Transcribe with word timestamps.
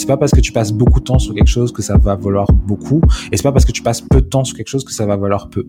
C'est 0.00 0.06
pas 0.06 0.16
parce 0.16 0.32
que 0.32 0.40
tu 0.40 0.50
passes 0.50 0.72
beaucoup 0.72 1.00
de 1.00 1.04
temps 1.04 1.18
sur 1.18 1.34
quelque 1.34 1.46
chose 1.46 1.72
que 1.72 1.82
ça 1.82 1.98
va 1.98 2.16
valoir 2.16 2.50
beaucoup, 2.54 3.02
et 3.30 3.36
c'est 3.36 3.42
pas 3.42 3.52
parce 3.52 3.66
que 3.66 3.72
tu 3.72 3.82
passes 3.82 4.00
peu 4.00 4.22
de 4.22 4.26
temps 4.26 4.44
sur 4.44 4.56
quelque 4.56 4.68
chose 4.68 4.82
que 4.82 4.94
ça 4.94 5.04
va 5.04 5.14
valoir 5.18 5.50
peu. 5.50 5.66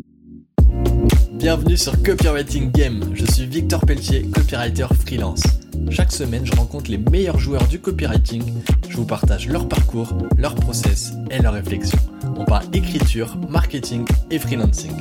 Bienvenue 1.34 1.76
sur 1.76 2.02
Copywriting 2.02 2.72
Game. 2.72 3.02
Je 3.14 3.26
suis 3.26 3.46
Victor 3.46 3.82
Pelletier, 3.82 4.22
copywriter 4.34 4.88
freelance. 5.06 5.44
Chaque 5.90 6.14
semaine, 6.14 6.46
je 6.46 6.56
rencontre 6.56 6.90
les 6.90 6.98
meilleurs 6.98 7.40
joueurs 7.40 7.68
du 7.68 7.80
copywriting. 7.80 8.42
Je 8.88 8.96
vous 8.96 9.06
partage 9.06 9.50
leur 9.50 9.68
parcours, 9.68 10.18
leur 10.38 10.56
process 10.56 11.12
et 11.30 11.42
leurs 11.42 11.54
réflexions. 11.54 12.00
On 12.38 12.46
parle 12.46 12.68
écriture, 12.72 13.38
marketing 13.50 14.06
et 14.30 14.40
freelancing. 14.40 14.94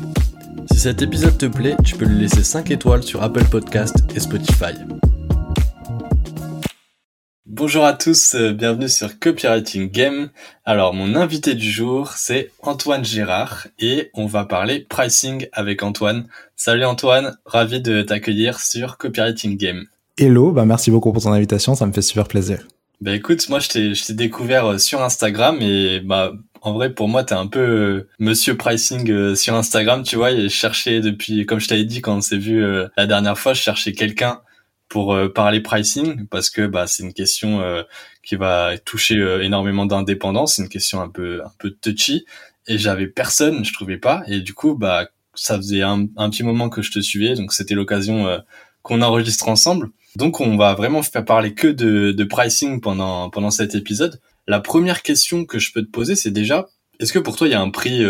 Si 0.73 0.81
cet 0.81 1.03
épisode 1.03 1.39
te 1.39 1.47
plaît, 1.47 1.77
tu 1.85 1.95
peux 1.95 2.05
lui 2.05 2.19
laisser 2.19 2.43
5 2.43 2.69
étoiles 2.73 3.05
sur 3.05 3.23
Apple 3.23 3.45
Podcast 3.45 3.95
et 4.13 4.19
Spotify. 4.19 4.75
Bonjour 7.61 7.85
à 7.85 7.93
tous, 7.93 8.37
euh, 8.37 8.55
bienvenue 8.55 8.89
sur 8.89 9.19
Copywriting 9.19 9.91
Game. 9.91 10.31
Alors 10.65 10.95
mon 10.95 11.15
invité 11.15 11.55
du 11.55 11.71
jour 11.71 12.13
c'est 12.13 12.53
Antoine 12.63 13.05
Gérard 13.05 13.67
et 13.79 14.11
on 14.15 14.25
va 14.25 14.47
parler 14.47 14.87
pricing 14.89 15.47
avec 15.53 15.83
Antoine. 15.83 16.27
Salut 16.57 16.87
Antoine, 16.87 17.37
ravi 17.45 17.83
de 17.83 18.01
t'accueillir 18.01 18.61
sur 18.61 18.97
Copywriting 18.97 19.59
Game. 19.59 19.85
Hello, 20.17 20.53
bah 20.53 20.65
merci 20.65 20.91
beaucoup 20.91 21.13
pour 21.13 21.23
ton 21.23 21.33
invitation, 21.33 21.75
ça 21.75 21.85
me 21.85 21.93
fait 21.93 22.01
super 22.01 22.27
plaisir. 22.29 22.67
Bah 23.03 23.15
écoute, 23.15 23.47
moi 23.51 23.59
je 23.59 23.69
t'ai 23.69 24.15
découvert 24.15 24.65
euh, 24.65 24.79
sur 24.79 25.03
Instagram 25.03 25.59
et 25.61 26.01
bah 26.01 26.33
en 26.63 26.73
vrai 26.73 26.95
pour 26.95 27.09
moi 27.09 27.25
t'es 27.25 27.35
un 27.35 27.47
peu 27.47 27.61
euh, 27.61 28.09
monsieur 28.19 28.57
pricing 28.57 29.35
sur 29.35 29.55
Instagram, 29.55 30.03
tu 30.03 30.17
vois, 30.17 30.33
et 30.33 30.45
je 30.45 30.55
cherchais 30.55 31.03
depuis 31.03 31.45
comme 31.45 31.61
je 31.61 31.69
t'avais 31.69 31.85
dit 31.85 32.01
quand 32.01 32.17
on 32.17 32.23
s'est 32.23 32.39
vu 32.39 32.65
la 32.97 33.07
dernière 33.07 33.39
fois, 33.39 33.53
je 33.53 33.61
cherchais 33.61 33.93
quelqu'un 33.93 34.41
pour 34.91 35.15
euh, 35.15 35.29
parler 35.33 35.61
pricing 35.61 36.27
parce 36.27 36.51
que 36.51 36.67
bah 36.67 36.87
c'est 36.87 37.05
une 37.05 37.15
question 37.15 37.63
euh, 37.63 37.85
qui 38.23 38.37
va 38.37 38.77
toucher 38.85 39.17
euh, 39.17 39.41
énormément 39.41 39.87
d'indépendance, 39.87 40.57
c'est 40.57 40.63
une 40.63 40.69
question 40.69 41.01
un 41.01 41.09
peu 41.09 41.43
un 41.43 41.53
peu 41.59 41.71
touchy. 41.71 42.27
Et 42.67 42.77
j'avais 42.77 43.07
personne, 43.07 43.65
je 43.65 43.73
trouvais 43.73 43.97
pas. 43.97 44.23
Et 44.27 44.41
du 44.41 44.53
coup 44.53 44.75
bah 44.75 45.09
ça 45.35 45.57
faisait 45.57 45.83
un, 45.83 46.07
petit 46.07 46.43
moment 46.43 46.69
que 46.69 46.83
je 46.83 46.91
te 46.91 46.99
suivais. 47.01 47.35
Donc 47.35 47.53
c'était 47.55 47.75
l'occasion 47.75 48.43
qu'on 48.83 49.01
enregistre 49.01 49.49
ensemble. 49.49 49.91
Donc 50.17 50.41
on 50.41 50.57
va 50.57 50.75
vraiment 50.75 51.03
faire 51.03 51.25
parler 51.25 51.55
que 51.55 51.69
de, 51.69 52.11
de 52.13 52.25
pricing 52.25 52.81
pendant 52.81 53.31
pendant 53.31 53.51
cet 53.51 53.75
épisode. 53.75 54.21
La 54.49 54.61
première 54.61 55.03
question 55.03 55.45
que 55.47 55.59
je 55.59 55.73
peux 55.73 55.83
te 55.83 55.91
poser 55.91 56.17
c'est 56.17 56.33
déjà 56.33 56.69
est-ce 56.99 57.13
que 57.13 57.19
pour 57.21 57.37
toi 57.37 57.47
il 57.47 57.53
y 57.53 57.55
a 57.55 57.61
un 57.61 57.71
prix 57.71 58.03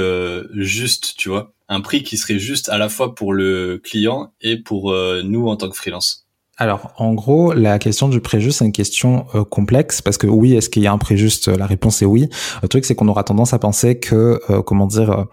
juste, 0.54 1.14
tu 1.18 1.28
vois, 1.28 1.52
un 1.68 1.80
prix 1.82 2.02
qui 2.02 2.16
serait 2.16 2.38
juste 2.38 2.70
à 2.70 2.78
la 2.78 2.88
fois 2.88 3.14
pour 3.14 3.34
le 3.34 3.80
client 3.84 4.32
et 4.40 4.56
pour 4.56 4.92
nous 5.22 5.46
en 5.46 5.56
tant 5.56 5.68
que 5.68 5.76
freelance? 5.76 6.26
Alors, 6.60 6.92
en 6.98 7.14
gros, 7.14 7.54
la 7.54 7.78
question 7.78 8.10
du 8.10 8.20
préjuste, 8.20 8.58
c'est 8.58 8.66
une 8.66 8.72
question 8.72 9.24
euh, 9.34 9.44
complexe 9.44 10.02
parce 10.02 10.18
que 10.18 10.26
oui, 10.26 10.52
est-ce 10.52 10.68
qu'il 10.68 10.82
y 10.82 10.86
a 10.86 10.92
un 10.92 10.98
préjuste 10.98 11.48
La 11.48 11.64
réponse 11.64 12.02
est 12.02 12.04
oui. 12.04 12.28
Le 12.62 12.68
truc, 12.68 12.84
c'est 12.84 12.94
qu'on 12.94 13.08
aura 13.08 13.24
tendance 13.24 13.54
à 13.54 13.58
penser 13.58 13.98
que, 13.98 14.38
euh, 14.50 14.60
comment 14.60 14.86
dire, 14.86 15.24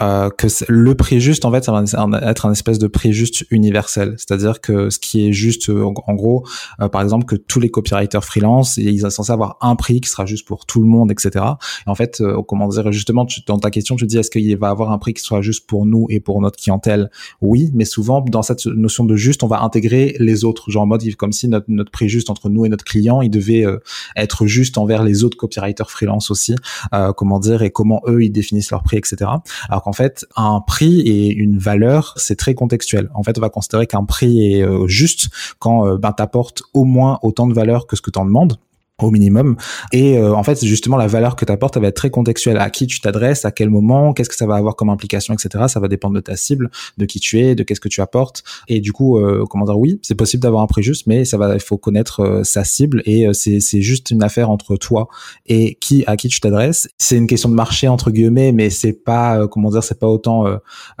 euh, 0.00 0.30
que 0.30 0.46
le 0.68 0.94
préjuste, 0.94 1.44
en 1.44 1.50
fait, 1.50 1.64
ça 1.64 1.72
va 1.72 1.82
être 2.22 2.46
un 2.46 2.52
espèce 2.52 2.78
de 2.78 2.86
préjuste 2.86 3.44
universel. 3.50 4.14
C'est-à-dire 4.18 4.60
que 4.60 4.88
ce 4.88 5.00
qui 5.00 5.26
est 5.26 5.32
juste, 5.32 5.68
en 5.68 6.14
gros, 6.14 6.46
par 6.92 7.02
exemple, 7.02 7.24
que 7.24 7.34
tous 7.34 7.58
les 7.58 7.70
copywriters 7.70 8.24
freelance, 8.24 8.76
ils 8.76 9.00
sont 9.00 9.10
censés 9.10 9.32
avoir 9.32 9.56
un 9.60 9.74
prix 9.74 10.00
qui 10.00 10.08
sera 10.08 10.26
juste 10.26 10.46
pour 10.46 10.64
tout 10.64 10.80
le 10.80 10.86
monde, 10.86 11.10
etc. 11.10 11.44
Et 11.88 11.90
en 11.90 11.96
fait, 11.96 12.22
comment 12.46 12.68
dire, 12.68 12.92
justement, 12.92 13.26
dans 13.48 13.58
ta 13.58 13.72
question, 13.72 13.96
tu 13.96 14.06
dis, 14.06 14.16
est-ce 14.16 14.30
qu'il 14.30 14.56
va 14.56 14.68
avoir 14.68 14.92
un 14.92 14.98
prix 14.98 15.12
qui 15.12 15.24
sera 15.24 15.42
juste 15.42 15.66
pour 15.66 15.86
nous 15.86 16.06
et 16.08 16.20
pour 16.20 16.40
notre 16.40 16.56
clientèle? 16.62 17.10
Oui, 17.40 17.72
mais 17.74 17.84
souvent, 17.84 18.20
dans 18.20 18.42
cette 18.42 18.64
notion 18.66 19.04
de 19.04 19.16
juste, 19.16 19.42
on 19.42 19.48
va 19.48 19.60
intégrer 19.62 20.14
les 20.20 20.44
autres 20.44 20.67
genre 20.70 20.82
en 20.82 20.86
mode 20.86 21.02
comme 21.16 21.32
si 21.32 21.48
notre, 21.48 21.66
notre 21.68 21.90
prix 21.90 22.08
juste 22.08 22.30
entre 22.30 22.48
nous 22.48 22.66
et 22.66 22.68
notre 22.68 22.84
client, 22.84 23.22
il 23.22 23.30
devait 23.30 23.64
euh, 23.64 23.78
être 24.16 24.46
juste 24.46 24.78
envers 24.78 25.04
les 25.04 25.24
autres 25.24 25.36
copywriters 25.36 25.90
freelance 25.90 26.30
aussi, 26.30 26.54
euh, 26.94 27.12
comment 27.12 27.38
dire, 27.38 27.62
et 27.62 27.70
comment 27.70 28.02
eux 28.06 28.24
ils 28.24 28.30
définissent 28.30 28.70
leur 28.70 28.82
prix, 28.82 28.98
etc. 28.98 29.30
Alors 29.68 29.82
qu'en 29.82 29.92
fait, 29.92 30.26
un 30.36 30.60
prix 30.60 31.00
et 31.00 31.28
une 31.32 31.58
valeur, 31.58 32.14
c'est 32.16 32.36
très 32.36 32.54
contextuel. 32.54 33.10
En 33.14 33.22
fait, 33.22 33.38
on 33.38 33.40
va 33.40 33.50
considérer 33.50 33.86
qu'un 33.86 34.04
prix 34.04 34.52
est 34.52 34.62
euh, 34.62 34.86
juste 34.86 35.28
quand 35.58 35.96
ben 35.96 36.12
t'apportes 36.12 36.62
au 36.74 36.84
moins 36.84 37.18
autant 37.22 37.46
de 37.46 37.54
valeur 37.54 37.86
que 37.86 37.96
ce 37.96 38.02
que 38.02 38.10
t'en 38.10 38.24
demandes 38.24 38.58
au 39.00 39.10
minimum. 39.10 39.56
Et 39.92 40.18
euh, 40.18 40.34
en 40.34 40.42
fait, 40.42 40.64
justement, 40.64 40.96
la 40.96 41.06
valeur 41.06 41.36
que 41.36 41.44
tu 41.44 41.52
apportes, 41.52 41.76
elle 41.76 41.82
va 41.82 41.88
être 41.88 41.96
très 41.96 42.10
contextuelle. 42.10 42.58
À 42.58 42.70
qui 42.70 42.86
tu 42.86 43.00
t'adresses, 43.00 43.44
à 43.44 43.52
quel 43.52 43.70
moment, 43.70 44.12
qu'est-ce 44.12 44.28
que 44.28 44.36
ça 44.36 44.46
va 44.46 44.56
avoir 44.56 44.76
comme 44.76 44.90
implication, 44.90 45.34
etc. 45.34 45.64
Ça 45.68 45.80
va 45.80 45.88
dépendre 45.88 46.14
de 46.14 46.20
ta 46.20 46.36
cible, 46.36 46.70
de 46.96 47.04
qui 47.04 47.20
tu 47.20 47.40
es, 47.40 47.54
de 47.54 47.62
qu'est-ce 47.62 47.80
que 47.80 47.88
tu 47.88 48.00
apportes. 48.00 48.42
Et 48.66 48.80
du 48.80 48.92
coup, 48.92 49.18
euh, 49.18 49.44
comment 49.48 49.64
dire, 49.64 49.78
oui, 49.78 50.00
c'est 50.02 50.14
possible 50.14 50.42
d'avoir 50.42 50.62
un 50.62 50.66
prix 50.66 50.82
juste, 50.82 51.06
mais 51.06 51.24
ça 51.24 51.38
va, 51.38 51.54
il 51.54 51.60
faut 51.60 51.78
connaître 51.78 52.20
euh, 52.20 52.44
sa 52.44 52.64
cible 52.64 53.02
et 53.04 53.26
c'est, 53.32 53.60
c'est 53.60 53.82
juste 53.82 54.10
une 54.10 54.22
affaire 54.22 54.50
entre 54.50 54.76
toi 54.76 55.08
et 55.46 55.76
qui, 55.80 56.04
à 56.06 56.16
qui 56.16 56.28
tu 56.28 56.40
t'adresses. 56.40 56.88
C'est 56.98 57.16
une 57.16 57.26
question 57.26 57.48
de 57.48 57.54
marché 57.54 57.88
entre 57.88 58.10
guillemets, 58.10 58.52
mais 58.52 58.70
c'est 58.70 58.92
pas, 58.92 59.46
comment 59.46 59.70
dire, 59.70 59.82
c'est 59.82 59.98
pas 59.98 60.08
autant 60.08 60.44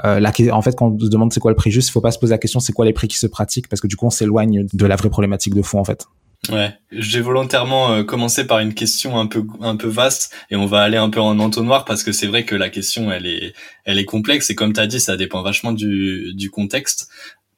la, 0.02 0.32
en 0.52 0.62
fait, 0.62 0.76
quand 0.76 0.92
on 0.92 0.98
se 0.98 1.08
demande 1.08 1.32
c'est 1.32 1.40
quoi 1.40 1.50
le 1.50 1.56
prix 1.56 1.70
juste, 1.70 1.88
il 1.88 1.92
faut 1.92 2.00
pas 2.00 2.10
se 2.10 2.18
poser 2.18 2.34
la 2.34 2.38
question 2.38 2.60
c'est 2.60 2.72
quoi 2.72 2.84
les 2.84 2.92
prix 2.92 3.08
qui 3.08 3.18
se 3.18 3.26
pratiquent 3.26 3.68
parce 3.68 3.80
que 3.80 3.86
du 3.86 3.96
coup, 3.96 4.06
on 4.06 4.10
s'éloigne 4.10 4.66
de 4.72 4.86
la 4.86 4.96
vraie 4.96 5.10
problématique 5.10 5.54
de 5.54 5.62
fond 5.62 5.78
en 5.78 5.84
fait. 5.84 6.06
Ouais, 6.50 6.72
j'ai 6.92 7.20
volontairement 7.20 7.92
euh, 7.92 8.04
commencé 8.04 8.46
par 8.46 8.60
une 8.60 8.72
question 8.72 9.18
un 9.18 9.26
peu 9.26 9.44
un 9.60 9.76
peu 9.76 9.88
vaste 9.88 10.32
et 10.50 10.56
on 10.56 10.66
va 10.66 10.80
aller 10.82 10.96
un 10.96 11.10
peu 11.10 11.20
en 11.20 11.38
entonnoir 11.40 11.84
parce 11.84 12.02
que 12.02 12.12
c'est 12.12 12.28
vrai 12.28 12.44
que 12.44 12.54
la 12.54 12.70
question 12.70 13.12
elle 13.12 13.26
est 13.26 13.54
elle 13.84 13.98
est 13.98 14.04
complexe 14.06 14.48
et 14.48 14.54
comme 14.54 14.72
tu 14.72 14.80
as 14.80 14.86
dit 14.86 15.00
ça 15.00 15.16
dépend 15.16 15.42
vachement 15.42 15.72
du 15.72 16.32
du 16.34 16.50
contexte. 16.50 17.10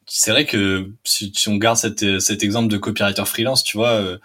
C'est 0.06 0.32
vrai 0.32 0.44
que 0.44 0.90
si, 1.04 1.32
on 1.48 1.56
garde 1.56 1.76
cet 1.76 2.20
cet 2.20 2.42
exemple 2.42 2.68
de 2.68 2.78
copywriter 2.78 3.24
freelance, 3.26 3.62
tu 3.62 3.76
vois 3.76 3.90
euh, 3.90 4.18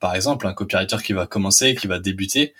par 0.00 0.14
exemple 0.14 0.46
un 0.46 0.54
copywriter 0.54 0.98
qui 1.04 1.12
va 1.14 1.26
commencer, 1.26 1.74
qui 1.74 1.86
va 1.86 1.98
débuter, 1.98 2.52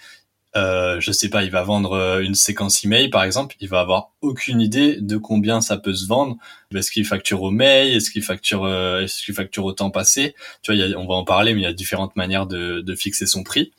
euh, 0.56 0.98
je 1.00 1.12
sais 1.12 1.28
pas, 1.30 1.44
il 1.44 1.50
va 1.50 1.62
vendre 1.62 1.92
euh, 1.92 2.20
une 2.20 2.34
séquence 2.34 2.84
email 2.84 3.08
par 3.08 3.22
exemple, 3.22 3.54
il 3.60 3.68
va 3.68 3.80
avoir 3.80 4.10
aucune 4.20 4.60
idée 4.60 4.96
de 5.00 5.16
combien 5.16 5.60
ça 5.60 5.76
peut 5.76 5.94
se 5.94 6.06
vendre. 6.06 6.36
Est-ce 6.74 6.90
qu'il 6.90 7.06
facture 7.06 7.42
au 7.42 7.50
mail? 7.50 7.94
Est-ce 7.94 8.10
qu'il 8.10 8.22
facture 8.22 8.64
euh, 8.64 9.02
Est-ce 9.02 9.24
qu'il 9.24 9.34
facture 9.34 9.64
au 9.64 9.72
temps 9.72 9.90
passé? 9.90 10.34
Tu 10.62 10.74
vois, 10.74 10.84
on 10.98 11.06
va 11.06 11.14
en 11.14 11.24
parler, 11.24 11.54
mais 11.54 11.60
il 11.60 11.64
y 11.64 11.66
a 11.66 11.72
différentes 11.72 12.16
manières 12.16 12.46
de, 12.46 12.80
de 12.80 12.94
fixer 12.96 13.26
son 13.26 13.44
prix. 13.44 13.72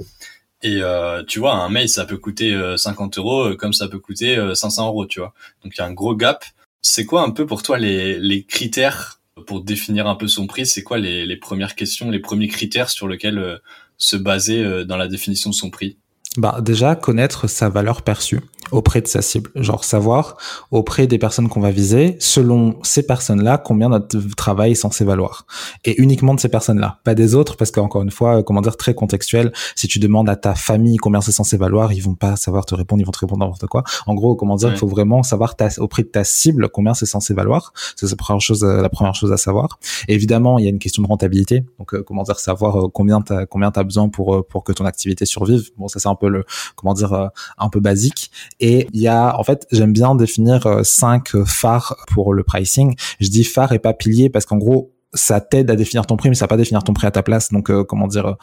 Et 0.64 0.78
euh, 0.82 1.24
tu 1.24 1.40
vois, 1.40 1.56
un 1.56 1.70
mail 1.70 1.90
ça 1.90 2.06
peut 2.06 2.18
coûter 2.18 2.58
50 2.78 3.18
euros 3.18 3.56
comme 3.56 3.74
ça 3.74 3.88
peut 3.88 4.00
coûter 4.00 4.38
500 4.56 4.88
euros, 4.88 5.06
tu 5.06 5.20
vois. 5.20 5.34
Donc 5.64 5.74
il 5.76 5.80
y 5.80 5.82
a 5.82 5.86
un 5.86 5.94
gros 5.94 6.16
gap. 6.16 6.46
C'est 6.82 7.06
quoi 7.06 7.24
un 7.24 7.32
peu 7.32 7.46
pour 7.46 7.64
toi 7.64 7.78
les, 7.78 8.18
les 8.20 8.44
critères 8.46 9.20
pour 9.46 9.62
définir 9.62 10.08
un 10.08 10.16
peu 10.16 10.28
son 10.28 10.48
prix? 10.48 10.66
C'est 10.66 10.84
quoi 10.84 11.00
les, 11.00 11.26
les 11.26 11.38
premières 11.38 11.76
questions, 11.76 12.10
les 12.12 12.20
premiers 12.20 12.48
critères 12.48 12.90
sur 12.90 13.08
lesquels 13.08 13.60
se 13.98 14.16
baser 14.16 14.86
dans 14.86 14.98
la 14.98 15.08
définition 15.08 15.50
de 15.50 15.56
son 15.56 15.70
prix? 15.70 15.98
Bah 16.38 16.60
déjà 16.62 16.96
connaître 16.96 17.48
sa 17.48 17.70
valeur 17.70 18.04
perçue 18.04 18.40
auprès 18.72 19.02
de 19.02 19.08
sa 19.08 19.22
cible, 19.22 19.52
genre 19.56 19.84
savoir 19.84 20.38
auprès 20.72 21.08
des 21.08 21.18
personnes 21.18 21.50
qu'on 21.50 21.60
va 21.60 21.72
viser, 21.72 22.16
selon 22.20 22.80
ces 22.84 23.04
personnes-là, 23.04 23.58
combien 23.58 23.90
notre 23.90 24.18
travail 24.36 24.72
est 24.72 24.76
censé 24.76 25.04
valoir. 25.04 25.46
Et 25.84 26.02
uniquement 26.02 26.34
de 26.34 26.40
ces 26.40 26.50
personnes-là, 26.50 27.00
pas 27.04 27.14
des 27.14 27.36
autres, 27.36 27.58
parce 27.58 27.72
qu'encore 27.72 28.02
une 28.02 28.12
fois, 28.12 28.44
comment 28.44 28.62
dire, 28.62 28.78
très 28.78 28.94
contextuel, 28.94 29.52
si 29.76 29.88
tu 29.88 30.00
demandes 30.00 30.30
à 30.30 30.36
ta 30.36 30.56
famille 30.56 30.98
combien 30.98 31.22
c'est 31.22 31.32
censé 31.32 31.58
valoir, 31.58 31.92
ils 31.94 32.02
vont 32.02 32.16
pas 32.16 32.36
savoir 32.36 32.66
te 32.66 32.76
répondre, 32.76 33.02
ils 33.02 33.06
vont 33.06 33.12
te 33.12 33.20
répondre 33.20 33.44
n'importe 33.44 33.68
quoi. 33.68 33.84
En 34.08 34.14
gros, 34.14 34.36
comment 34.36 34.56
dire, 34.56 34.70
il 34.70 34.78
faut 34.78 34.88
vraiment 34.88 35.24
savoir 35.24 35.56
ta, 35.56 35.68
auprès 35.80 36.04
de 36.04 36.08
ta 36.08 36.24
cible 36.24 36.70
combien 36.70 36.94
c'est 36.94 37.06
censé 37.06 37.34
valoir. 37.34 37.74
C'est 37.96 38.10
la 38.10 38.16
première 38.16 38.42
chose, 38.42 38.64
la 38.64 38.90
première 38.90 39.16
chose 39.16 39.32
à 39.32 39.38
savoir. 39.38 39.80
Et 40.08 40.14
évidemment, 40.14 40.60
il 40.60 40.64
y 40.64 40.68
a 40.68 40.70
une 40.70 40.80
question 40.80 41.04
de 41.04 41.08
rentabilité. 41.08 41.66
Donc, 41.78 41.94
euh, 41.94 42.04
comment 42.04 42.24
dire, 42.24 42.40
savoir 42.40 42.86
euh, 42.86 42.90
combien 42.90 43.22
t'as, 43.22 43.46
combien 43.46 43.72
t'as 43.72 43.84
besoin 43.84 44.10
pour, 44.10 44.36
euh, 44.36 44.44
pour 44.48 44.64
que 44.64 44.72
ton 44.72 44.86
activité 44.86 45.26
survive. 45.26 45.72
Bon, 45.78 45.88
ça 45.88 46.00
c'est 46.00 46.08
un 46.08 46.16
peu 46.22 46.30
le, 46.30 46.46
comment 46.76 46.94
dire, 46.94 47.14
euh, 47.14 47.28
un 47.58 47.70
peu 47.70 47.80
basique. 47.80 48.32
Et 48.60 48.88
il 48.94 49.02
y 49.02 49.08
a, 49.08 49.38
en 49.38 49.44
fait, 49.44 49.68
j'aime 49.72 49.92
bien 49.92 50.16
définir 50.16 50.66
euh, 50.66 50.84
cinq 50.84 51.36
phares 51.46 51.98
pour 52.14 52.34
le 52.34 52.44
pricing. 52.44 52.96
Je 53.20 53.30
dis 53.30 53.44
phare 53.44 53.74
et 53.74 53.80
pas 53.80 53.94
pilier 53.94 54.30
parce 54.30 54.46
qu'en 54.46 54.58
gros, 54.58 54.94
ça 55.14 55.42
t'aide 55.42 55.70
à 55.70 55.76
définir 55.76 56.06
ton 56.06 56.16
prix, 56.16 56.30
mais 56.30 56.36
ça 56.36 56.46
va 56.46 56.50
pas 56.50 56.58
définir 56.58 56.84
ton 56.84 56.94
prix 56.94 57.08
à 57.08 57.12
ta 57.12 57.24
place. 57.24 57.52
Donc, 57.52 57.70
euh, 57.70 57.84
comment 57.84 58.08
dire, 58.08 58.38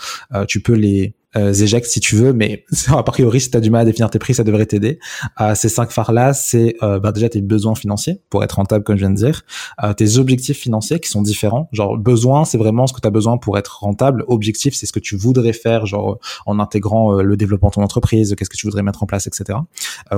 tu 0.49 0.61
peux 0.61 0.75
les 0.75 1.15
euh, 1.37 1.53
si 1.53 2.01
tu 2.01 2.17
veux, 2.17 2.33
mais 2.33 2.65
a 2.89 3.03
priori, 3.03 3.41
si 3.41 3.51
tu 3.51 3.57
as 3.57 3.61
du 3.61 3.71
mal 3.71 3.83
à 3.83 3.85
définir 3.85 4.11
tes 4.11 4.19
prix, 4.19 4.35
ça 4.35 4.45
devrait 4.45 4.67
t'aider. 4.67 4.99
Euh, 5.41 5.55
ces 5.55 5.69
cinq 5.69 5.91
phares-là, 5.91 6.33
c'est 6.33 6.77
euh, 6.83 6.99
bah, 6.99 7.13
déjà 7.13 7.29
tes 7.29 7.43
besoins 7.43 7.75
financiers 7.75 8.23
pour 8.31 8.43
être 8.45 8.53
rentable, 8.53 8.85
comme 8.85 8.97
je 8.97 9.01
viens 9.01 9.11
de 9.11 9.17
dire, 9.17 9.43
euh, 9.83 9.93
tes 9.93 10.17
objectifs 10.17 10.59
financiers 10.59 11.01
qui 11.01 11.09
sont 11.09 11.23
différents. 11.23 11.69
Genre, 11.73 11.99
besoin, 11.99 12.45
c'est 12.45 12.59
vraiment 12.59 12.87
ce 12.87 12.93
que 12.93 13.01
tu 13.01 13.09
as 13.09 13.11
besoin 13.11 13.37
pour 13.37 13.59
être 13.59 13.81
rentable. 13.81 14.25
Objectif, 14.29 14.75
c'est 14.75 14.87
ce 14.87 14.93
que 14.93 15.01
tu 15.01 15.17
voudrais 15.17 15.53
faire, 15.53 15.87
genre 15.87 16.19
en 16.47 16.59
intégrant 16.59 17.13
le 17.13 17.37
développement 17.37 17.69
de 17.69 17.75
ton 17.75 17.83
entreprise, 17.83 18.35
qu'est-ce 18.37 18.51
que 18.51 18.57
tu 18.57 18.67
voudrais 18.67 18.83
mettre 18.83 19.03
en 19.03 19.07
place, 19.07 19.27
etc. 19.27 19.59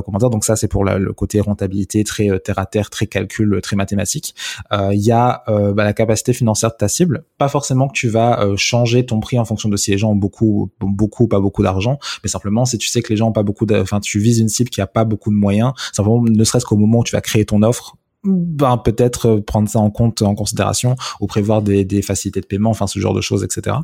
comment 0.04 0.18
dire 0.18 0.30
Donc 0.30 0.44
ça, 0.44 0.56
c'est 0.56 0.68
pour 0.68 0.84
le 0.84 1.12
côté 1.12 1.40
rentabilité, 1.40 2.04
très 2.04 2.38
terre 2.40 2.58
à 2.58 2.66
terre, 2.66 2.90
très 2.90 3.06
calcul, 3.06 3.60
très 3.62 3.76
mathématique. 3.76 4.34
Il 4.72 5.00
y 5.00 5.12
a 5.12 5.42
bah, 5.46 5.84
la 5.84 5.92
capacité 5.92 6.32
financière 6.32 6.70
de 6.70 6.76
ta 6.76 6.88
cible. 6.88 7.24
Pas 7.38 7.48
forcément 7.48 7.88
que 7.88 7.94
tu 7.94 8.08
vas 8.08 8.46
changer 8.56 9.04
ton 9.06 9.20
prix 9.20 9.38
en 9.38 9.44
fonction 9.44 9.68
de 9.68 9.76
si 9.76 9.90
les 9.90 9.98
gens 9.98 10.10
ont 10.10 10.16
beaucoup 10.16 10.70
beaucoup 11.00 11.28
pas 11.28 11.40
beaucoup 11.40 11.62
d'argent, 11.62 11.98
mais 12.22 12.28
simplement 12.28 12.64
si 12.64 12.76
tu 12.78 12.88
sais 12.88 13.00
que 13.00 13.08
les 13.10 13.16
gens 13.16 13.28
ont 13.28 13.32
pas 13.40 13.42
beaucoup 13.42 13.66
enfin 13.72 14.00
tu 14.00 14.18
vises 14.18 14.38
une 14.38 14.50
cible 14.50 14.70
qui 14.70 14.80
a 14.80 14.86
pas 14.86 15.04
beaucoup 15.04 15.30
de 15.30 15.36
moyens, 15.36 15.72
simplement 15.92 16.22
ne 16.22 16.44
serait-ce 16.44 16.66
qu'au 16.66 16.76
moment 16.76 16.98
où 17.00 17.04
tu 17.04 17.12
vas 17.12 17.22
créer 17.22 17.44
ton 17.44 17.62
offre, 17.62 17.96
ben 18.22 18.76
peut-être 18.76 19.26
euh, 19.26 19.40
prendre 19.40 19.68
ça 19.68 19.78
en 19.78 19.90
compte 19.90 20.20
en 20.20 20.34
considération 20.34 20.94
ou 21.20 21.26
prévoir 21.26 21.62
des, 21.62 22.02
facilités 22.02 22.42
de 22.42 22.46
paiement, 22.46 22.70
enfin 22.70 22.86
ce 22.86 22.98
genre 22.98 23.14
de 23.14 23.22
choses, 23.22 23.42
etc. 23.42 23.78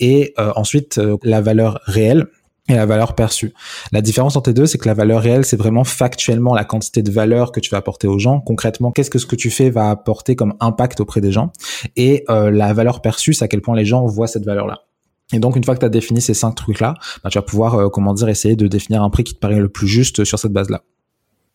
Et 0.00 0.34
euh, 0.40 0.52
ensuite 0.56 0.98
euh, 0.98 1.16
la 1.22 1.40
valeur 1.40 1.78
réelle 1.84 2.26
et 2.68 2.74
la 2.74 2.86
valeur 2.86 3.14
perçue. 3.14 3.52
La 3.92 4.00
différence 4.00 4.36
entre 4.36 4.50
les 4.50 4.54
deux, 4.54 4.66
c'est 4.66 4.78
que 4.78 4.88
la 4.88 4.94
valeur 4.94 5.22
réelle, 5.22 5.44
c'est 5.44 5.56
vraiment 5.56 5.84
factuellement 5.84 6.54
la 6.54 6.64
quantité 6.64 7.02
de 7.02 7.10
valeur 7.10 7.52
que 7.52 7.60
tu 7.60 7.70
vas 7.70 7.78
apporter 7.78 8.08
aux 8.08 8.18
gens. 8.18 8.40
Concrètement, 8.40 8.90
qu'est-ce 8.90 9.10
que 9.10 9.18
ce 9.18 9.26
que 9.26 9.36
tu 9.36 9.50
fais 9.50 9.70
va 9.70 9.90
apporter 9.90 10.34
comme 10.34 10.54
impact 10.60 11.00
auprès 11.00 11.20
des 11.20 11.32
gens? 11.32 11.52
Et 11.94 12.24
euh, 12.28 12.50
la 12.50 12.72
valeur 12.72 13.02
perçue, 13.02 13.34
c'est 13.34 13.44
à 13.44 13.48
quel 13.48 13.62
point 13.62 13.76
les 13.76 13.84
gens 13.84 14.04
voient 14.06 14.26
cette 14.26 14.44
valeur-là. 14.44 14.85
Et 15.32 15.38
donc, 15.38 15.56
une 15.56 15.64
fois 15.64 15.74
que 15.74 15.80
tu 15.80 15.86
as 15.86 15.90
défini 15.90 16.20
ces 16.20 16.34
cinq 16.34 16.52
trucs-là, 16.52 16.94
bah, 17.24 17.30
tu 17.30 17.38
vas 17.38 17.42
pouvoir, 17.42 17.74
euh, 17.74 17.88
comment 17.88 18.14
dire, 18.14 18.28
essayer 18.28 18.56
de 18.56 18.68
définir 18.68 19.02
un 19.02 19.10
prix 19.10 19.24
qui 19.24 19.34
te 19.34 19.40
paraît 19.40 19.58
le 19.58 19.68
plus 19.68 19.88
juste 19.88 20.24
sur 20.24 20.38
cette 20.38 20.52
base-là. 20.52 20.82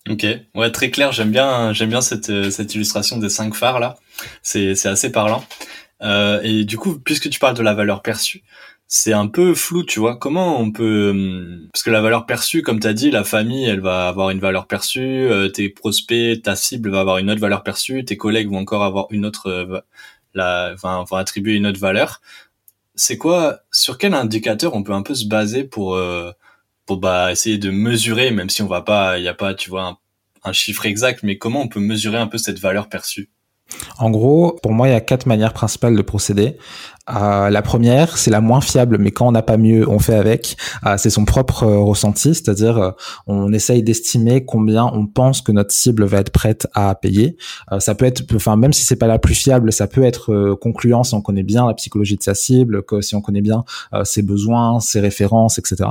Ok, 0.09 0.25
ouais, 0.55 0.71
très 0.71 0.89
clair. 0.89 1.11
J'aime 1.11 1.31
bien, 1.31 1.73
j'aime 1.73 1.89
bien 1.89 2.01
cette, 2.01 2.29
euh, 2.29 2.49
cette 2.49 2.73
illustration 2.73 3.17
des 3.17 3.29
cinq 3.29 3.53
phares 3.53 3.79
là. 3.79 3.97
C'est, 4.41 4.73
c'est 4.75 4.89
assez 4.89 5.11
parlant. 5.11 5.45
Euh, 6.01 6.41
et 6.41 6.65
du 6.65 6.77
coup, 6.77 6.99
puisque 6.99 7.29
tu 7.29 7.39
parles 7.39 7.55
de 7.55 7.61
la 7.61 7.75
valeur 7.75 8.01
perçue, 8.01 8.43
c'est 8.87 9.13
un 9.13 9.27
peu 9.27 9.53
flou, 9.53 9.83
tu 9.83 9.99
vois. 9.99 10.17
Comment 10.17 10.59
on 10.59 10.71
peut, 10.71 11.11
hum, 11.11 11.67
parce 11.71 11.83
que 11.83 11.91
la 11.91 12.01
valeur 12.01 12.25
perçue, 12.25 12.63
comme 12.63 12.79
tu 12.79 12.87
as 12.87 12.93
dit, 12.93 13.11
la 13.11 13.23
famille, 13.23 13.65
elle 13.65 13.79
va 13.79 14.07
avoir 14.07 14.31
une 14.31 14.39
valeur 14.39 14.65
perçue, 14.65 14.99
euh, 15.29 15.49
tes 15.49 15.69
prospects, 15.69 16.41
ta 16.41 16.55
cible 16.55 16.89
va 16.89 17.01
avoir 17.01 17.19
une 17.19 17.29
autre 17.29 17.39
valeur 17.39 17.61
perçue, 17.63 18.03
tes 18.03 18.17
collègues 18.17 18.49
vont 18.49 18.57
encore 18.57 18.83
avoir 18.83 19.05
une 19.11 19.25
autre, 19.25 19.83
la, 20.33 20.71
enfin, 20.73 21.05
vont 21.09 21.17
attribuer 21.17 21.55
une 21.55 21.67
autre 21.67 21.79
valeur. 21.79 22.21
C'est 22.95 23.17
quoi, 23.17 23.61
sur 23.71 23.97
quel 23.97 24.13
indicateur 24.13 24.75
on 24.75 24.83
peut 24.83 24.93
un 24.93 25.01
peu 25.01 25.15
se 25.15 25.25
baser 25.25 25.63
pour 25.63 25.99
pour 26.85 26.97
bah 26.97 27.31
essayer 27.31 27.57
de 27.57 27.71
mesurer, 27.71 28.31
même 28.31 28.49
si 28.49 28.61
on 28.61 28.67
va 28.67 28.81
pas, 28.81 29.17
il 29.17 29.23
y 29.23 29.27
a 29.27 29.33
pas, 29.33 29.53
tu 29.53 29.69
vois, 29.69 29.99
un 30.43 30.53
chiffre 30.53 30.85
exact, 30.85 31.23
mais 31.23 31.37
comment 31.37 31.61
on 31.61 31.67
peut 31.67 31.79
mesurer 31.79 32.17
un 32.17 32.27
peu 32.27 32.37
cette 32.37 32.59
valeur 32.59 32.89
perçue? 32.89 33.29
En 33.97 34.09
gros, 34.09 34.59
pour 34.61 34.73
moi, 34.73 34.87
il 34.87 34.91
y 34.91 34.95
a 34.95 35.01
quatre 35.01 35.25
manières 35.25 35.53
principales 35.53 35.95
de 35.95 36.01
procéder. 36.01 36.57
Euh, 37.09 37.49
la 37.49 37.61
première, 37.61 38.17
c'est 38.17 38.29
la 38.29 38.41
moins 38.41 38.61
fiable, 38.61 38.97
mais 38.99 39.11
quand 39.11 39.27
on 39.27 39.31
n'a 39.31 39.41
pas 39.41 39.57
mieux, 39.57 39.89
on 39.89 39.99
fait 39.99 40.15
avec. 40.15 40.55
Euh, 40.85 40.95
c'est 40.97 41.09
son 41.09 41.25
propre 41.25 41.63
euh, 41.63 41.79
ressenti, 41.79 42.35
c'est-à-dire 42.35 42.93
on 43.27 43.51
essaye 43.53 43.83
d'estimer 43.83 44.45
combien 44.45 44.85
on 44.85 45.07
pense 45.07 45.41
que 45.41 45.51
notre 45.51 45.71
cible 45.71 46.05
va 46.05 46.19
être 46.19 46.31
prête 46.31 46.67
à 46.73 46.93
payer. 46.95 47.37
ça 47.79 47.95
peut 47.95 48.05
être, 48.05 48.23
enfin 48.35 48.55
même 48.55 48.73
si 48.73 48.85
c'est 48.85 48.95
pas 48.95 49.07
la 49.07 49.19
plus 49.19 49.33
fiable, 49.33 49.71
ça 49.71 49.87
peut 49.87 50.03
être 50.03 50.55
concluant 50.61 51.03
si 51.03 51.13
on 51.13 51.21
connaît 51.21 51.43
bien 51.43 51.67
la 51.67 51.73
psychologie 51.73 52.17
de 52.17 52.23
sa 52.23 52.33
cible, 52.33 52.83
que 52.83 53.01
si 53.01 53.15
on 53.15 53.21
connaît 53.21 53.41
bien 53.41 53.63
ses 54.03 54.21
besoins, 54.21 54.79
ses 54.79 54.99
références, 54.99 55.57
etc. 55.57 55.89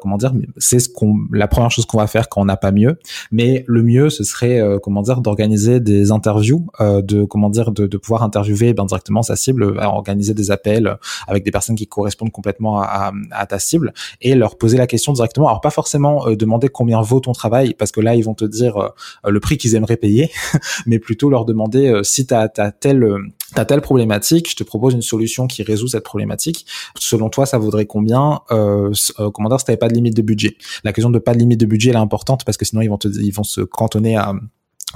comment 0.00 0.16
dire, 0.16 0.32
c'est 0.58 0.78
ce 0.78 0.88
qu'on, 0.88 1.16
la 1.32 1.48
première 1.48 1.70
chose 1.70 1.86
qu'on 1.86 1.98
va 1.98 2.06
faire 2.06 2.28
quand 2.28 2.42
on 2.42 2.46
n'a 2.46 2.56
pas 2.56 2.72
mieux. 2.72 2.98
Mais 3.30 3.64
le 3.66 3.82
mieux, 3.82 4.10
ce 4.10 4.24
serait 4.24 4.60
comment 4.82 5.02
dire 5.02 5.20
d'organiser 5.20 5.80
des 5.80 6.12
interviews, 6.12 6.66
de 6.80 7.24
comment 7.24 7.50
dire 7.50 7.72
de, 7.72 7.86
de 7.86 7.96
pouvoir 7.96 8.22
interviewer 8.22 8.74
ben, 8.74 8.84
directement 8.84 9.22
sa 9.22 9.36
cible, 9.36 9.78
organiser 9.78 10.34
des 10.34 10.45
appels 10.50 10.96
avec 11.26 11.44
des 11.44 11.50
personnes 11.50 11.76
qui 11.76 11.86
correspondent 11.86 12.32
complètement 12.32 12.80
à, 12.80 13.12
ta 13.48 13.58
cible 13.58 13.92
et 14.20 14.34
leur 14.34 14.58
poser 14.58 14.76
la 14.76 14.86
question 14.86 15.12
directement. 15.12 15.48
Alors 15.48 15.60
pas 15.60 15.70
forcément 15.70 16.26
euh, 16.26 16.36
demander 16.36 16.68
combien 16.68 17.00
vaut 17.00 17.20
ton 17.20 17.32
travail 17.32 17.74
parce 17.74 17.92
que 17.92 18.00
là 18.00 18.14
ils 18.14 18.24
vont 18.24 18.34
te 18.34 18.44
dire 18.44 18.76
euh, 18.76 19.30
le 19.30 19.40
prix 19.40 19.56
qu'ils 19.56 19.74
aimeraient 19.74 19.96
payer, 19.96 20.30
mais 20.86 20.98
plutôt 20.98 21.30
leur 21.30 21.44
demander 21.44 21.88
euh, 21.88 22.02
si 22.02 22.26
T'as 22.26 23.64
telle 23.64 23.80
problématique, 23.80 24.50
je 24.50 24.56
te 24.56 24.64
propose 24.64 24.94
une 24.94 25.02
solution 25.02 25.46
qui 25.46 25.62
résout 25.62 25.88
cette 25.88 26.02
problématique. 26.02 26.66
Selon 26.98 27.28
toi, 27.28 27.46
ça 27.46 27.58
vaudrait 27.58 27.86
combien 27.86 28.40
euh, 28.50 28.92
si 28.92 29.12
t'avais 29.14 29.76
pas 29.76 29.88
de 29.88 29.94
limite 29.94 30.16
de 30.16 30.22
budget? 30.22 30.56
La 30.84 30.92
question 30.92 31.10
de 31.10 31.18
pas 31.18 31.32
de 31.32 31.38
limite 31.38 31.60
de 31.60 31.66
budget, 31.66 31.90
elle 31.90 31.96
est 31.96 32.00
importante 32.00 32.44
parce 32.44 32.56
que 32.56 32.64
sinon 32.64 32.82
ils 32.82 32.88
vont 32.88 32.98
te, 32.98 33.08
ils 33.08 33.30
vont 33.30 33.44
se 33.44 33.60
cantonner 33.60 34.16
à 34.16 34.34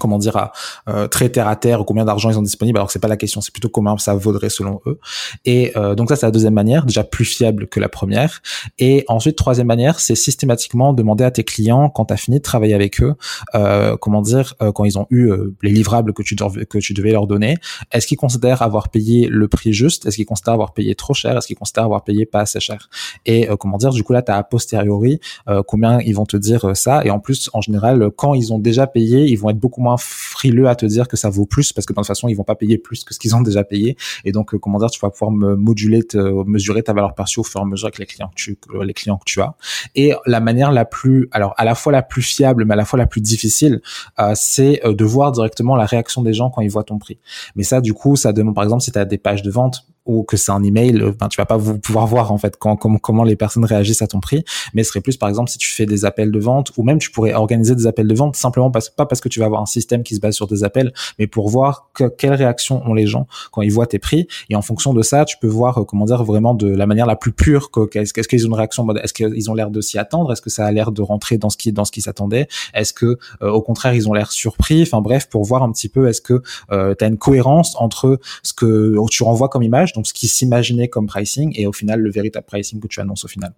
comment 0.01 0.19
dire 0.19 0.37
à 0.37 0.53
euh, 0.89 1.07
très 1.07 1.29
terre 1.29 1.47
à 1.47 1.57
terre 1.57 1.85
combien 1.87 2.05
d'argent 2.05 2.31
ils 2.31 2.39
ont 2.39 2.43
disponible 2.43 2.79
alors 2.79 2.89
que 2.89 2.93
c'est 2.93 2.99
pas 2.99 3.09
la 3.09 3.17
question 3.17 3.41
c'est 3.41 3.53
plutôt 3.53 3.69
combien 3.69 3.97
ça 3.99 4.15
vaudrait 4.15 4.51
selon 4.51 4.81
eux. 4.87 4.99
Et 5.45 5.73
euh, 5.77 5.95
donc 5.95 6.09
ça 6.09 6.17
c'est 6.17 6.27
la 6.27 6.33
deuxième 6.33 6.55
manière 6.55 6.87
déjà 6.87 7.05
plus 7.05 7.25
fiable 7.25 7.69
que 7.69 7.79
la 7.79 7.89
première. 7.89 8.43
Et 8.79 9.05
ensuite 9.09 9.37
troisième 9.37 9.67
manière 9.67 10.01
c'est 10.01 10.17
systématiquement 10.17 10.93
demander 10.93 11.25
à 11.25 11.31
tes 11.31 11.45
clients 11.45 11.89
quand 11.89 12.07
tu 12.07 12.15
as 12.15 12.17
fini 12.17 12.39
de 12.39 12.43
travailler 12.43 12.75
avec 12.75 13.03
eux 13.03 13.15
euh, 13.55 13.97
comment 13.97 14.23
dire 14.23 14.55
euh, 14.63 14.73
quand 14.73 14.85
ils 14.85 14.99
ont 14.99 15.07
eu 15.11 15.31
euh, 15.31 15.55
les 15.63 15.71
livrables 15.71 16.13
que 16.13 16.23
tu 16.23 16.37
que 16.37 16.79
tu 16.79 16.95
devais 16.95 17.13
leur 17.13 17.27
donner 17.27 17.57
est-ce 17.93 18.07
qu'ils 18.07 18.17
considèrent 18.17 18.63
avoir 18.63 18.89
payé 18.89 19.29
le 19.29 19.49
prix 19.49 19.73
juste? 19.73 20.07
Est-ce 20.07 20.17
qu'ils 20.17 20.27
considèrent 20.27 20.55
avoir 20.55 20.73
payé 20.73 20.95
trop 20.95 21.15
cher? 21.15 21.37
Est-ce 21.37 21.47
qu'ils 21.47 21.57
considèrent 21.57 21.85
avoir 21.85 22.05
payé 22.05 22.27
pas 22.27 22.41
assez 22.41 22.61
cher? 22.61 22.89
Et 23.27 23.49
comment 23.59 23.79
dire 23.79 23.91
du 23.91 24.03
coup 24.03 24.13
là 24.13 24.23
tu 24.23 24.33
as 24.33 24.37
a 24.37 24.43
posteriori 24.43 25.21
combien 25.67 26.01
ils 26.01 26.15
vont 26.15 26.27
te 26.27 26.37
dire 26.37 26.77
ça. 26.77 27.05
Et 27.05 27.11
en 27.11 27.19
plus 27.19 27.51
en 27.53 27.61
général 27.61 28.11
quand 28.17 28.35
ils 28.35 28.53
ont 28.53 28.59
déjà 28.59 28.87
payé 28.87 29.25
ils 29.25 29.37
vont 29.37 29.51
être 29.51 29.59
beaucoup 29.59 29.81
moins 29.81 29.90
frileux 29.97 30.69
à 30.69 30.75
te 30.75 30.87
dire 30.87 31.09
que 31.09 31.17
ça 31.17 31.31
vaut 31.31 31.47
plus 31.47 31.73
parce 31.73 31.87
que 31.87 31.93
de 31.93 31.97
toute 31.97 32.07
façon 32.07 32.29
ils 32.29 32.35
vont 32.35 32.45
pas 32.45 32.55
payer 32.55 32.79
plus 32.79 33.05
que 33.05 33.15
ce 33.15 33.19
qu'ils 33.19 33.35
ont 33.35 33.41
déjà 33.41 33.65
payé. 33.65 33.97
Et 34.25 34.33
donc 34.33 34.55
euh, 34.55 34.59
comment 34.59 34.79
dire 34.79 34.91
tu 34.91 35.01
vas 35.01 35.11
pouvoir 35.11 35.31
me 35.31 35.57
moduler 35.57 36.03
te, 36.03 36.19
mesurer 36.45 36.83
ta 36.83 36.93
valeur 36.93 37.15
perçue 37.15 37.41
au 37.41 37.45
fur 37.45 37.61
et 37.61 37.63
à 37.63 37.67
mesure 37.67 37.87
avec 37.87 37.99
les 37.99 38.07
clients 38.07 38.29
que 38.29 38.35
tu 38.35 38.59
les 38.83 38.95
clients 38.95 39.19
que 39.19 39.25
tu 39.25 39.41
as. 39.41 39.55
Et 39.95 40.13
la 40.27 40.41
manière 40.41 40.73
la 40.73 40.85
plus 40.85 41.29
alors 41.33 41.55
à 41.57 41.65
la 41.65 41.75
fois 41.75 41.93
la 41.93 42.03
plus 42.03 42.23
fiable 42.23 42.65
mais 42.65 42.75
à 42.75 42.77
la 42.77 42.85
fois 42.85 42.99
la 42.99 43.07
plus 43.07 43.21
difficile 43.21 43.81
euh, 44.19 44.33
c'est 44.35 44.85
euh, 44.85 44.95
de 44.95 45.05
voir 45.05 45.33
directement 45.33 45.77
la 45.77 45.87
réaction 45.87 46.23
des 46.23 46.33
gens 46.33 46.51
quand 46.51 46.61
ils 46.61 46.71
voient 46.71 46.85
ton 46.85 46.99
prix. 46.99 47.19
Mais 47.57 47.63
ça 47.63 47.81
du 47.81 47.95
coup 47.95 48.17
ça 48.17 48.33
demande 48.33 48.55
par 48.55 48.65
exemple 48.65 48.83
si 48.83 48.93
tu 48.93 48.99
as 48.99 49.05
des 49.05 49.19
pages 49.19 49.43
de 49.43 49.51
vente 49.51 49.87
ou 50.11 50.25
que 50.25 50.37
c'est 50.37 50.53
un 50.53 50.63
email, 50.63 51.03
ben, 51.19 51.29
tu 51.29 51.37
vas 51.37 51.47
pas 51.47 51.57
vous 51.57 51.79
pouvoir 51.79 52.07
voir 52.07 52.33
en 52.33 52.39
fait 52.39 52.57
quand, 52.59 52.77
comment, 52.77 52.99
comment 52.99 53.23
les 53.23 53.37
personnes 53.37 53.65
réagissent 53.65 54.03
à 54.03 54.07
ton 54.07 54.21
prix, 54.21 54.45
mais 54.75 54.83
ce 54.83 54.91
serait 54.91 55.01
plus 55.01 55.17
par 55.17 55.29
exemple 55.29 55.51
si 55.51 55.59
tu 55.59 55.71
fais 55.71 55.87
des 55.87 56.05
appels 56.05 56.33
de 56.33 56.39
vente 56.39 56.73
ou 56.77 56.83
même 56.83 56.99
tu 56.99 57.11
pourrais 57.11 57.33
organiser 57.35 57.75
des 57.75 57.87
appels 57.87 58.09
de 58.09 58.15
vente 58.15 58.37
simplement 58.37 58.71
parce, 58.71 58.91
pas 58.91 59.07
parce 59.07 59.21
que 59.21 59.29
tu 59.29 59.41
vas 59.41 59.47
avoir 59.47 59.63
un 59.63 59.67
système 59.67 60.03
qui 60.03 60.15
se 60.15 60.21
base 60.21 60.35
sur 60.35 60.47
des 60.47 60.65
appels, 60.65 60.93
mais 61.19 61.27
pour 61.27 61.49
voir 61.49 61.91
que, 61.95 62.09
quelle 62.09 62.35
réaction 62.35 62.83
ont 62.87 62.95
les 62.95 63.07
gens 63.07 63.27
quand 63.53 63.63
ils 63.63 63.73
voient 63.73 63.87
tes 63.87 63.99
prix. 63.99 64.27
Et 64.49 64.57
en 64.57 64.63
fonction 64.63 64.93
de 64.95 65.03
ça, 65.03 65.25
tu 65.25 65.37
peux 65.39 65.49
voir 65.49 65.79
euh, 65.79 65.85
comment 65.85 66.05
dire 66.05 66.25
vraiment 66.25 66.55
de 66.55 66.69
la 66.69 66.87
manière 66.87 67.07
la 67.07 67.17
plus 67.17 67.33
pure 67.33 67.71
qu'est-ce 67.91 68.29
qu'ils 68.29 68.47
ont 68.47 68.51
une 68.51 68.55
réaction 68.55 68.89
est-ce 68.97 69.15
qu'ils 69.15 69.51
ont 69.51 69.55
l'air 69.55 69.71
de 69.71 69.81
s'y 69.81 69.99
attendre, 69.99 70.33
est-ce 70.33 70.43
que 70.43 70.51
ça 70.51 70.67
a 70.67 70.73
l'air 70.73 70.93
de 70.93 71.03
rentrer 71.03 71.39
dans 71.39 71.51
ce 71.51 71.57
qui 71.57 71.73
dans 71.73 71.85
ce 71.85 71.93
qui 71.93 72.03
s'attendait, 72.03 72.49
est-ce 72.75 72.93
que 72.93 73.19
euh, 73.43 73.51
au 73.51 73.63
contraire 73.63 73.95
ils 73.95 74.09
ont 74.09 74.13
l'air 74.13 74.33
surpris, 74.33 74.83
enfin 74.83 75.01
bref 75.01 75.29
pour 75.29 75.45
voir 75.45 75.63
un 75.63 75.71
petit 75.73 75.89
peu 75.89 76.09
est-ce 76.09 76.21
que 76.21 76.43
euh, 76.73 76.95
tu 76.99 77.05
as 77.05 77.09
une 77.09 77.19
cohérence 77.19 77.77
entre 77.79 78.19
ce 78.43 78.53
que 78.53 78.97
tu 79.11 79.23
renvoies 79.23 79.49
comme 79.49 79.63
image 79.63 79.93
ce 80.07 80.13
qui 80.13 80.29
s'imaginait 80.29 80.89
comme 80.89 81.07
pricing 81.07 81.53
et 81.57 81.67
au 81.67 81.73
final 81.73 82.01
le 82.01 82.11
véritable 82.11 82.47
pricing 82.47 82.81
que 82.81 82.89
tu 82.89 83.01
annonces 83.01 83.25
au 83.25 83.29
final. 83.29 83.53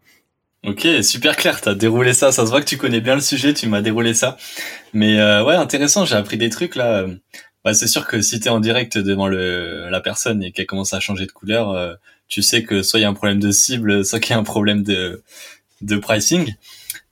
Ok, 0.64 0.86
super 1.02 1.36
clair, 1.36 1.60
t'as 1.60 1.74
déroulé 1.74 2.12
ça, 2.12 2.30
ça 2.30 2.44
se 2.44 2.50
voit 2.50 2.60
que 2.60 2.68
tu 2.68 2.76
connais 2.76 3.00
bien 3.00 3.16
le 3.16 3.20
sujet, 3.20 3.52
tu 3.52 3.66
m'as 3.66 3.80
déroulé 3.80 4.14
ça. 4.14 4.36
Mais 4.92 5.18
euh, 5.18 5.44
ouais, 5.44 5.56
intéressant, 5.56 6.04
j'ai 6.04 6.14
appris 6.14 6.36
des 6.36 6.50
trucs 6.50 6.76
là. 6.76 7.06
Bah, 7.64 7.74
c'est 7.74 7.88
sûr 7.88 8.06
que 8.06 8.20
si 8.20 8.40
t'es 8.40 8.48
en 8.48 8.60
direct 8.60 8.98
devant 8.98 9.28
le, 9.28 9.88
la 9.88 10.00
personne 10.00 10.42
et 10.42 10.52
qu'elle 10.52 10.66
commence 10.66 10.94
à 10.94 11.00
changer 11.00 11.26
de 11.26 11.32
couleur, 11.32 11.70
euh, 11.70 11.94
tu 12.28 12.42
sais 12.42 12.62
que 12.62 12.82
soit 12.82 13.00
il 13.00 13.02
y 13.02 13.04
a 13.04 13.08
un 13.08 13.14
problème 13.14 13.40
de 13.40 13.50
cible, 13.50 14.04
soit 14.04 14.20
qu'il 14.20 14.32
y 14.32 14.36
a 14.36 14.38
un 14.38 14.44
problème 14.44 14.82
de, 14.82 15.22
de 15.80 15.96
pricing. 15.96 16.54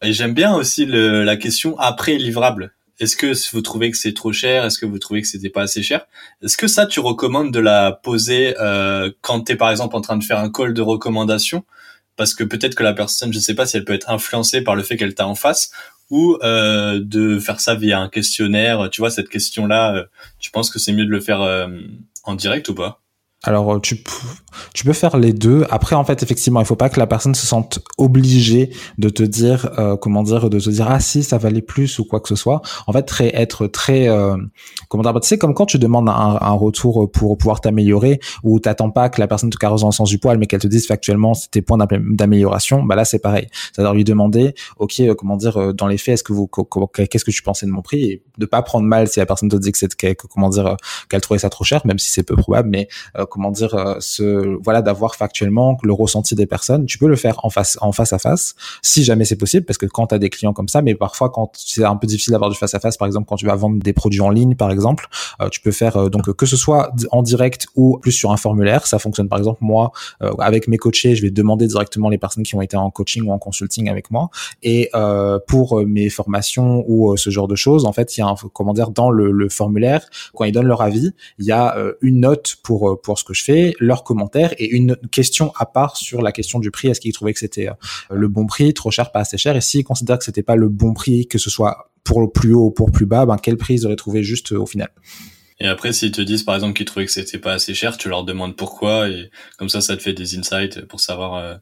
Et 0.02 0.12
j'aime 0.12 0.32
bien 0.32 0.54
aussi 0.54 0.86
la 0.86 1.36
question 1.36 1.78
après 1.78 2.16
livrable. 2.16 2.72
Est-ce 3.00 3.16
que 3.16 3.32
vous 3.52 3.62
trouvez 3.62 3.90
que 3.90 3.96
c'est 3.96 4.12
trop 4.12 4.32
cher? 4.32 4.64
Est-ce 4.64 4.78
que 4.78 4.86
vous 4.86 4.98
trouvez 4.98 5.22
que 5.22 5.28
c'était 5.28 5.48
pas 5.48 5.62
assez 5.62 5.82
cher? 5.82 6.06
Est-ce 6.42 6.56
que 6.56 6.68
ça, 6.68 6.86
tu 6.86 7.00
recommandes 7.00 7.50
de 7.50 7.58
la 7.58 7.92
poser 7.92 8.54
euh, 8.60 9.10
quand 9.22 9.40
tu 9.40 9.52
es 9.52 9.56
par 9.56 9.70
exemple 9.70 9.96
en 9.96 10.02
train 10.02 10.16
de 10.16 10.24
faire 10.24 10.38
un 10.38 10.50
call 10.50 10.74
de 10.74 10.82
recommandation? 10.82 11.64
Parce 12.16 12.34
que 12.34 12.44
peut-être 12.44 12.74
que 12.74 12.82
la 12.82 12.92
personne, 12.92 13.32
je 13.32 13.38
sais 13.38 13.54
pas 13.54 13.64
si 13.64 13.78
elle 13.78 13.86
peut 13.86 13.94
être 13.94 14.10
influencée 14.10 14.60
par 14.60 14.76
le 14.76 14.82
fait 14.82 14.98
qu'elle 14.98 15.14
t'a 15.14 15.26
en 15.26 15.34
face 15.34 15.70
ou 16.10 16.36
euh, 16.42 17.00
de 17.02 17.38
faire 17.38 17.60
ça 17.60 17.74
via 17.74 18.00
un 18.00 18.08
questionnaire. 18.08 18.90
Tu 18.90 19.00
vois, 19.00 19.10
cette 19.10 19.28
question-là, 19.28 19.94
euh, 19.94 20.04
tu 20.38 20.50
penses 20.50 20.70
que 20.70 20.78
c'est 20.78 20.92
mieux 20.92 21.06
de 21.06 21.10
le 21.10 21.20
faire 21.20 21.40
euh, 21.40 21.68
en 22.24 22.34
direct 22.34 22.68
ou 22.68 22.74
pas? 22.74 23.00
Alors 23.42 23.80
tu 23.80 24.04
tu 24.74 24.84
peux 24.84 24.92
faire 24.92 25.16
les 25.16 25.32
deux. 25.32 25.66
Après 25.70 25.96
en 25.96 26.04
fait 26.04 26.22
effectivement 26.22 26.60
il 26.60 26.66
faut 26.66 26.76
pas 26.76 26.88
que 26.88 26.98
la 26.98 27.06
personne 27.06 27.34
se 27.34 27.46
sente 27.46 27.80
obligée 27.98 28.70
de 28.98 29.08
te 29.08 29.22
dire 29.22 29.70
euh, 29.78 29.96
comment 29.96 30.22
dire 30.22 30.50
de 30.50 30.58
te 30.58 30.70
dire 30.70 30.86
ah 30.88 31.00
si 31.00 31.22
ça 31.22 31.38
valait 31.38 31.62
plus 31.62 31.98
ou 31.98 32.04
quoi 32.04 32.20
que 32.20 32.28
ce 32.28 32.36
soit. 32.36 32.62
En 32.86 32.92
fait 32.92 33.02
très, 33.02 33.34
être 33.34 33.66
très 33.66 34.08
euh, 34.08 34.36
comment 34.88 35.02
dire 35.02 35.18
tu 35.20 35.28
sais 35.28 35.38
comme 35.38 35.54
quand 35.54 35.66
tu 35.66 35.78
demandes 35.78 36.08
un, 36.08 36.50
retour 36.50 37.10
pour 37.10 37.38
pouvoir 37.38 37.60
t'améliorer 37.60 38.20
ou 38.42 38.58
t'attends 38.58 38.90
pas 38.90 39.08
que 39.08 39.20
la 39.20 39.28
personne 39.28 39.50
te 39.50 39.56
caresse 39.56 39.80
dans 39.80 39.88
le 39.88 39.92
sens 39.92 40.08
du 40.08 40.18
poil 40.18 40.36
mais 40.38 40.46
qu'elle 40.46 40.60
te 40.60 40.66
dise 40.66 40.86
factuellement 40.86 41.32
tes 41.50 41.62
points 41.62 41.78
d'amélioration. 41.78 42.82
Bah 42.82 42.96
là 42.96 43.04
c'est 43.04 43.20
pareil. 43.20 43.46
C'est-à-dire 43.72 43.94
lui 43.94 44.04
demander 44.04 44.54
ok 44.78 45.14
comment 45.16 45.36
dire 45.36 45.74
dans 45.74 45.86
les 45.86 45.98
faits 45.98 46.14
est-ce 46.14 46.24
que 46.24 46.32
vous 46.32 46.48
qu'est-ce 46.92 47.24
que 47.24 47.30
tu 47.30 47.42
pensais 47.42 47.66
de 47.66 47.70
mon 47.70 47.82
prix? 47.82 48.02
Et 48.02 48.22
de 48.38 48.46
pas 48.46 48.62
prendre 48.62 48.86
mal 48.86 49.08
si 49.08 49.20
la 49.20 49.26
personne 49.26 49.48
te 49.48 49.56
dit 49.56 49.72
que 49.72 49.78
c'est 49.78 49.94
comment 50.16 50.48
dire 50.48 50.76
qu'elle 51.08 51.20
trouvait 51.20 51.38
ça 51.38 51.50
trop 51.50 51.64
cher 51.64 51.82
même 51.86 51.98
si 51.98 52.10
c'est 52.10 52.22
peu 52.22 52.36
probable 52.36 52.68
mais 52.68 52.88
comment 53.30 53.50
dire, 53.50 53.74
euh, 53.74 54.00
voilà, 54.62 54.82
d'avoir 54.82 55.14
factuellement 55.14 55.76
le 55.82 55.92
ressenti 55.92 56.34
des 56.34 56.46
personnes. 56.46 56.86
Tu 56.86 56.98
peux 56.98 57.08
le 57.08 57.16
faire 57.16 57.44
en 57.44 57.50
face, 57.50 57.78
en 57.80 57.92
face 57.92 58.12
à 58.12 58.18
face, 58.18 58.54
si 58.82 59.04
jamais 59.04 59.24
c'est 59.24 59.36
possible, 59.36 59.64
parce 59.64 59.78
que 59.78 59.86
quand 59.86 60.08
tu 60.08 60.14
as 60.14 60.18
des 60.18 60.30
clients 60.30 60.52
comme 60.52 60.68
ça, 60.68 60.82
mais 60.82 60.94
parfois 60.94 61.30
quand 61.30 61.52
c'est 61.56 61.84
un 61.84 61.96
peu 61.96 62.06
difficile 62.06 62.32
d'avoir 62.32 62.50
du 62.50 62.56
face 62.56 62.74
à 62.74 62.80
face, 62.80 62.96
par 62.96 63.06
exemple, 63.06 63.26
quand 63.28 63.36
tu 63.36 63.46
vas 63.46 63.54
vendre 63.54 63.82
des 63.82 63.92
produits 63.92 64.20
en 64.20 64.30
ligne, 64.30 64.54
par 64.54 64.70
exemple, 64.70 65.08
euh, 65.40 65.48
tu 65.48 65.60
peux 65.60 65.70
faire 65.70 65.96
euh, 65.96 66.08
donc 66.08 66.32
que 66.32 66.46
ce 66.46 66.56
soit 66.56 66.92
en 67.10 67.22
direct 67.22 67.66
ou 67.76 67.98
plus 67.98 68.12
sur 68.12 68.32
un 68.32 68.36
formulaire. 68.36 68.86
Ça 68.86 68.98
fonctionne 68.98 69.28
par 69.28 69.38
exemple 69.38 69.58
moi 69.62 69.92
avec 70.38 70.68
mes 70.68 70.76
coachés, 70.76 71.14
je 71.14 71.22
vais 71.22 71.30
demander 71.30 71.66
directement 71.66 72.08
les 72.08 72.18
personnes 72.18 72.44
qui 72.44 72.54
ont 72.54 72.62
été 72.62 72.76
en 72.76 72.90
coaching 72.90 73.24
ou 73.26 73.32
en 73.32 73.38
consulting 73.38 73.88
avec 73.88 74.10
moi. 74.10 74.30
Et 74.62 74.90
pour 75.46 75.84
mes 75.86 76.08
formations 76.10 76.84
ou 76.86 77.16
ce 77.16 77.30
genre 77.30 77.48
de 77.48 77.54
choses, 77.54 77.84
en 77.84 77.92
fait, 77.92 78.16
il 78.16 78.20
y 78.20 78.22
a 78.22 78.26
un 78.26 78.34
comment 78.52 78.72
dire 78.72 78.90
dans 78.90 79.10
le, 79.10 79.30
le 79.30 79.48
formulaire 79.48 80.06
quand 80.34 80.44
ils 80.44 80.52
donnent 80.52 80.66
leur 80.66 80.82
avis, 80.82 81.12
il 81.38 81.44
y 81.44 81.52
a 81.52 81.76
une 82.00 82.20
note 82.20 82.56
pour 82.62 83.00
pour 83.02 83.18
ce 83.18 83.24
que 83.24 83.34
je 83.34 83.44
fais, 83.44 83.74
leurs 83.78 84.04
et 84.36 84.68
une 84.68 84.96
question 85.10 85.52
à 85.56 85.66
part 85.66 85.96
sur 85.96 86.22
la 86.22 86.32
question 86.32 86.58
du 86.58 86.70
prix. 86.70 86.88
Est-ce 86.88 87.00
qu'ils 87.00 87.12
trouvaient 87.12 87.32
que 87.32 87.38
c'était 87.38 87.68
le 88.10 88.28
bon 88.28 88.46
prix, 88.46 88.74
trop 88.74 88.90
cher, 88.90 89.12
pas 89.12 89.20
assez 89.20 89.38
cher? 89.38 89.56
Et 89.56 89.60
s'ils 89.60 89.84
considèrent 89.84 90.18
que 90.18 90.24
c'était 90.24 90.42
pas 90.42 90.56
le 90.56 90.68
bon 90.68 90.92
prix, 90.94 91.26
que 91.26 91.38
ce 91.38 91.50
soit 91.50 91.90
pour 92.04 92.20
le 92.20 92.28
plus 92.28 92.54
haut 92.54 92.66
ou 92.66 92.70
pour 92.70 92.90
plus 92.90 93.06
bas, 93.06 93.26
ben 93.26 93.36
quel 93.36 93.56
prix 93.56 93.74
ils 93.74 93.86
auraient 93.86 93.96
trouvé 93.96 94.22
juste 94.22 94.52
au 94.52 94.66
final? 94.66 94.90
Et 95.60 95.66
après, 95.66 95.92
s'ils 95.92 96.12
te 96.12 96.22
disent 96.22 96.42
par 96.42 96.54
exemple 96.54 96.74
qu'ils 96.74 96.86
trouvaient 96.86 97.06
que 97.06 97.12
c'était 97.12 97.38
pas 97.38 97.52
assez 97.52 97.74
cher, 97.74 97.96
tu 97.98 98.08
leur 98.08 98.24
demandes 98.24 98.56
pourquoi 98.56 99.08
et 99.08 99.30
comme 99.58 99.68
ça, 99.68 99.80
ça 99.80 99.96
te 99.96 100.02
fait 100.02 100.14
des 100.14 100.38
insights 100.38 100.86
pour 100.86 101.00
savoir 101.00 101.34
euh, 101.34 101.54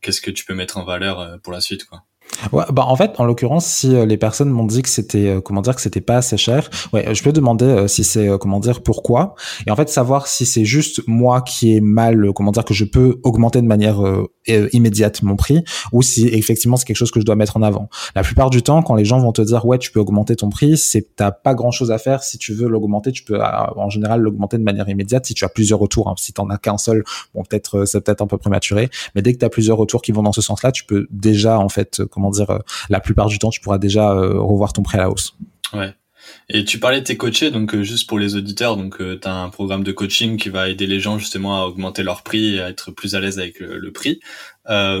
qu'est-ce 0.00 0.20
que 0.20 0.30
tu 0.30 0.44
peux 0.44 0.54
mettre 0.54 0.78
en 0.78 0.84
valeur 0.84 1.20
euh, 1.20 1.36
pour 1.38 1.52
la 1.52 1.60
suite, 1.60 1.84
quoi. 1.84 2.04
Ouais, 2.52 2.64
bah 2.72 2.84
en 2.86 2.96
fait, 2.96 3.12
en 3.18 3.24
l'occurrence, 3.24 3.66
si 3.66 3.94
euh, 3.94 4.06
les 4.06 4.16
personnes 4.16 4.50
m'ont 4.50 4.66
dit 4.66 4.82
que 4.82 4.88
c'était 4.88 5.28
euh, 5.28 5.40
comment 5.40 5.62
dire 5.62 5.74
que 5.74 5.80
c'était 5.80 6.00
pas 6.00 6.16
assez 6.16 6.36
cher, 6.36 6.68
ouais, 6.92 7.14
je 7.14 7.22
peux 7.22 7.32
demander 7.32 7.64
euh, 7.64 7.88
si 7.88 8.04
c'est 8.04 8.28
comment 8.40 8.60
dire 8.60 8.82
pourquoi 8.82 9.34
et 9.66 9.70
en 9.70 9.76
fait 9.76 9.88
savoir 9.88 10.26
si 10.26 10.44
c'est 10.44 10.64
juste 10.64 11.02
moi 11.06 11.42
qui 11.42 11.74
ai 11.74 11.80
mal 11.80 12.32
comment 12.34 12.50
dire 12.50 12.64
que 12.64 12.74
je 12.74 12.84
peux 12.84 13.20
augmenter 13.22 13.60
de 13.62 13.66
manière 13.66 14.00
immédiate 14.46 15.22
mon 15.22 15.36
prix 15.36 15.64
ou 15.92 16.02
si 16.02 16.26
effectivement 16.28 16.76
c'est 16.76 16.84
quelque 16.84 16.96
chose 16.96 17.10
que 17.10 17.20
je 17.20 17.24
dois 17.24 17.36
mettre 17.36 17.56
en 17.56 17.62
avant. 17.62 17.88
La 18.14 18.22
plupart 18.22 18.50
du 18.50 18.62
temps, 18.62 18.82
quand 18.82 18.94
les 18.94 19.04
gens 19.04 19.18
vont 19.18 19.32
te 19.32 19.42
dire 19.42 19.64
ouais 19.64 19.78
tu 19.78 19.90
peux 19.90 20.00
augmenter 20.00 20.36
ton 20.36 20.50
prix, 20.50 20.76
c'est 20.76 21.14
t'as 21.16 21.30
pas 21.30 21.54
grand 21.54 21.70
chose 21.70 21.90
à 21.90 21.98
faire. 21.98 22.22
Si 22.22 22.38
tu 22.38 22.52
veux 22.52 22.68
l'augmenter, 22.68 23.12
tu 23.12 23.24
peux 23.24 23.40
en 23.40 23.88
général 23.88 24.20
l'augmenter 24.20 24.58
de 24.58 24.64
manière 24.64 24.88
immédiate 24.88 25.26
si 25.26 25.34
tu 25.34 25.44
as 25.44 25.48
plusieurs 25.48 25.78
retours. 25.78 26.08
Hein. 26.08 26.14
Si 26.18 26.32
t'en 26.32 26.48
as 26.50 26.58
qu'un 26.58 26.78
seul, 26.78 27.04
bon 27.34 27.42
peut-être 27.42 27.84
c'est 27.84 28.02
peut-être 28.02 28.22
un 28.22 28.26
peu 28.26 28.38
prématuré, 28.38 28.90
mais 29.14 29.22
dès 29.22 29.32
que 29.32 29.38
tu 29.38 29.44
as 29.44 29.50
plusieurs 29.50 29.78
retours 29.78 30.02
qui 30.02 30.12
vont 30.12 30.22
dans 30.22 30.32
ce 30.32 30.42
sens-là, 30.42 30.72
tu 30.72 30.84
peux 30.84 31.06
déjà 31.10 31.58
en 31.58 31.68
fait 31.68 32.02
comment 32.14 32.30
dire, 32.30 32.50
euh, 32.50 32.58
la 32.88 33.00
plupart 33.00 33.26
du 33.26 33.38
temps, 33.38 33.50
tu 33.50 33.60
pourras 33.60 33.78
déjà 33.78 34.12
euh, 34.12 34.40
revoir 34.40 34.72
ton 34.72 34.82
prêt 34.82 34.98
à 34.98 35.02
la 35.02 35.10
hausse. 35.10 35.34
Ouais. 35.72 35.92
Et 36.48 36.64
tu 36.64 36.78
parlais 36.78 37.00
de 37.00 37.04
tes 37.04 37.18
coachés, 37.18 37.50
donc 37.50 37.74
euh, 37.74 37.82
juste 37.82 38.08
pour 38.08 38.18
les 38.18 38.34
auditeurs, 38.34 38.78
donc 38.78 38.96
tu 38.98 39.28
as 39.28 39.34
un 39.34 39.50
programme 39.50 39.84
de 39.84 39.92
coaching 39.92 40.38
qui 40.38 40.48
va 40.48 40.70
aider 40.70 40.86
les 40.86 40.98
gens 40.98 41.18
justement 41.18 41.62
à 41.62 41.66
augmenter 41.66 42.02
leur 42.02 42.22
prix 42.22 42.54
et 42.54 42.62
à 42.62 42.70
être 42.70 42.92
plus 42.92 43.14
à 43.14 43.20
l'aise 43.20 43.38
avec 43.38 43.60
le, 43.60 43.92
prix. 43.92 44.20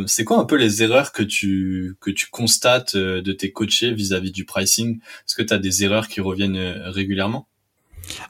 c'est 0.06 0.24
quoi 0.24 0.38
un 0.38 0.44
peu 0.44 0.56
les 0.56 0.82
erreurs 0.82 1.12
que 1.12 1.22
tu 1.22 1.96
que 2.00 2.10
tu 2.10 2.26
constates 2.30 2.94
de 2.96 3.32
tes 3.32 3.52
coachés 3.52 3.94
vis-à-vis 3.94 4.32
du 4.32 4.44
pricing? 4.44 4.98
Est-ce 4.98 5.34
que 5.34 5.42
tu 5.42 5.54
as 5.54 5.58
des 5.58 5.82
erreurs 5.82 6.08
qui 6.08 6.20
reviennent 6.20 6.58
régulièrement? 6.84 7.46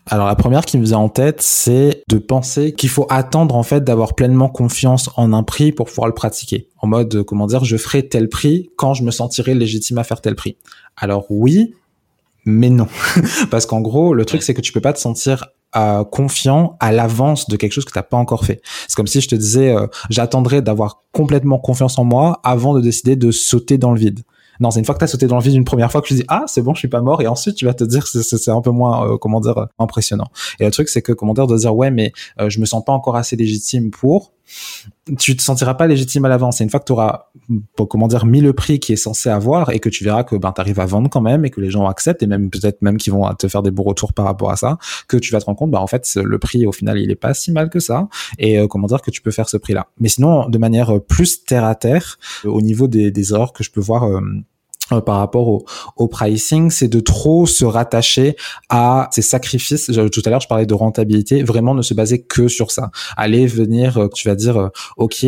Alors 0.07 0.27
la 0.27 0.37
première 0.37 0.65
qui 0.65 0.79
me 0.79 0.85
vient 0.85 0.99
en 0.99 1.09
tête, 1.09 1.43
c'est 1.43 1.94
de 2.09 2.19
penser 2.19 2.73
qu'il 2.73 2.91
faut 2.91 3.07
attendre 3.09 3.55
en 3.55 3.63
fait 3.63 3.83
d'avoir 3.83 4.15
pleinement 4.15 4.49
confiance 4.49 5.11
en 5.17 5.33
un 5.33 5.43
prix 5.43 5.73
pour 5.73 5.87
pouvoir 5.87 6.07
le 6.07 6.15
pratiquer. 6.15 6.69
En 6.79 6.87
mode 6.87 7.23
comment 7.23 7.47
dire, 7.47 7.65
je 7.65 7.77
ferai 7.77 8.09
tel 8.09 8.29
prix 8.29 8.71
quand 8.77 8.95
je 8.95 9.03
me 9.03 9.11
sentirai 9.11 9.55
légitime 9.55 9.99
à 9.99 10.05
faire 10.05 10.21
tel 10.21 10.35
prix. 10.35 10.57
Alors 10.97 11.27
oui, 11.31 11.75
mais 12.45 12.69
non, 12.69 12.89
parce 13.51 13.67
qu'en 13.67 13.81
gros 13.81 14.13
le 14.13 14.25
truc 14.25 14.43
c'est 14.43 14.55
que 14.55 14.61
tu 14.61 14.73
peux 14.73 14.83
pas 14.83 14.93
te 14.93 15.01
sentir 15.01 15.47
euh, 15.77 16.05
confiant 16.05 16.77
à 16.79 16.93
l'avance 16.93 17.49
de 17.49 17.57
quelque 17.57 17.73
chose 17.73 17.85
que 17.85 17.91
tu 17.91 17.99
n'as 17.99 18.05
pas 18.05 18.17
encore 18.17 18.45
fait. 18.45 18.63
C'est 18.87 18.95
comme 18.95 19.09
si 19.09 19.21
je 19.21 19.27
te 19.27 19.35
disais, 19.35 19.75
euh, 19.75 19.89
j'attendrai 20.09 20.63
d'avoir 20.63 21.03
complètement 21.11 21.59
confiance 21.59 21.99
en 21.99 22.05
moi 22.05 22.41
avant 22.45 22.75
de 22.75 22.81
décider 22.81 23.17
de 23.17 23.33
sauter 23.33 23.77
dans 23.77 23.91
le 23.91 23.99
vide. 23.99 24.21
Non, 24.61 24.71
c'est 24.71 24.79
une 24.79 24.85
fois 24.85 24.95
que 24.95 25.01
tu 25.01 25.05
as 25.05 25.09
sauté 25.09 25.27
dans 25.27 25.37
le 25.37 25.43
vide 25.43 25.55
une 25.55 25.65
première 25.65 25.91
fois 25.91 26.01
que 26.03 26.07
tu 26.07 26.15
dis 26.15 26.25
ah 26.29 26.45
c'est 26.47 26.63
bon 26.63 26.75
je 26.75 26.79
suis 26.81 26.89
pas 26.89 27.01
mort 27.01 27.23
et 27.23 27.27
ensuite 27.27 27.57
tu 27.57 27.65
vas 27.65 27.75
te 27.75 27.85
dire 27.85 28.07
c'est 28.07 28.51
un 28.51 28.61
peu 28.61 28.71
moins 28.71 29.09
euh, 29.09 29.17
comment 29.17 29.41
dire 29.41 29.69
impressionnant. 29.79 30.29
Et 30.61 30.65
le 30.65 30.71
truc 30.71 30.89
c'est 30.89 31.03
que 31.03 31.13
comment 31.13 31.35
dire 31.35 31.47
de 31.47 31.57
dire 31.57 31.75
ouais 31.75 31.91
mais 31.91 32.13
euh, 32.41 32.51
je 32.51 32.61
me 32.61 32.67
sens 32.67 32.85
pas 32.85 32.93
encore 32.93 33.17
assez 33.17 33.37
légitime 33.37 33.91
pour 33.91 34.34
tu 35.19 35.37
te 35.37 35.43
sentiras 35.43 35.75
pas 35.75 35.87
légitime 35.87 36.25
à 36.25 36.29
l'avance. 36.29 36.61
Et 36.61 36.65
une 36.65 36.71
fois 36.71 36.81
que 36.81 36.87
tu 36.87 36.93
auras, 36.93 37.27
comment 37.89 38.09
dire, 38.09 38.27
mis 38.27 38.41
le 38.41 38.53
prix 38.53 38.79
qui 38.81 38.93
est 38.93 38.97
censé 38.97 39.29
avoir 39.29 39.71
et 39.71 39.79
que 39.79 39.89
tu 39.89 40.05
verras 40.05 40.25
que 40.25 40.37
ben 40.37 40.53
arrives 40.57 40.81
à 40.81 40.87
vendre 40.87 41.11
quand 41.11 41.21
même 41.21 41.45
et 41.45 41.51
que 41.51 41.61
les 41.61 41.71
gens 41.71 41.87
acceptent 41.87 42.23
et 42.23 42.27
même 42.27 42.51
peut-être 42.51 42.81
même 42.83 42.97
qu'ils 42.97 43.13
vont 43.13 43.33
te 43.35 43.49
faire 43.49 43.63
des 43.63 43.71
bons 43.71 43.83
retours 43.83 44.13
par 44.13 44.25
rapport 44.25 44.51
à 44.51 44.57
ça, 44.57 44.79
que 45.09 45.17
tu 45.17 45.33
vas 45.33 45.41
te 45.41 45.47
rendre 45.47 45.59
compte, 45.59 45.71
bah 45.71 45.81
en 45.81 45.87
fait 45.87 46.09
le 46.17 46.39
prix 46.39 46.67
au 46.67 46.73
final 46.73 46.99
il 46.99 47.11
est 47.11 47.17
pas 47.17 47.35
si 47.35 47.53
mal 47.53 47.71
que 47.71 47.81
ça 47.81 48.09
et 48.39 48.59
euh, 48.59 48.67
comment 48.67 48.87
dire 48.87 49.03
que 49.03 49.11
tu 49.11 49.21
peux 49.21 49.31
faire 49.31 49.49
ce 49.49 49.57
prix-là. 49.57 49.89
Mais 50.01 50.09
sinon 50.09 50.49
de 50.49 50.59
manière 50.59 51.01
plus 51.03 51.45
terre 51.45 51.65
à 51.65 51.75
terre, 51.75 52.19
au 52.45 52.63
niveau 52.63 52.89
des, 52.89 53.11
des 53.11 53.33
erreurs 53.33 53.53
que 53.53 53.65
je 53.65 53.71
peux 53.71 53.81
voir. 53.81 54.05
Euh, 54.05 54.21
euh, 54.93 55.01
par 55.01 55.17
rapport 55.17 55.49
au, 55.49 55.65
au 55.97 56.09
pricing, 56.09 56.71
c'est 56.71 56.89
de 56.89 57.01
trop 57.01 57.47
se 57.47 57.65
rattacher 57.65 58.37
à 58.69 59.09
ces 59.13 59.23
sacrifices. 59.23 59.87
Tout 59.87 60.23
à 60.27 60.31
l'heure, 60.31 60.41
je 60.41 60.49
parlais 60.49 60.67
de 60.67 60.75
rentabilité. 60.75 61.43
Vraiment, 61.43 61.75
ne 61.75 61.81
se 61.81 61.95
baser 61.95 62.23
que 62.23 62.49
sur 62.49 62.71
ça. 62.71 62.91
Aller 63.17 63.47
venir, 63.47 63.97
euh, 63.97 64.09
tu 64.09 64.29
vas 64.29 64.35
dire, 64.35 64.59
euh, 64.59 64.69
ok, 64.99 65.25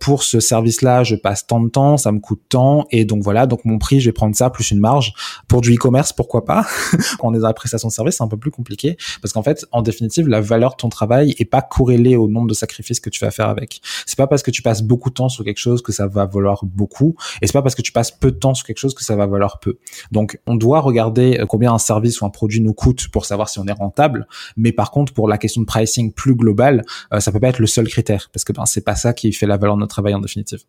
pour 0.00 0.22
ce 0.22 0.40
service-là, 0.40 1.04
je 1.04 1.16
passe 1.16 1.46
tant 1.46 1.60
de 1.60 1.68
temps, 1.68 1.98
ça 1.98 2.12
me 2.12 2.18
coûte 2.18 2.40
tant, 2.48 2.86
et 2.90 3.04
donc 3.04 3.22
voilà, 3.22 3.46
donc 3.46 3.64
mon 3.64 3.78
prix, 3.78 4.00
je 4.00 4.08
vais 4.08 4.12
prendre 4.12 4.34
ça 4.34 4.48
plus 4.48 4.70
une 4.70 4.80
marge. 4.80 5.12
Pour 5.48 5.60
du 5.60 5.74
e-commerce, 5.74 6.12
pourquoi 6.14 6.44
pas? 6.44 6.66
On 7.20 7.34
est 7.34 7.38
dans 7.38 7.46
la 7.46 7.54
prestation 7.54 7.88
de 7.88 7.92
service, 7.92 8.16
c'est 8.16 8.24
un 8.24 8.28
peu 8.28 8.38
plus 8.38 8.50
compliqué 8.50 8.96
parce 9.20 9.32
qu'en 9.32 9.42
fait, 9.42 9.66
en 9.70 9.82
définitive, 9.82 10.28
la 10.28 10.40
valeur 10.40 10.72
de 10.72 10.76
ton 10.76 10.88
travail 10.88 11.34
est 11.38 11.44
pas 11.44 11.62
corrélée 11.62 12.16
au 12.16 12.28
nombre 12.28 12.48
de 12.48 12.54
sacrifices 12.54 13.00
que 13.00 13.10
tu 13.10 13.20
vas 13.20 13.30
faire 13.30 13.48
avec. 13.48 13.80
C'est 14.06 14.16
pas 14.16 14.26
parce 14.26 14.42
que 14.42 14.50
tu 14.50 14.62
passes 14.62 14.82
beaucoup 14.82 15.10
de 15.10 15.14
temps 15.14 15.28
sur 15.28 15.44
quelque 15.44 15.58
chose 15.58 15.82
que 15.82 15.92
ça 15.92 16.06
va 16.06 16.24
valoir 16.24 16.64
beaucoup, 16.64 17.16
et 17.42 17.46
c'est 17.46 17.52
pas 17.52 17.62
parce 17.62 17.74
que 17.74 17.82
tu 17.82 17.92
passes 17.92 18.10
peu 18.10 18.30
de 18.30 18.36
temps 18.36 18.54
sur 18.54 18.66
quelque 18.66 18.77
chose 18.78 18.94
que 18.94 19.04
ça 19.04 19.16
va 19.16 19.26
valoir 19.26 19.60
peu. 19.60 19.78
Donc, 20.12 20.38
on 20.46 20.54
doit 20.54 20.80
regarder 20.80 21.38
euh, 21.38 21.46
combien 21.46 21.72
un 21.72 21.78
service 21.78 22.20
ou 22.20 22.26
un 22.26 22.30
produit 22.30 22.60
nous 22.60 22.74
coûte 22.74 23.08
pour 23.08 23.26
savoir 23.26 23.48
si 23.48 23.58
on 23.58 23.66
est 23.66 23.72
rentable. 23.72 24.26
Mais 24.56 24.72
par 24.72 24.90
contre, 24.90 25.12
pour 25.12 25.28
la 25.28 25.38
question 25.38 25.60
de 25.60 25.66
pricing 25.66 26.12
plus 26.12 26.34
globale, 26.34 26.84
euh, 27.12 27.20
ça 27.20 27.32
peut 27.32 27.40
pas 27.40 27.48
être 27.48 27.58
le 27.58 27.66
seul 27.66 27.88
critère 27.88 28.30
parce 28.32 28.44
que 28.44 28.52
ben, 28.52 28.66
c'est 28.66 28.84
pas 28.84 28.96
ça 28.96 29.12
qui 29.12 29.32
fait 29.32 29.46
la 29.46 29.56
valeur 29.56 29.76
de 29.76 29.80
notre 29.80 29.94
travail 29.94 30.14
en 30.14 30.20
définitive. 30.20 30.62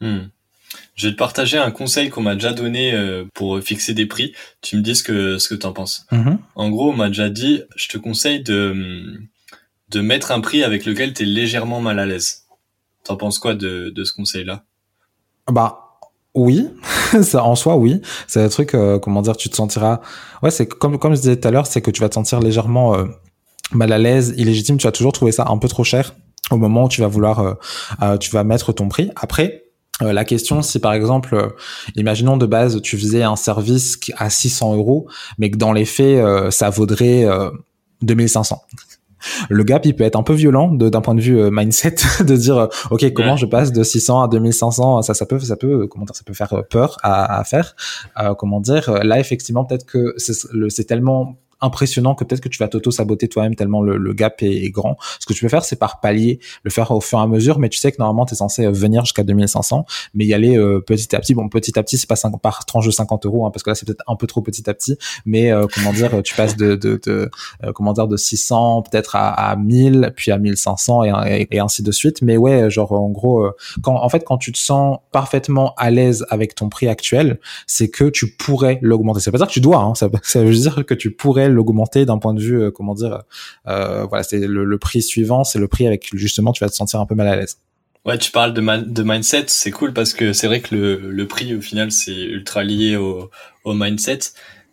Hmm. 0.00 0.28
Je 0.94 1.08
vais 1.08 1.12
te 1.12 1.18
partager 1.18 1.58
un 1.58 1.70
conseil 1.70 2.08
qu'on 2.08 2.22
m'a 2.22 2.34
déjà 2.34 2.52
donné 2.52 2.94
euh, 2.94 3.24
pour 3.34 3.60
fixer 3.60 3.94
des 3.94 4.06
prix. 4.06 4.32
Tu 4.62 4.76
me 4.76 4.82
dis 4.82 4.96
ce 4.96 5.02
que 5.02 5.38
ce 5.38 5.48
que 5.48 5.54
t'en 5.54 5.72
penses. 5.72 6.06
Mm-hmm. 6.12 6.38
En 6.54 6.70
gros, 6.70 6.90
on 6.90 6.96
m'a 6.96 7.08
déjà 7.08 7.28
dit, 7.28 7.62
je 7.76 7.88
te 7.88 7.98
conseille 7.98 8.42
de 8.42 9.20
de 9.90 10.00
mettre 10.00 10.32
un 10.32 10.40
prix 10.40 10.64
avec 10.64 10.86
lequel 10.86 11.12
tu 11.12 11.22
es 11.22 11.26
légèrement 11.26 11.80
mal 11.80 11.98
à 11.98 12.06
l'aise. 12.06 12.46
T'en 13.04 13.16
penses 13.16 13.38
quoi 13.38 13.54
de, 13.54 13.90
de 13.90 14.04
ce 14.04 14.12
conseil-là? 14.12 14.64
Bah 15.50 15.91
oui, 16.34 16.68
ça 17.22 17.44
en 17.44 17.54
soi 17.54 17.76
oui, 17.76 18.00
c'est 18.26 18.42
un 18.42 18.48
truc 18.48 18.74
euh, 18.74 18.98
comment 18.98 19.22
dire, 19.22 19.36
tu 19.36 19.48
te 19.48 19.56
sentiras 19.56 20.00
ouais, 20.42 20.50
c'est 20.50 20.66
comme 20.66 20.98
comme 20.98 21.14
je 21.14 21.20
disais 21.20 21.36
tout 21.36 21.48
à 21.48 21.50
l'heure, 21.50 21.66
c'est 21.66 21.80
que 21.80 21.90
tu 21.90 22.00
vas 22.00 22.08
te 22.08 22.14
sentir 22.14 22.40
légèrement 22.40 22.94
euh, 22.94 23.04
mal 23.72 23.92
à 23.92 23.98
l'aise, 23.98 24.34
illégitime, 24.36 24.78
tu 24.78 24.86
vas 24.86 24.92
toujours 24.92 25.12
trouver 25.12 25.32
ça 25.32 25.46
un 25.48 25.58
peu 25.58 25.68
trop 25.68 25.84
cher 25.84 26.14
au 26.50 26.56
moment 26.56 26.84
où 26.84 26.88
tu 26.88 27.00
vas 27.00 27.06
vouloir 27.06 27.56
euh, 28.02 28.16
tu 28.18 28.30
vas 28.30 28.44
mettre 28.44 28.72
ton 28.72 28.88
prix. 28.88 29.10
Après 29.16 29.64
la 30.00 30.24
question, 30.24 30.62
si 30.62 30.80
par 30.80 30.94
exemple, 30.94 31.54
imaginons 31.94 32.36
de 32.36 32.46
base, 32.46 32.82
tu 32.82 32.98
faisais 32.98 33.22
un 33.22 33.36
service 33.36 34.00
à 34.16 34.30
600 34.30 34.74
euros, 34.74 35.06
mais 35.38 35.48
que 35.50 35.56
dans 35.56 35.72
les 35.72 35.84
faits, 35.84 36.50
ça 36.50 36.70
vaudrait 36.70 37.24
2500 38.00 38.62
le 39.48 39.64
gap 39.64 39.86
il 39.86 39.94
peut 39.94 40.04
être 40.04 40.18
un 40.18 40.22
peu 40.22 40.32
violent 40.32 40.68
d'un 40.72 41.00
point 41.00 41.14
de 41.14 41.20
vue 41.20 41.38
euh, 41.38 41.50
mindset 41.52 41.96
de 42.20 42.36
dire 42.36 42.58
euh, 42.58 42.66
ok 42.90 43.12
comment 43.12 43.36
je 43.36 43.46
passe 43.46 43.72
de 43.72 43.82
600 43.82 44.22
à 44.22 44.28
2500 44.28 45.02
ça 45.02 45.14
ça 45.14 45.26
peut 45.26 45.38
ça 45.40 45.56
peut 45.56 45.86
comment 45.86 46.04
dire 46.04 46.14
ça 46.14 46.22
peut 46.24 46.34
faire 46.34 46.62
peur 46.68 46.98
à, 47.02 47.38
à 47.38 47.44
faire. 47.44 47.74
Euh, 48.20 48.34
comment 48.34 48.60
dire 48.60 48.90
là 49.04 49.18
effectivement 49.18 49.64
peut-être 49.64 49.86
que 49.86 50.14
c'est 50.16 50.84
tellement 50.84 51.36
impressionnant 51.62 52.14
que 52.14 52.24
peut-être 52.24 52.40
que 52.40 52.48
tu 52.48 52.58
vas 52.58 52.68
t'auto-saboter 52.68 53.28
toi-même 53.28 53.54
tellement 53.54 53.82
le, 53.82 54.12
gap 54.12 54.42
est, 54.42 54.70
grand. 54.70 54.96
Ce 55.20 55.26
que 55.26 55.32
tu 55.32 55.42
peux 55.42 55.48
faire, 55.48 55.64
c'est 55.64 55.76
par 55.76 56.00
palier, 56.00 56.40
le 56.64 56.70
faire 56.70 56.90
au 56.90 57.00
fur 57.00 57.18
et 57.18 57.22
à 57.22 57.26
mesure, 57.26 57.58
mais 57.58 57.68
tu 57.68 57.78
sais 57.78 57.92
que 57.92 57.96
normalement, 57.98 58.26
tu 58.26 58.34
es 58.34 58.36
censé 58.36 58.66
euh, 58.66 58.70
venir 58.70 59.04
jusqu'à 59.04 59.22
2500, 59.22 59.86
mais 60.14 60.26
y 60.26 60.34
aller 60.34 60.58
euh, 60.58 60.80
petit 60.80 61.14
à 61.14 61.20
petit. 61.20 61.34
Bon, 61.34 61.48
petit 61.48 61.78
à 61.78 61.82
petit, 61.82 61.96
c'est 61.96 62.08
pas 62.08 62.16
par 62.42 62.64
tranche 62.64 62.86
de 62.86 62.90
50 62.90 63.26
euros, 63.26 63.46
hein, 63.46 63.50
parce 63.50 63.62
que 63.62 63.70
là, 63.70 63.74
c'est 63.74 63.86
peut-être 63.86 64.04
un 64.06 64.16
peu 64.16 64.26
trop 64.26 64.42
petit 64.42 64.68
à 64.68 64.74
petit, 64.74 64.96
mais 65.24 65.52
euh, 65.52 65.66
comment 65.72 65.92
dire, 65.92 66.22
tu 66.22 66.34
passes 66.34 66.56
de, 66.56 66.74
de, 66.74 67.00
de 67.04 67.30
comment 67.74 67.92
dire, 67.92 68.08
de 68.08 68.16
600 68.16 68.82
peut-être 68.82 69.16
à, 69.16 69.32
à 69.32 69.56
1000, 69.56 70.12
puis 70.16 70.32
à 70.32 70.38
1500 70.38 71.04
et, 71.04 71.46
et, 71.50 71.60
ainsi 71.60 71.82
de 71.82 71.92
suite. 71.92 72.22
Mais 72.22 72.36
ouais, 72.36 72.70
genre 72.70 72.92
en 72.92 73.10
gros, 73.10 73.46
quand 73.82 73.94
en 73.94 74.08
fait, 74.08 74.24
quand 74.24 74.38
tu 74.38 74.52
te 74.52 74.58
sens 74.58 74.98
parfaitement 75.12 75.74
à 75.76 75.90
l'aise 75.90 76.24
avec 76.30 76.54
ton 76.54 76.68
prix 76.68 76.88
actuel, 76.88 77.38
c'est 77.66 77.88
que 77.88 78.04
tu 78.04 78.34
pourrais 78.36 78.78
l'augmenter. 78.82 79.20
Ça 79.20 79.30
veut 79.30 79.32
pas 79.32 79.38
dire 79.38 79.48
que 79.48 79.52
tu 79.52 79.60
dois, 79.60 79.78
hein, 79.78 79.94
ça 79.94 80.08
veut 80.08 80.52
dire 80.52 80.84
que 80.86 80.94
tu 80.94 81.10
pourrais 81.10 81.48
l'augmenter 81.52 82.04
d'un 82.06 82.18
point 82.18 82.34
de 82.34 82.40
vue, 82.40 82.60
euh, 82.60 82.70
comment 82.70 82.94
dire, 82.94 83.22
euh, 83.68 84.04
voilà, 84.04 84.22
c'est 84.22 84.40
le, 84.40 84.78
prix 84.78 85.02
suivant, 85.02 85.44
c'est 85.44 85.58
le 85.58 85.68
prix 85.68 85.86
avec 85.86 86.08
justement 86.14 86.52
tu 86.52 86.64
vas 86.64 86.70
te 86.70 86.74
sentir 86.74 87.00
un 87.00 87.06
peu 87.06 87.14
mal 87.14 87.28
à 87.28 87.36
l'aise. 87.36 87.58
Ouais, 88.04 88.18
tu 88.18 88.32
parles 88.32 88.52
de, 88.52 88.60
de 88.60 89.02
mindset, 89.04 89.44
c'est 89.46 89.70
cool 89.70 89.92
parce 89.92 90.12
que 90.12 90.32
c'est 90.32 90.48
vrai 90.48 90.60
que 90.60 90.74
le, 90.74 91.10
le 91.10 91.26
prix 91.28 91.54
au 91.54 91.60
final 91.60 91.92
c'est 91.92 92.20
ultra 92.24 92.64
lié 92.64 92.96
au, 92.96 93.30
mindset. 93.64 94.18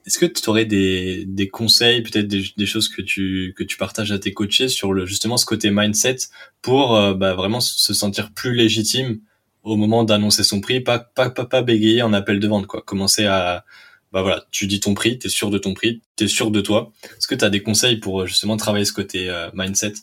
Est-ce 0.07 0.17
que 0.17 0.25
tu 0.25 0.49
aurais 0.49 0.65
des, 0.65 1.25
des 1.25 1.47
conseils, 1.47 2.01
peut-être 2.01 2.27
des, 2.27 2.65
choses 2.65 2.89
que 2.89 3.03
tu 3.03 3.53
que 3.55 3.63
tu 3.63 3.77
partages 3.77 4.11
à 4.11 4.17
tes 4.17 4.33
coachés 4.33 4.67
sur 4.67 4.93
le 4.93 5.05
justement 5.05 5.37
ce 5.37 5.45
côté 5.45 5.69
mindset 5.69 6.17
pour 6.63 6.95
euh, 6.95 7.13
bah, 7.13 7.35
vraiment 7.35 7.59
se 7.61 7.93
sentir 7.93 8.31
plus 8.31 8.55
légitime 8.55 9.19
au 9.63 9.75
moment 9.75 10.03
d'annoncer 10.03 10.43
son 10.43 10.61
prix, 10.61 10.79
pas 10.79 10.97
pas 10.99 11.29
pas 11.29 11.61
bégayer 11.61 12.01
en 12.01 12.13
appel 12.13 12.39
de 12.39 12.47
vente 12.47 12.65
quoi, 12.65 12.81
commencer 12.81 13.25
à 13.25 13.65
bah 14.11 14.21
voilà, 14.21 14.45
tu 14.51 14.67
dis 14.67 14.79
ton 14.79 14.93
prix, 14.93 15.19
tu 15.19 15.27
es 15.27 15.29
sûr 15.29 15.49
de 15.49 15.57
ton 15.57 15.73
prix, 15.73 16.01
tu 16.15 16.23
es 16.25 16.27
sûr 16.27 16.51
de 16.51 16.61
toi. 16.61 16.91
Est-ce 17.03 17.27
que 17.27 17.35
tu 17.35 17.45
as 17.45 17.49
des 17.49 17.61
conseils 17.61 17.97
pour 17.97 18.21
euh, 18.21 18.25
justement 18.25 18.57
travailler 18.57 18.85
ce 18.85 18.93
côté 18.93 19.29
euh, 19.29 19.49
mindset? 19.53 19.93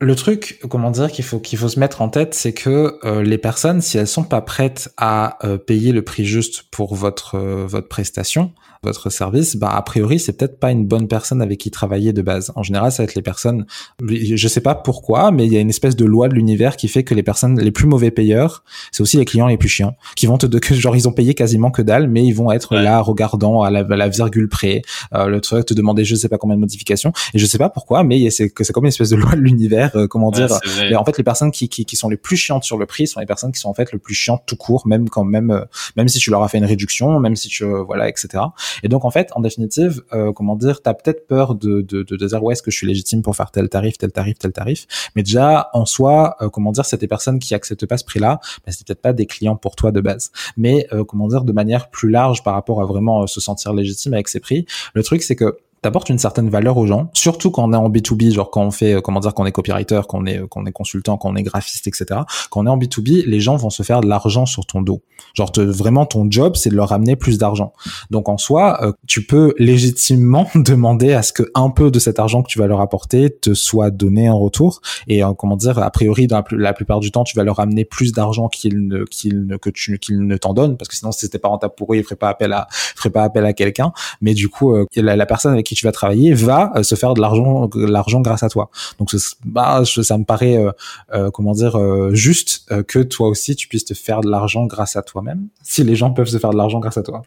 Le 0.00 0.16
truc, 0.16 0.58
comment 0.68 0.90
dire, 0.90 1.10
qu'il 1.10 1.24
faut 1.24 1.38
qu'il 1.38 1.58
faut 1.58 1.68
se 1.68 1.78
mettre 1.78 2.02
en 2.02 2.08
tête, 2.08 2.34
c'est 2.34 2.52
que 2.52 2.98
euh, 3.04 3.22
les 3.22 3.38
personnes, 3.38 3.80
si 3.80 3.96
elles 3.96 4.08
sont 4.08 4.24
pas 4.24 4.42
prêtes 4.42 4.92
à 4.96 5.38
euh, 5.46 5.56
payer 5.56 5.92
le 5.92 6.02
prix 6.02 6.24
juste 6.24 6.64
pour 6.70 6.94
votre 6.94 7.38
votre 7.38 7.88
prestation, 7.88 8.52
votre 8.84 9.10
service, 9.10 9.56
bah 9.56 9.70
a 9.70 9.82
priori 9.82 10.20
c'est 10.20 10.34
peut-être 10.34 10.60
pas 10.60 10.70
une 10.70 10.86
bonne 10.86 11.08
personne 11.08 11.42
avec 11.42 11.58
qui 11.58 11.70
travailler 11.70 12.12
de 12.12 12.22
base. 12.22 12.52
En 12.54 12.62
général, 12.62 12.92
ça 12.92 13.02
va 13.02 13.04
être 13.04 13.14
les 13.14 13.22
personnes. 13.22 13.66
Je 14.00 14.48
sais 14.48 14.60
pas 14.60 14.74
pourquoi, 14.74 15.30
mais 15.30 15.46
il 15.46 15.52
y 15.52 15.56
a 15.56 15.60
une 15.60 15.70
espèce 15.70 15.96
de 15.96 16.04
loi 16.04 16.28
de 16.28 16.34
l'univers 16.34 16.76
qui 16.76 16.88
fait 16.88 17.02
que 17.02 17.14
les 17.14 17.22
personnes 17.22 17.60
les 17.60 17.70
plus 17.70 17.86
mauvais 17.86 18.10
payeurs, 18.10 18.64
c'est 18.92 19.02
aussi 19.02 19.16
les 19.16 19.24
clients 19.24 19.46
les 19.46 19.56
plus 19.56 19.68
chiants, 19.68 19.96
qui 20.16 20.26
vont 20.26 20.38
te 20.38 20.46
que 20.46 20.74
genre 20.74 20.96
ils 20.96 21.08
ont 21.08 21.12
payé 21.12 21.34
quasiment 21.34 21.70
que 21.70 21.82
dalle, 21.82 22.08
mais 22.08 22.24
ils 22.24 22.34
vont 22.34 22.52
être 22.52 22.76
là 22.76 23.00
regardant 23.00 23.62
à 23.62 23.70
la, 23.70 23.82
la 23.82 24.08
virgule 24.08 24.48
près, 24.48 24.82
euh, 25.14 25.26
le 25.26 25.40
truc 25.40 25.66
te 25.66 25.74
demander 25.74 26.04
je 26.04 26.14
sais 26.14 26.28
pas 26.28 26.38
combien 26.38 26.56
de 26.56 26.60
modifications 26.60 27.12
et 27.32 27.38
je 27.38 27.46
sais 27.46 27.58
pas 27.58 27.70
pourquoi, 27.70 28.04
mais 28.04 28.30
c'est 28.30 28.50
que 28.50 28.64
c'est 28.64 28.72
comme 28.72 28.84
une 28.84 28.88
espèce 28.88 29.10
de 29.10 29.16
loi 29.16 29.32
de 29.32 29.40
l'univers, 29.40 29.90
euh, 29.96 30.06
comment 30.06 30.30
dire. 30.30 30.48
Et 30.90 30.96
en 30.96 31.04
fait, 31.04 31.16
les 31.18 31.24
personnes 31.24 31.50
qui, 31.50 31.68
qui, 31.68 31.84
qui 31.84 31.96
sont 31.96 32.08
les 32.08 32.16
plus 32.16 32.36
chiantes 32.36 32.64
sur 32.64 32.78
le 32.78 32.86
prix 32.86 33.06
sont 33.06 33.20
les 33.20 33.26
personnes 33.26 33.52
qui 33.52 33.60
sont 33.60 33.68
en 33.68 33.74
fait 33.74 33.92
le 33.92 33.98
plus 33.98 34.14
chiantes 34.14 34.42
tout 34.46 34.56
court, 34.56 34.86
même 34.86 35.08
quand 35.08 35.24
même 35.24 35.50
euh, 35.50 35.64
même 35.96 36.08
si 36.08 36.18
tu 36.18 36.30
leur 36.30 36.42
as 36.42 36.48
fait 36.48 36.58
une 36.58 36.64
réduction, 36.64 37.18
même 37.20 37.36
si 37.36 37.48
tu 37.48 37.64
voilà 37.86 38.08
etc. 38.08 38.44
Et 38.82 38.88
donc 38.88 39.04
en 39.04 39.10
fait, 39.10 39.30
en 39.34 39.40
définitive, 39.40 40.02
euh, 40.12 40.32
comment 40.32 40.56
dire, 40.56 40.82
t'as 40.82 40.94
peut-être 40.94 41.26
peur 41.26 41.54
de, 41.54 41.80
de, 41.80 42.02
de, 42.02 42.26
dire 42.26 42.42
ouais, 42.42 42.52
est-ce 42.52 42.62
que 42.62 42.70
je 42.70 42.76
suis 42.76 42.86
légitime 42.86 43.22
pour 43.22 43.36
faire 43.36 43.50
tel 43.50 43.68
tarif, 43.68 43.98
tel 43.98 44.12
tarif, 44.12 44.38
tel 44.38 44.52
tarif? 44.52 44.86
Mais 45.16 45.22
déjà 45.22 45.70
en 45.72 45.86
soi, 45.86 46.36
euh, 46.40 46.48
comment 46.48 46.72
dire, 46.72 46.84
c'est 46.84 47.00
des 47.00 47.08
personnes 47.08 47.38
qui 47.38 47.54
acceptent 47.54 47.86
pas 47.86 47.98
ce 47.98 48.04
prix-là, 48.04 48.40
bah, 48.64 48.72
c'est 48.72 48.86
peut-être 48.86 49.02
pas 49.02 49.12
des 49.12 49.26
clients 49.26 49.56
pour 49.56 49.76
toi 49.76 49.92
de 49.92 50.00
base. 50.00 50.30
Mais 50.56 50.86
euh, 50.92 51.04
comment 51.04 51.28
dire, 51.28 51.44
de 51.44 51.52
manière 51.52 51.90
plus 51.90 52.10
large 52.10 52.42
par 52.42 52.54
rapport 52.54 52.80
à 52.80 52.86
vraiment 52.86 53.26
se 53.26 53.40
sentir 53.40 53.72
légitime 53.72 54.14
avec 54.14 54.28
ces 54.28 54.40
prix, 54.40 54.66
le 54.94 55.02
truc 55.02 55.22
c'est 55.22 55.36
que 55.36 55.56
t'apportes 55.84 56.08
une 56.08 56.18
certaine 56.18 56.48
valeur 56.48 56.78
aux 56.78 56.86
gens, 56.86 57.10
surtout 57.12 57.50
quand 57.50 57.68
on 57.68 57.72
est 57.74 57.76
en 57.76 57.90
B2B, 57.90 58.32
genre 58.32 58.50
quand 58.50 58.62
on 58.62 58.70
fait, 58.70 58.94
euh, 58.94 59.00
comment 59.02 59.20
dire, 59.20 59.34
qu'on 59.34 59.44
est 59.44 59.52
copywriter, 59.52 60.00
qu'on 60.08 60.24
est, 60.24 60.48
qu'on 60.48 60.64
est 60.64 60.72
consultant, 60.72 61.18
qu'on 61.18 61.36
est 61.36 61.42
graphiste, 61.42 61.86
etc. 61.86 62.22
Quand 62.50 62.62
on 62.62 62.66
est 62.66 62.70
en 62.70 62.78
B2B, 62.78 63.26
les 63.26 63.40
gens 63.40 63.56
vont 63.56 63.68
se 63.68 63.82
faire 63.82 64.00
de 64.00 64.08
l'argent 64.08 64.46
sur 64.46 64.64
ton 64.64 64.80
dos. 64.80 65.02
Genre, 65.34 65.52
vraiment, 65.56 66.06
ton 66.06 66.26
job, 66.30 66.56
c'est 66.56 66.70
de 66.70 66.74
leur 66.74 66.92
amener 66.92 67.16
plus 67.16 67.36
d'argent. 67.36 67.74
Donc, 68.10 68.30
en 68.30 68.38
soi, 68.38 68.78
euh, 68.82 68.92
tu 69.06 69.26
peux 69.26 69.52
légitimement 69.58 70.48
demander 70.54 71.12
à 71.12 71.22
ce 71.22 71.34
que 71.34 71.42
un 71.54 71.68
peu 71.68 71.90
de 71.90 71.98
cet 71.98 72.18
argent 72.18 72.42
que 72.42 72.48
tu 72.48 72.58
vas 72.58 72.66
leur 72.66 72.80
apporter 72.80 73.28
te 73.28 73.52
soit 73.52 73.90
donné 73.90 74.30
en 74.30 74.38
retour. 74.38 74.80
Et, 75.06 75.22
euh, 75.22 75.34
comment 75.34 75.58
dire, 75.58 75.78
a 75.78 75.90
priori, 75.90 76.26
dans 76.26 76.42
la, 76.50 76.72
plupart 76.72 77.00
du 77.00 77.10
temps, 77.10 77.24
tu 77.24 77.36
vas 77.36 77.44
leur 77.44 77.60
amener 77.60 77.84
plus 77.84 78.12
d'argent 78.12 78.48
qu'ils 78.48 78.88
ne, 78.88 79.04
qu'ils 79.04 79.46
ne, 79.46 79.58
que 79.58 79.68
tu, 79.68 79.98
qu'ils 79.98 80.26
ne 80.26 80.36
t'en 80.38 80.54
donnent, 80.54 80.78
parce 80.78 80.88
que 80.88 80.96
sinon, 80.96 81.12
si 81.12 81.20
c'était 81.20 81.38
pas 81.38 81.48
rentable 81.48 81.74
pour 81.76 81.92
eux, 81.92 81.98
ils 81.98 82.04
feraient 82.04 82.16
pas 82.16 82.30
appel 82.30 82.54
à, 82.54 82.68
feraient 82.70 83.10
pas 83.10 83.24
appel 83.24 83.44
à 83.44 83.52
quelqu'un. 83.52 83.92
Mais 84.22 84.32
du 84.32 84.48
coup, 84.48 84.74
la, 84.96 85.14
la 85.14 85.26
personne 85.26 85.52
avec 85.52 85.66
qui 85.66 85.73
tu 85.74 85.84
vas 85.84 85.92
travailler 85.92 86.34
va 86.34 86.72
euh, 86.76 86.82
se 86.82 86.94
faire 86.94 87.14
de 87.14 87.20
l'argent 87.20 87.68
l'argent 87.74 88.20
grâce 88.20 88.42
à 88.42 88.48
toi. 88.48 88.70
Donc 88.98 89.14
bah, 89.44 89.82
ça 89.84 90.18
me 90.18 90.24
paraît 90.24 90.56
euh, 90.56 90.72
euh, 91.12 91.30
comment 91.30 91.52
dire 91.52 91.78
juste 92.12 92.70
que 92.88 93.00
toi 93.00 93.28
aussi 93.28 93.56
tu 93.56 93.68
puisses 93.68 93.84
te 93.84 93.94
faire 93.94 94.20
de 94.20 94.30
l'argent 94.30 94.66
grâce 94.66 94.96
à 94.96 95.02
toi-même. 95.02 95.48
Si 95.62 95.84
les 95.84 95.96
gens 95.96 96.10
peuvent 96.10 96.28
se 96.28 96.38
faire 96.38 96.50
de 96.50 96.56
l'argent 96.56 96.80
grâce 96.80 96.98
à 96.98 97.02
toi. 97.02 97.22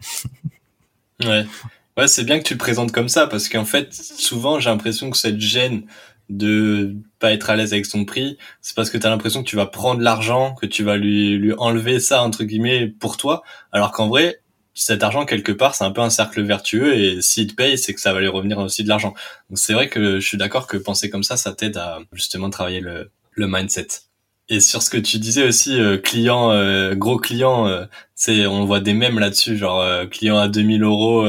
ouais. 1.23 1.45
Ouais, 1.97 2.07
c'est 2.07 2.23
bien 2.23 2.37
que 2.37 2.43
tu 2.43 2.53
le 2.53 2.59
présentes 2.59 2.91
comme 2.91 3.09
ça 3.09 3.25
parce 3.25 3.49
qu'en 3.49 3.65
fait, 3.65 3.91
souvent 3.91 4.59
j'ai 4.59 4.69
l'impression 4.69 5.09
que 5.09 5.17
cette 5.17 5.39
gêne 5.39 5.83
de 6.29 6.95
pas 7.19 7.31
être 7.31 7.49
à 7.49 7.55
l'aise 7.55 7.73
avec 7.73 7.85
son 7.85 8.05
prix, 8.05 8.37
c'est 8.61 8.75
parce 8.75 8.89
que 8.89 8.97
tu 8.97 9.07
as 9.07 9.09
l'impression 9.09 9.43
que 9.43 9.49
tu 9.49 9.55
vas 9.55 9.65
prendre 9.65 10.01
l'argent, 10.01 10.53
que 10.53 10.65
tu 10.65 10.83
vas 10.83 10.97
lui 10.97 11.37
lui 11.37 11.53
enlever 11.57 11.99
ça 11.99 12.21
entre 12.21 12.43
guillemets 12.43 12.87
pour 12.87 13.17
toi, 13.17 13.43
alors 13.71 13.91
qu'en 13.91 14.09
vrai, 14.09 14.41
cet 14.77 15.03
argent 15.03 15.25
quelque 15.25 15.51
part 15.51 15.75
c'est 15.75 15.83
un 15.83 15.91
peu 15.91 16.01
un 16.01 16.09
cercle 16.09 16.41
vertueux 16.43 16.95
et 16.95 17.21
s'il 17.21 17.47
te 17.47 17.55
paye 17.55 17.77
c'est 17.77 17.93
que 17.93 18.01
ça 18.01 18.13
va 18.13 18.19
lui 18.19 18.27
revenir 18.27 18.59
aussi 18.59 18.83
de 18.83 18.89
l'argent. 18.89 19.13
Donc 19.49 19.57
c'est 19.57 19.73
vrai 19.73 19.89
que 19.89 20.19
je 20.19 20.25
suis 20.25 20.37
d'accord 20.37 20.67
que 20.67 20.77
penser 20.77 21.09
comme 21.09 21.23
ça 21.23 21.35
ça 21.35 21.53
t'aide 21.53 21.77
à 21.77 21.99
justement 22.13 22.49
travailler 22.49 22.79
le, 22.79 23.09
le 23.31 23.47
mindset. 23.47 23.87
Et 24.49 24.59
sur 24.61 24.81
ce 24.81 24.89
que 24.89 24.97
tu 24.97 25.17
disais 25.19 25.45
aussi 25.45 25.79
euh, 25.79 25.97
client 25.97 26.51
euh, 26.51 26.95
gros 26.95 27.17
client 27.17 27.67
euh, 27.67 27.85
c'est 28.15 28.45
on 28.45 28.65
voit 28.65 28.79
des 28.79 28.93
mèmes 28.93 29.19
là-dessus 29.19 29.57
genre 29.57 29.83
client 30.09 30.37
à 30.37 30.47
2000 30.47 30.83
euros 30.83 31.27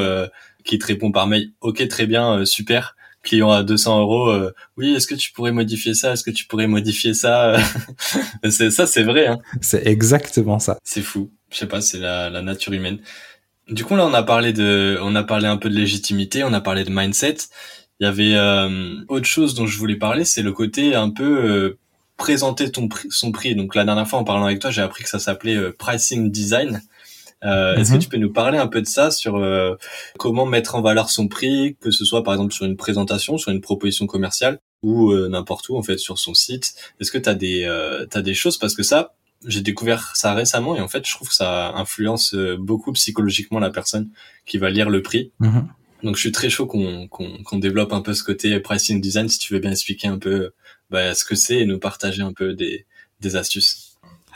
qui 0.64 0.78
te 0.78 0.86
répond 0.86 1.10
par 1.10 1.26
mail 1.26 1.50
ok 1.60 1.86
très 1.88 2.06
bien 2.06 2.44
super. 2.44 2.94
Client 3.24 3.50
à 3.50 3.64
200 3.64 4.00
euros 4.00 4.32
oui 4.76 4.94
est-ce 4.94 5.06
que 5.06 5.16
tu 5.16 5.32
pourrais 5.32 5.52
modifier 5.52 5.94
ça 5.94 6.12
est-ce 6.12 6.22
que 6.22 6.30
tu 6.30 6.46
pourrais 6.46 6.68
modifier 6.68 7.14
ça 7.14 7.56
c'est 8.48 8.70
ça 8.70 8.86
c'est 8.86 9.02
vrai 9.02 9.26
hein. 9.26 9.38
c'est 9.60 9.86
exactement 9.86 10.58
ça. 10.58 10.78
C'est 10.84 11.02
fou. 11.02 11.30
Je 11.50 11.56
sais 11.56 11.66
pas 11.66 11.80
c'est 11.80 11.98
la, 11.98 12.30
la 12.30 12.42
nature 12.42 12.72
humaine 12.72 13.00
du 13.70 13.84
coup, 13.84 13.96
là, 13.96 14.06
on 14.06 14.14
a 14.14 14.22
parlé 14.22 14.52
de, 14.52 14.98
on 15.02 15.14
a 15.14 15.22
parlé 15.22 15.46
un 15.46 15.56
peu 15.56 15.68
de 15.68 15.74
légitimité, 15.74 16.44
on 16.44 16.52
a 16.52 16.60
parlé 16.60 16.84
de 16.84 16.90
mindset. 16.90 17.36
Il 18.00 18.04
y 18.04 18.06
avait 18.06 18.34
euh, 18.34 18.94
autre 19.08 19.26
chose 19.26 19.54
dont 19.54 19.66
je 19.66 19.76
voulais 19.76 19.96
parler, 19.96 20.24
c'est 20.24 20.42
le 20.42 20.52
côté 20.52 20.94
un 20.94 21.10
peu 21.10 21.24
euh, 21.24 21.78
présenter 22.16 22.70
ton 22.70 22.88
prix, 22.88 23.08
son 23.10 23.32
prix. 23.32 23.54
Donc 23.54 23.74
la 23.74 23.84
dernière 23.84 24.08
fois, 24.08 24.20
en 24.20 24.24
parlant 24.24 24.44
avec 24.44 24.60
toi, 24.60 24.70
j'ai 24.70 24.82
appris 24.82 25.02
que 25.04 25.10
ça 25.10 25.18
s'appelait 25.18 25.56
euh, 25.56 25.74
pricing 25.76 26.30
design. 26.30 26.82
Est-ce 27.42 27.90
que 27.90 27.94
mhm. 27.94 28.00
tu 28.00 28.08
peux 28.08 28.16
nous 28.16 28.32
parler 28.32 28.58
un 28.58 28.66
peu 28.66 28.82
de 28.82 28.86
ça 28.88 29.12
sur 29.12 29.40
comment 30.18 30.44
mettre 30.44 30.74
en 30.74 30.82
valeur 30.82 31.08
son 31.08 31.28
prix, 31.28 31.76
que 31.80 31.92
ce 31.92 32.04
soit 32.04 32.24
par 32.24 32.34
exemple 32.34 32.52
sur 32.52 32.66
une 32.66 32.76
présentation, 32.76 33.38
sur 33.38 33.52
une 33.52 33.60
proposition 33.60 34.08
commerciale 34.08 34.58
ou 34.82 35.14
n'importe 35.14 35.68
où 35.68 35.76
en 35.76 35.82
fait 35.84 35.98
sur 35.98 36.18
son 36.18 36.34
site? 36.34 36.74
Est-ce 36.98 37.12
que 37.12 37.18
tu 37.18 37.28
as 37.28 37.36
des 37.36 38.06
t'as 38.10 38.22
des 38.22 38.34
choses? 38.34 38.58
Parce 38.58 38.74
que 38.74 38.82
ça 38.82 39.14
j'ai 39.46 39.60
découvert 39.60 40.16
ça 40.16 40.34
récemment 40.34 40.76
et 40.76 40.80
en 40.80 40.88
fait 40.88 41.06
je 41.06 41.14
trouve 41.14 41.28
que 41.28 41.34
ça 41.34 41.72
influence 41.74 42.34
euh, 42.34 42.56
beaucoup 42.58 42.92
psychologiquement 42.92 43.60
la 43.60 43.70
personne 43.70 44.10
qui 44.46 44.58
va 44.58 44.70
lire 44.70 44.90
le 44.90 45.02
prix. 45.02 45.32
Mhm. 45.40 45.68
Donc 46.02 46.16
je 46.16 46.20
suis 46.20 46.32
très 46.32 46.50
chaud 46.50 46.66
qu'on 46.66 47.08
qu'on 47.08 47.58
développe 47.58 47.92
un 47.92 48.02
peu 48.02 48.14
ce 48.14 48.22
côté 48.22 48.58
pricing 48.60 49.00
design 49.00 49.28
si 49.28 49.38
tu 49.38 49.52
veux 49.52 49.60
bien 49.60 49.72
expliquer 49.72 50.08
un 50.08 50.18
peu 50.18 50.52
bah, 50.90 51.14
ce 51.14 51.24
que 51.24 51.34
c'est 51.34 51.58
et 51.58 51.66
nous 51.66 51.78
partager 51.78 52.22
un 52.22 52.32
peu 52.32 52.54
des, 52.54 52.86
des 53.20 53.36
astuces. 53.36 53.87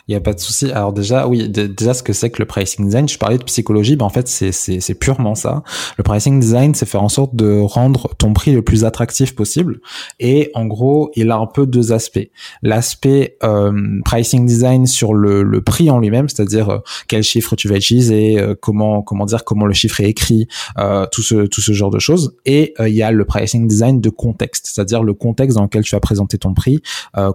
Il 0.09 0.13
y 0.13 0.17
a 0.17 0.21
pas 0.21 0.35
de 0.35 0.41
souci. 0.41 0.71
Alors 0.73 0.93
déjà, 0.93 1.27
oui, 1.29 1.49
déjà 1.49 1.95
ce 1.95 2.03
que 2.03 2.13
c'est 2.13 2.31
que 2.31 2.43
le 2.43 2.47
pricing 2.47 2.87
design, 2.87 3.09
je 3.09 3.19
parlais 3.19 3.39
de 3.39 3.45
psychologie, 3.45 3.97
ben 3.97 4.05
en 4.07 4.11
fait 4.11 4.27
c'est 4.29 4.95
purement 4.95 5.35
ça. 5.35 5.63
Le 5.97 6.03
pricing 6.03 6.41
design, 6.41 6.75
c'est 6.75 6.87
faire 6.87 7.03
en 7.03 7.09
sorte 7.09 7.37
de 7.37 7.61
rendre 7.61 8.11
ton 8.19 8.33
prix 8.33 8.53
le 8.53 8.63
plus 8.63 8.85
attractif 8.85 9.35
possible. 9.35 9.81
Et 10.19 10.51
en 10.55 10.67
gros, 10.67 11.11
il 11.15 11.31
a 11.31 11.37
un 11.37 11.47
peu 11.47 11.67
deux 11.67 11.93
aspects. 11.93 12.29
L'aspect 12.63 13.37
euh, 13.45 14.01
pricing 14.05 14.45
design 14.47 14.87
sur 14.87 15.15
le, 15.15 15.43
le 15.43 15.63
prix 15.63 15.91
en 15.91 15.99
lui-même, 15.99 16.29
c'est-à-dire 16.29 16.69
euh, 16.69 16.79
quel 17.09 17.23
chiffre 17.23 17.55
tu 17.55 17.69
vas 17.69 17.77
utiliser, 17.77 18.41
euh, 18.41 18.55
comment 18.61 19.03
comment 19.03 19.27
dire 19.27 19.45
comment 19.45 19.67
le 19.67 19.75
chiffre 19.75 20.01
est 20.01 20.09
écrit, 20.09 20.49
euh, 20.79 21.07
tout 21.13 21.23
ce 21.23 21.47
tout 21.47 21.61
ce 21.61 21.73
genre 21.73 21.91
de 21.91 21.99
choses. 21.99 22.37
Et 22.45 22.75
il 22.81 22.95
y 22.95 23.03
a 23.03 23.11
le 23.11 23.25
pricing 23.25 23.69
design 23.69 24.01
de 24.01 24.11
contexte, 24.11 24.71
c'est-à-dire 24.73 25.03
le 25.03 25.15
contexte 25.15 25.57
dans 25.57 25.65
lequel 25.65 25.85
tu 25.85 25.95
vas 25.95 26.01
présenter 26.01 26.39
ton 26.39 26.55
prix, 26.55 26.81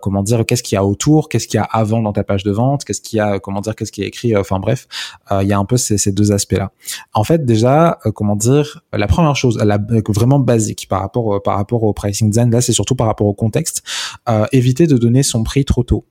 comment 0.02 0.24
dire 0.24 0.46
qu'est-ce 0.46 0.64
qu'il 0.64 0.76
y 0.76 0.80
a 0.80 0.84
autour, 0.84 1.30
qu'est-ce 1.30 1.48
qu'il 1.48 1.58
y 1.58 1.62
a 1.62 1.64
avant 1.64 2.02
dans 2.02 2.14
ta 2.14 2.24
page 2.24 2.44
de 2.44 2.52
qu'est-ce 2.86 3.02
qu'il 3.02 3.17
y 3.17 3.20
a, 3.20 3.39
comment 3.39 3.62
dire, 3.62 3.76
qu'est-ce 3.76 3.91
qui 3.91 4.04
est 4.04 4.08
écrit, 4.08 4.36
euh, 4.36 4.41
enfin 4.41 4.60
bref, 4.60 4.88
euh, 5.32 5.43
il 5.43 5.50
y 5.50 5.54
a 5.54 5.58
un 5.58 5.65
peu 5.65 5.78
ces, 5.78 6.12
deux 6.12 6.32
aspects-là. 6.32 6.72
En 7.13 7.24
fait, 7.24 7.46
déjà, 7.46 8.00
euh, 8.06 8.12
comment 8.12 8.36
dire, 8.36 8.82
la 8.93 9.08
première 9.08 9.36
chose, 9.36 9.58
la, 9.63 9.80
vraiment 10.10 10.39
basique 10.39 10.88
par 10.89 11.02
rapport 11.02 11.41
par 11.43 11.58
rapport 11.58 11.84
au 11.84 11.93
pricing 11.93 12.30
design, 12.30 12.52
là, 12.52 12.62
c'est 12.62 12.74
surtout 12.74 12.96
par 12.96 13.08
rapport 13.08 13.28
au 13.28 13.34
contexte, 13.34 13.84
éviter 14.52 14.88
de 14.88 14.98
donner 14.98 15.24
son 15.24 15.43
prix 15.43 15.65
trop 15.65 15.84
tôt 15.84 16.06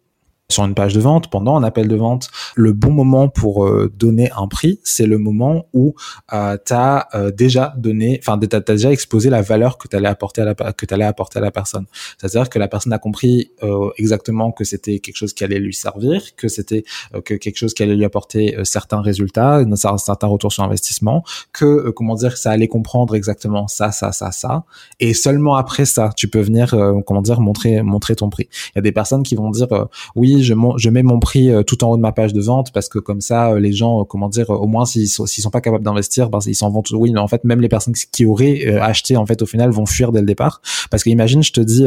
sur 0.48 0.64
une 0.64 0.74
page 0.74 0.94
de 0.94 1.00
vente, 1.00 1.28
pendant 1.28 1.56
un 1.56 1.64
appel 1.64 1.88
de 1.88 1.96
vente, 1.96 2.28
le 2.54 2.72
bon 2.72 2.92
moment 2.92 3.28
pour 3.28 3.66
euh, 3.66 3.92
donner 3.96 4.30
un 4.36 4.46
prix, 4.46 4.78
c'est 4.84 5.06
le 5.06 5.18
moment 5.18 5.66
où 5.72 5.94
euh, 6.32 6.56
tu 6.64 6.72
as 6.72 7.08
euh, 7.14 7.32
déjà 7.32 7.74
donné, 7.76 8.20
enfin 8.22 8.38
tu 8.38 8.54
as, 8.54 8.60
déjà 8.60 8.92
exposé 8.92 9.28
la 9.28 9.42
valeur 9.42 9.76
que 9.76 9.88
tu 9.88 9.96
allais 9.96 10.08
apporter 10.08 10.42
à 10.42 10.44
la 10.44 10.54
que 10.54 10.86
allais 10.94 11.04
apporter 11.04 11.38
à 11.38 11.42
la 11.42 11.50
personne. 11.50 11.86
C'est-à-dire 12.16 12.48
que 12.48 12.60
la 12.60 12.68
personne 12.68 12.92
a 12.92 12.98
compris 12.98 13.50
euh, 13.64 13.90
exactement 13.98 14.52
que 14.52 14.62
c'était 14.62 15.00
quelque 15.00 15.16
chose 15.16 15.32
qui 15.32 15.42
allait 15.42 15.58
lui 15.58 15.74
servir, 15.74 16.36
que 16.36 16.46
c'était 16.46 16.84
que 17.24 17.34
quelque 17.34 17.56
chose 17.56 17.74
qui 17.74 17.82
allait 17.82 17.96
lui 17.96 18.04
apporter 18.04 18.56
certains 18.62 19.00
résultats, 19.00 19.56
un 19.56 19.98
certain 19.98 20.26
retour 20.28 20.52
sur 20.52 20.62
investissement, 20.62 21.24
que 21.52 21.90
comment 21.90 22.14
dire, 22.14 22.36
ça 22.36 22.50
allait 22.50 22.68
comprendre 22.68 23.16
exactement 23.16 23.66
ça, 23.66 23.90
ça, 23.90 24.12
ça, 24.12 24.30
ça, 24.30 24.64
et 25.00 25.12
seulement 25.12 25.56
après 25.56 25.84
ça, 25.84 26.10
tu 26.16 26.28
peux 26.28 26.40
venir 26.40 26.70
comment 27.06 27.22
dire 27.22 27.40
montrer 27.40 27.82
montrer 27.82 28.14
ton 28.14 28.30
prix. 28.30 28.48
Il 28.74 28.76
y 28.76 28.78
a 28.78 28.82
des 28.82 28.92
personnes 28.92 29.24
qui 29.24 29.34
vont 29.34 29.50
dire 29.50 29.88
oui 30.14 30.35
je, 30.42 30.90
mets 30.90 31.02
mon 31.02 31.18
prix 31.18 31.50
euh, 31.50 31.62
tout 31.62 31.84
en 31.84 31.90
haut 31.90 31.96
de 31.96 32.02
ma 32.02 32.12
page 32.12 32.32
de 32.32 32.40
vente 32.40 32.72
parce 32.72 32.88
que 32.88 32.98
comme 32.98 33.20
ça, 33.20 33.52
euh, 33.52 33.60
les 33.60 33.72
gens, 33.72 34.00
euh, 34.00 34.04
comment 34.04 34.28
dire, 34.28 34.50
au 34.50 34.66
moins 34.66 34.86
s'ils 34.86 35.08
sont, 35.08 35.26
sont 35.26 35.50
pas 35.50 35.60
capables 35.60 35.84
d'investir, 35.84 36.30
ben, 36.30 36.38
ils 36.46 36.54
s'en 36.54 36.70
vont. 36.70 36.82
Oui, 36.92 37.12
mais 37.12 37.20
en 37.20 37.28
fait, 37.28 37.44
même 37.44 37.60
les 37.60 37.68
personnes 37.68 37.94
qui 38.12 38.26
auraient 38.26 38.66
acheté, 38.78 39.16
en 39.16 39.26
fait, 39.26 39.42
au 39.42 39.46
final, 39.46 39.70
vont 39.70 39.86
fuir 39.86 40.12
dès 40.12 40.20
le 40.20 40.26
départ. 40.26 40.60
Parce 40.90 41.02
que 41.02 41.10
imagine, 41.10 41.42
je 41.42 41.52
te 41.52 41.60
dis, 41.60 41.86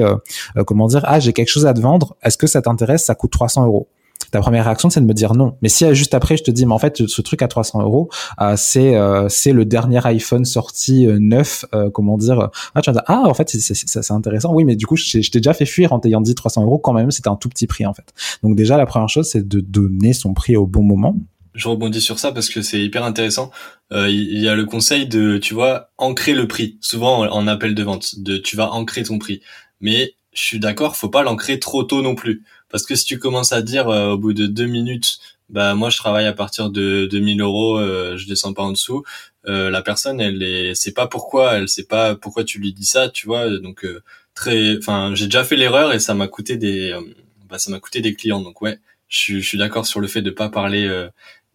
comment 0.66 0.88
dire, 0.88 1.04
ah, 1.06 1.20
j'ai 1.20 1.34
quelque 1.34 1.50
chose 1.50 1.66
à 1.66 1.74
te 1.74 1.80
vendre. 1.80 2.16
Est-ce 2.24 2.38
que 2.38 2.48
ça 2.48 2.62
t'intéresse? 2.62 3.06
Ça 3.06 3.16
coûte 3.16 3.32
300 3.32 3.66
euros 3.66 3.88
ta 4.32 4.40
première 4.40 4.66
réaction 4.66 4.90
c'est 4.90 5.02
de 5.02 5.06
me 5.06 5.14
dire 5.14 5.34
non. 5.34 5.58
Mais 5.62 5.70
si 5.70 5.86
juste 5.94 6.14
après 6.14 6.38
je 6.38 6.44
te 6.44 6.52
dis 6.52 6.66
mais 6.66 6.74
en 6.74 6.80
fait 6.80 7.08
ce 7.08 7.22
truc 7.22 7.42
à 7.42 7.48
300 7.48 7.82
euros 7.82 8.10
c'est 8.56 8.96
c'est 9.30 9.52
le 9.52 9.66
dernier 9.66 10.06
iPhone 10.06 10.46
sorti 10.46 11.08
neuf 11.08 11.66
comment 11.94 12.18
dire 12.18 12.50
ah 12.76 12.82
tu 12.82 12.90
vas 12.90 12.94
dire 12.94 13.04
ah 13.08 13.24
en 13.26 13.34
fait 13.34 13.50
c'est 13.50 14.12
intéressant 14.12 14.54
oui 14.54 14.66
mais 14.66 14.76
du 14.76 14.86
coup 14.86 14.96
je, 14.96 15.22
je 15.22 15.32
t'ai 15.32 15.40
déjà 15.40 15.54
fait 15.54 15.66
fuir 15.66 15.94
en 15.94 16.00
t'ayant 16.00 16.22
dit 16.22 16.36
300 16.36 16.64
euros 16.64 16.78
quand 16.80 16.94
même 16.94 17.12
c'était 17.12 17.30
un 17.30 17.36
tout 17.36 17.50
petit 17.50 17.68
prix 17.68 17.86
en 17.86 17.94
fait. 17.94 18.14
Donc 18.44 18.56
déjà 18.56 18.78
la 18.78 18.86
première 18.86 19.10
chose 19.10 19.30
c'est 19.30 19.48
de 19.48 19.60
donner 19.60 20.14
son 20.14 20.34
prix 20.34 20.56
au 20.56 20.66
bon 20.66 20.84
moment 20.84 21.16
je 21.60 21.68
rebondis 21.68 22.02
sur 22.02 22.20
ça 22.20 22.32
parce 22.32 22.50
que 22.50 22.62
c'est 22.62 22.82
hyper 22.82 23.04
intéressant. 23.04 23.52
Euh, 23.92 24.10
il 24.10 24.40
y 24.40 24.48
a 24.48 24.56
le 24.56 24.66
conseil 24.66 25.08
de, 25.08 25.38
tu 25.38 25.54
vois, 25.54 25.92
ancrer 25.98 26.34
le 26.34 26.48
prix. 26.48 26.78
Souvent 26.80 27.28
en 27.28 27.48
appel 27.48 27.76
de 27.76 27.84
vente, 27.84 28.20
de 28.20 28.38
tu 28.38 28.56
vas 28.56 28.72
ancrer 28.72 29.04
ton 29.04 29.20
prix. 29.20 29.42
Mais 29.82 30.16
je 30.34 30.42
suis 30.42 30.60
d'accord, 30.60 30.96
faut 30.96 31.10
pas 31.10 31.24
l'ancrer 31.24 31.60
trop 31.60 31.84
tôt 31.84 32.02
non 32.02 32.16
plus. 32.16 32.44
Parce 32.70 32.86
que 32.86 32.96
si 32.96 33.06
tu 33.06 33.20
commences 33.20 33.52
à 33.52 33.62
dire 33.62 33.88
au 33.88 34.18
bout 34.18 34.34
de 34.34 34.48
deux 34.48 34.68
minutes, 34.68 35.20
bah 35.50 35.74
moi 35.74 35.90
je 35.90 35.98
travaille 35.98 36.28
à 36.28 36.34
partir 36.34 36.70
de 36.70 37.08
2000 37.10 37.42
euros, 37.42 37.78
euh, 37.80 38.18
je 38.18 38.28
descends 38.28 38.54
pas 38.54 38.64
en 38.64 38.72
dessous. 38.72 39.04
Euh, 39.48 39.70
la 39.70 39.82
personne, 39.82 40.20
elle 40.22 40.44
est, 40.44 40.76
c'est 40.76 40.94
pas 40.94 41.08
pourquoi, 41.08 41.54
elle 41.58 41.70
sait 41.70 41.86
pas 41.86 42.16
pourquoi 42.16 42.44
tu 42.44 42.60
lui 42.60 42.74
dis 42.74 42.86
ça, 42.86 43.10
tu 43.10 43.26
vois. 43.28 43.50
Donc 43.60 43.86
euh, 43.86 44.02
très, 44.36 44.78
enfin, 44.78 45.14
j'ai 45.16 45.26
déjà 45.26 45.44
fait 45.44 45.56
l'erreur 45.56 45.94
et 45.94 46.00
ça 46.00 46.14
m'a 46.14 46.28
coûté 46.28 46.58
des, 46.58 46.92
euh, 46.92 47.02
bah, 47.50 47.58
ça 47.60 47.72
m'a 47.72 47.80
coûté 47.80 48.02
des 48.02 48.14
clients. 48.14 48.42
Donc 48.42 48.62
ouais, 48.62 48.80
je, 49.08 49.40
je 49.40 49.48
suis 49.48 49.58
d'accord 49.58 49.86
sur 49.86 50.02
le 50.02 50.08
fait 50.08 50.22
de 50.22 50.32
pas 50.32 50.50
parler 50.50 50.90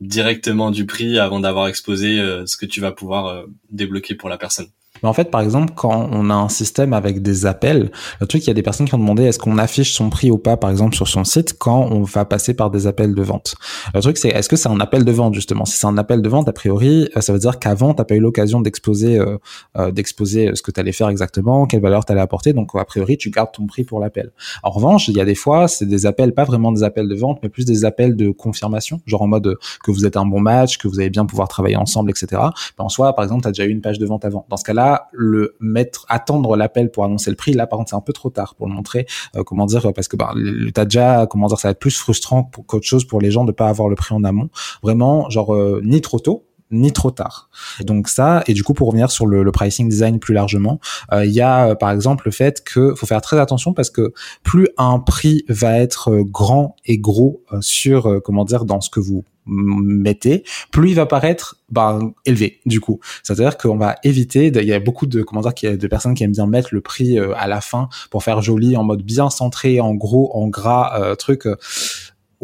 directement 0.01 0.71
du 0.71 0.87
prix 0.87 1.19
avant 1.19 1.41
d'avoir 1.41 1.69
exposé 1.69 2.17
ce 2.47 2.57
que 2.57 2.67
tu 2.67 2.81
vas 2.81 2.93
pouvoir 2.93 3.47
débloquer 3.71 4.15
pour 4.15 4.29
la 4.29 4.39
personne. 4.39 4.69
Mais 5.05 5.11
en 5.11 5.13
fait, 5.13 5.31
par 5.31 5.43
exemple, 5.43 5.75
quand 5.77 6.09
on 6.13 6.31
a 6.31 6.35
un 6.35 6.49
système 6.49 6.95
avec 6.95 7.21
des 7.21 7.45
appels, 7.45 7.93
le 8.21 8.27
truc, 8.27 8.43
il 8.43 8.47
y 8.47 8.51
a 8.51 8.55
des 8.55 8.63
personnes 8.63 8.87
qui 8.87 8.95
ont 8.95 8.99
demandé 8.99 9.25
est-ce 9.25 9.39
qu'on 9.39 9.59
affiche 9.59 9.93
son 9.93 10.09
prix 10.09 10.31
ou 10.31 10.39
pas, 10.39 10.57
par 10.57 10.71
exemple, 10.71 10.97
sur 10.97 11.09
son 11.09 11.25
site 11.25 11.59
quand 11.59 11.89
on 11.91 12.05
va 12.05 12.25
passer 12.25 12.55
par 12.55 12.71
des 12.71 12.87
appels 12.87 13.15
de 13.15 13.23
vente. 13.23 13.55
Le 13.93 14.01
truc, 14.01 14.17
c'est 14.17 14.31
est-ce 14.31 14.49
que 14.49 14.57
c'est 14.57 14.71
un 14.71 14.81
appel 14.81 15.05
de 15.05 15.13
vente, 15.13 15.35
justement? 15.35 15.67
Si 15.67 15.77
c'est 15.77 15.87
un 15.87 15.99
appel 15.99 16.23
de 16.23 16.29
vente, 16.31 16.49
a 16.49 16.55
priori, 16.55 17.11
euh, 17.19 17.21
ça 17.21 17.35
veut 17.35 17.39
dire 17.39 17.59
qu'avant, 17.59 17.93
tu 17.93 18.01
n'as 18.01 18.07
pas 18.07 18.15
eu 18.15 18.21
l'occasion 18.21 18.63
d'exposer 18.63 19.19
euh, 19.19 19.37
euh, 19.77 19.91
d'exposer 19.91 20.53
ce 20.55 20.63
que 20.63 20.71
tu 20.71 20.81
allais 20.81 20.93
faire 20.93 21.11
exactement, 21.11 21.67
quelle 21.67 21.83
valeur 21.83 22.07
tu 22.07 22.13
allais 22.13 22.23
apporter. 22.23 22.55
Donc, 22.55 22.71
a 22.75 22.85
priori, 22.87 23.19
tu 23.19 23.29
gardes 23.29 23.53
ton 23.53 23.67
prix 23.67 23.85
pour 23.85 24.01
l'appel. 24.01 24.33
En 24.63 24.71
revanche, 24.71 25.09
il 25.09 25.17
y 25.19 25.21
a 25.21 25.27
des 25.27 25.35
fois, 25.35 25.69
c'est 25.69 25.85
des 25.85 26.07
appels, 26.07 26.33
pas 26.33 26.45
vraiment 26.45 26.73
des 26.73 26.83
appels 26.83 27.09
de 27.09 27.15
vente, 27.15 27.41
mais 27.43 27.51
plus 27.51 27.67
des 27.67 27.85
appels 27.85 28.17
de 28.17 28.31
confirmation, 28.31 29.03
genre 29.05 29.21
en 29.21 29.27
mode 29.27 29.59
que 29.85 29.91
vous 29.91 30.07
êtes 30.07 30.17
un 30.17 30.25
bon 30.25 30.41
match, 30.41 30.79
que 30.79 30.89
vous 30.89 30.99
allez 30.99 31.11
bien 31.11 31.27
pouvoir 31.27 31.49
travailler 31.49 31.77
ensemble, 31.77 32.11
etc. 32.11 32.41
Mais 32.79 32.85
en 32.85 32.89
soi, 32.89 33.13
par 33.13 33.23
exemple, 33.23 33.43
tu 33.43 33.49
as 33.49 33.51
déjà 33.51 33.67
eu 33.67 33.71
une 33.71 33.83
page 33.83 33.99
de 33.99 34.07
vente 34.07 34.25
avant. 34.25 34.47
Dans 34.49 34.57
ce 34.57 34.65
cas-là, 34.65 34.94
le 35.13 35.57
mettre, 35.61 36.07
attendre 36.09 36.57
l'appel 36.57 36.91
pour 36.91 37.05
annoncer 37.05 37.31
le 37.31 37.37
prix, 37.37 37.53
là, 37.53 37.67
par 37.67 37.79
contre, 37.79 37.91
c'est 37.91 37.97
un 37.97 38.01
peu 38.01 38.13
trop 38.13 38.31
tard 38.31 38.55
pour 38.55 38.67
le 38.67 38.75
montrer. 38.75 39.07
Euh, 39.37 39.43
comment 39.45 39.67
dire 39.67 39.93
Parce 39.95 40.09
que 40.09 40.17
bah, 40.17 40.35
t'as 40.73 40.85
déjà, 40.85 41.27
comment 41.29 41.47
dire, 41.47 41.59
ça 41.59 41.69
va 41.69 41.73
être 41.73 41.79
plus 41.79 41.97
frustrant 41.97 42.51
qu'autre 42.67 42.87
chose 42.87 43.05
pour 43.05 43.21
les 43.21 43.31
gens 43.31 43.45
de 43.45 43.53
pas 43.53 43.69
avoir 43.69 43.89
le 43.89 43.97
prix 43.97 44.15
en 44.15 44.25
amont. 44.25 44.49
Vraiment, 44.83 45.29
genre 45.31 45.55
euh, 45.55 45.81
ni 45.85 46.01
trop 46.01 46.19
tôt, 46.19 46.47
ni 46.71 46.93
trop 46.93 47.11
tard. 47.11 47.51
Donc 47.81 48.09
ça, 48.09 48.43
et 48.47 48.55
du 48.55 48.65
coup 48.65 48.75
pour 48.75 48.89
revenir 48.89 49.11
sur 49.11 49.27
le, 49.27 49.51
pricing 49.53 49.89
design 49.89 50.19
plus 50.19 50.35
largement, 50.35 50.81
euh, 51.13 51.25
il 51.25 51.33
y 51.33 51.41
a 51.41 51.75
par 51.77 51.91
exemple 51.91 52.25
le 52.27 52.33
fait 52.33 52.65
que 52.65 52.95
faut 52.95 53.07
faire 53.07 53.21
très 53.21 53.39
attention 53.39 53.75
parce 53.75 53.91
que 53.91 54.13
plus 54.43 54.69
un 54.79 54.99
prix 54.99 55.45
va 55.49 55.79
être 55.79 56.23
grand 56.23 56.75
et 56.85 56.99
gros 56.99 57.43
sur 57.61 58.21
comment 58.25 58.45
dire 58.45 58.65
dans 58.65 58.81
ce 58.81 58.91
que 58.91 58.99
vous 58.99 59.25
mettez, 59.47 60.45
plus 60.71 60.91
il 60.91 60.95
va 60.95 61.07
paraître 61.07 61.57
bah, 61.71 61.99
élevé 62.25 62.61
du 62.67 62.81
coup. 62.81 63.01
C'est-à-dire 63.23 63.57
qu'on 63.59 63.77
va 63.77 63.97
éviter, 64.05 64.47
il 64.47 64.65
y 64.65 64.73
a 64.73 64.81
beaucoup 64.81 65.07
de 65.07 65.23
comment 65.23 65.41
dire, 65.41 65.79
de 65.79 65.87
personnes 65.87 66.15
qui 66.15 66.25
aiment 66.25 66.33
bien 66.33 66.47
mettre 66.47 66.69
le 66.73 66.81
prix 66.81 67.19
euh, 67.19 67.35
à 67.37 67.47
la 67.47 67.61
fin 67.61 67.89
pour 68.11 68.23
faire 68.23 68.43
joli 68.43 68.77
en 68.77 68.85
mode 68.85 69.03
bien 69.03 69.31
centré, 69.31 69.81
en 69.81 69.95
gros, 69.95 70.31
en 70.35 70.49
gras, 70.49 71.01
euh, 71.01 71.15
truc. 71.15 71.47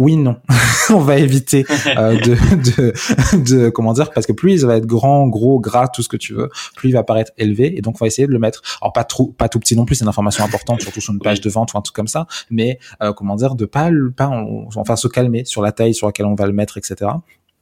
Oui, 0.01 0.17
non, 0.17 0.37
on 0.89 1.01
va 1.01 1.19
éviter 1.19 1.67
euh, 1.99 2.19
de, 2.19 2.35
de, 2.57 3.35
de, 3.37 3.69
comment 3.69 3.93
dire, 3.93 4.11
parce 4.13 4.25
que 4.25 4.33
plus 4.33 4.63
il 4.63 4.67
va 4.67 4.77
être 4.77 4.87
grand, 4.87 5.29
gros, 5.29 5.61
gras, 5.61 5.89
tout 5.89 6.03
ce 6.03 6.09
que 6.09 6.17
tu 6.17 6.33
veux, 6.33 6.49
plus 6.75 6.89
il 6.89 6.93
va 6.93 7.03
paraître 7.03 7.33
élevé, 7.37 7.77
et 7.77 7.83
donc 7.83 7.97
on 7.97 8.05
va 8.05 8.07
essayer 8.07 8.27
de 8.27 8.33
le 8.33 8.39
mettre, 8.39 8.63
alors 8.81 8.95
pas 8.95 9.05
trop, 9.05 9.27
pas 9.27 9.51
tout 9.51 9.61
petit 9.61 9.77
non 9.77 9.85
plus, 9.85 9.97
c'est 9.97 10.05
une 10.05 10.09
information 10.09 10.43
importante, 10.43 10.81
surtout 10.81 11.03
sur 11.03 11.13
une 11.13 11.19
page 11.19 11.43
de 11.43 11.51
vente 11.51 11.75
ou 11.75 11.77
un 11.77 11.83
truc 11.83 11.95
comme 11.95 12.09
ça, 12.09 12.27
mais 12.49 12.79
euh, 13.03 13.13
comment 13.13 13.37
dire, 13.37 13.55
de 13.57 13.67
pas, 13.67 13.91
pas, 14.17 14.43
enfin 14.75 14.97
se 14.97 15.07
calmer 15.07 15.45
sur 15.45 15.61
la 15.61 15.71
taille 15.71 15.93
sur 15.93 16.07
laquelle 16.07 16.25
on 16.25 16.35
va 16.35 16.47
le 16.47 16.55
mettre, 16.55 16.79
etc. 16.79 17.11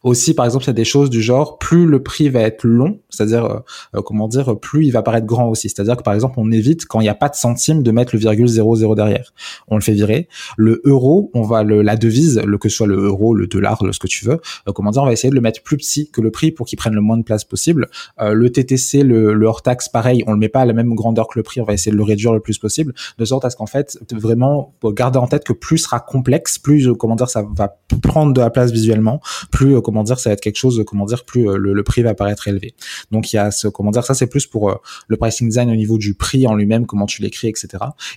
Aussi, 0.05 0.33
par 0.33 0.45
exemple, 0.45 0.65
il 0.65 0.69
y 0.69 0.71
a 0.71 0.75
des 0.75 0.85
choses 0.85 1.11
du 1.11 1.21
genre, 1.21 1.59
plus 1.59 1.87
le 1.87 2.03
prix 2.03 2.29
va 2.29 2.41
être 2.41 2.63
long, 2.63 3.01
c'est-à-dire, 3.09 3.45
euh, 3.45 3.59
euh, 3.97 4.03
comment 4.03 4.29
dire, 4.29 4.59
plus 4.59 4.87
il 4.87 4.93
va 4.93 5.03
paraître 5.03 5.27
grand 5.27 5.49
aussi. 5.49 5.69
C'est-à-dire 5.69 5.97
que, 5.97 6.05
par 6.05 6.15
exemple, 6.15 6.35
on 6.37 6.53
évite, 6.53 6.87
quand 6.87 7.01
il 7.01 7.05
n'y 7.05 7.09
a 7.09 7.17
pas 7.17 7.29
de 7.29 7.35
centime, 7.35 7.83
de 7.83 7.91
mettre 7.91 8.15
le 8.15 8.21
virgule 8.21 8.47
00 8.47 8.95
derrière. 8.95 9.33
On 9.67 9.75
le 9.75 9.81
fait 9.81 9.93
virer. 9.93 10.29
Le 10.57 10.81
euro, 10.85 11.31
on 11.35 11.43
va 11.43 11.65
le, 11.65 11.83
la 11.83 11.97
devise, 11.97 12.41
le, 12.45 12.59
que 12.59 12.69
ce 12.69 12.77
soit 12.77 12.87
le 12.87 12.97
euro, 12.97 13.35
le 13.35 13.49
dollar, 13.49 13.85
le, 13.85 13.93
ce 13.93 13.99
que 13.99 14.07
tu 14.07 14.25
veux, 14.25 14.41
euh, 14.69 14.73
comment 14.73 14.93
dire, 14.93 15.03
on 15.03 15.07
va 15.07 15.13
essayer 15.13 15.31
de 15.31 15.35
le 15.35 15.41
mettre 15.41 15.63
plus 15.63 15.77
petit 15.77 16.11
que 16.11 16.21
le 16.21 16.31
prix 16.31 16.53
pour 16.53 16.67
qu'il 16.67 16.79
prenne 16.79 16.95
le 16.95 17.01
moins 17.01 17.17
de 17.17 17.25
place 17.25 17.45
possible. 17.45 17.89
le 18.21 18.51
TTC, 18.51 19.03
le, 19.03 19.35
le 19.35 19.47
hors-taxe, 19.47 19.89
pareil, 19.89 20.23
on 20.29 20.33
le 20.33 20.39
met 20.39 20.49
pas 20.49 20.61
à 20.61 20.67
la 20.67 20.75
même 20.75 20.95
grandeur 20.95 21.27
que 21.27 21.39
le 21.39 21.43
prix, 21.43 21.61
on 21.61 21.65
va 21.65 21.73
essayer 21.73 21.91
de 21.91 21.97
le 21.97 22.05
réduire 22.05 22.33
le 22.33 22.41
plus 22.41 22.59
possible, 22.59 22.95
de 23.19 23.25
sorte 23.25 23.45
à 23.45 23.51
ce 23.51 23.57
qu'en 23.57 23.67
fait, 23.67 23.99
vraiment, 24.13 24.75
garder 24.85 25.19
en 25.19 25.27
tête 25.27 25.45
que 25.45 25.53
plus 25.53 25.79
sera 25.79 25.99
complexe, 25.99 26.59
plus, 26.59 26.93
comment 26.95 27.17
dire, 27.17 27.29
ça 27.29 27.45
va 27.57 27.77
prendre 28.03 28.33
de 28.33 28.41
la 28.41 28.51
place 28.51 28.71
visuellement, 28.71 29.21
plus, 29.51 29.81
comment 29.89 30.05
dire, 30.05 30.19
ça 30.19 30.29
va 30.29 30.35
être 30.35 30.43
quelque 30.43 30.59
chose, 30.59 30.85
comment 30.87 31.07
dire, 31.07 31.25
plus 31.25 31.49
euh, 31.49 31.57
le, 31.57 31.83
prix 31.83 32.03
va 32.03 32.13
paraître 32.13 32.47
élevé. 32.47 32.75
Donc 33.11 33.33
il 33.33 33.37
y 33.37 33.39
a 33.39 33.51
ce, 33.51 33.69
comment 33.69 33.91
dire, 33.91 34.05
ça 34.05 34.13
c'est 34.13 34.27
plus 34.27 34.47
pour 34.47 34.69
euh, 34.69 34.75
le 35.07 35.17
pricing 35.17 35.49
design 35.49 35.71
au 35.71 35.77
niveau 35.77 35.97
du 35.97 36.13
prix 36.13 36.47
en 36.47 36.55
lui-même, 36.55 36.85
comment 36.85 37.07
tu 37.07 37.23
l'écris, 37.23 37.49
etc. 37.49 37.69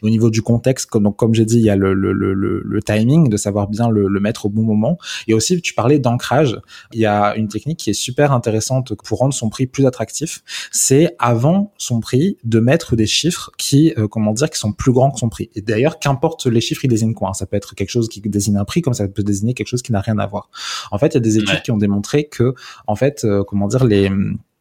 Et 0.04 0.06
au 0.06 0.10
niveau 0.10 0.30
du 0.30 0.42
contexte, 0.42 0.90
comme, 0.90 1.04
donc 1.04 1.16
comme 1.16 1.34
j'ai 1.34 1.46
dit, 1.46 1.60
il 1.60 1.64
y 1.64 1.70
a 1.70 1.78
le, 1.78 1.94
le, 1.94 2.12
le, 2.12 2.82
timing, 2.84 3.30
de 3.30 3.38
savoir 3.38 3.70
bien 3.70 3.90
le, 3.90 4.10
le 4.10 4.20
mettre 4.20 4.48
au 4.48 4.50
bon 4.50 4.64
moment. 4.64 4.98
Et 5.30 5.34
aussi, 5.34 5.62
tu 5.62 5.74
parlais 5.74 5.98
d'ancrage. 5.98 6.60
Il 6.92 7.00
y 7.00 7.06
a 7.06 7.38
une 7.38 7.48
technique 7.48 7.80
qui 7.80 7.90
est 7.90 7.94
super 7.94 8.34
intéressante 8.34 8.94
pour 8.96 9.20
rendre 9.20 9.34
son 9.34 9.48
prix 9.48 9.66
plus 9.66 9.86
attractif. 9.86 10.44
C'est 10.74 11.16
avant 11.20 11.72
son 11.78 12.02
prix 12.02 12.38
de 12.44 12.60
mettre 12.60 12.98
des 12.98 13.08
chiffres 13.08 13.50
qui, 13.58 13.94
euh, 13.98 14.10
comment 14.10 14.34
dire, 14.34 14.50
qui 14.50 14.60
sont 14.60 14.74
plus 14.74 14.92
grands 14.92 15.12
que 15.12 15.20
son 15.20 15.30
prix. 15.30 15.50
Et 15.56 15.62
d'ailleurs, 15.62 16.00
qu'importe 16.00 16.48
les 16.48 16.60
chiffres, 16.60 16.84
ils 16.84 16.90
désignent 16.90 17.14
quoi. 17.14 17.30
Hein. 17.30 17.34
Ça 17.34 17.46
peut 17.46 17.56
être 17.56 17.76
quelque 17.76 17.92
chose 17.92 18.10
qui 18.10 18.20
désigne 18.20 18.58
un 18.58 18.66
prix, 18.66 18.82
comme 18.82 18.94
ça 18.94 19.08
peut 19.08 19.24
désigner 19.24 19.54
quelque 19.54 19.68
chose 19.68 19.82
qui 19.82 19.94
n'a 19.94 20.02
rien 20.02 20.18
à 20.20 20.28
voir. 20.28 20.50
En 20.92 20.98
fait, 20.98 21.08
il 21.08 21.14
y 21.14 21.18
a 21.18 21.22
des 21.22 21.38
études 21.38 21.61
qui 21.62 21.72
ont 21.72 21.78
démontré 21.78 22.26
que, 22.26 22.54
en 22.88 22.96
fait, 22.96 23.24
euh, 23.24 23.44
comment 23.44 23.68
dire, 23.68 23.86
les 23.86 24.10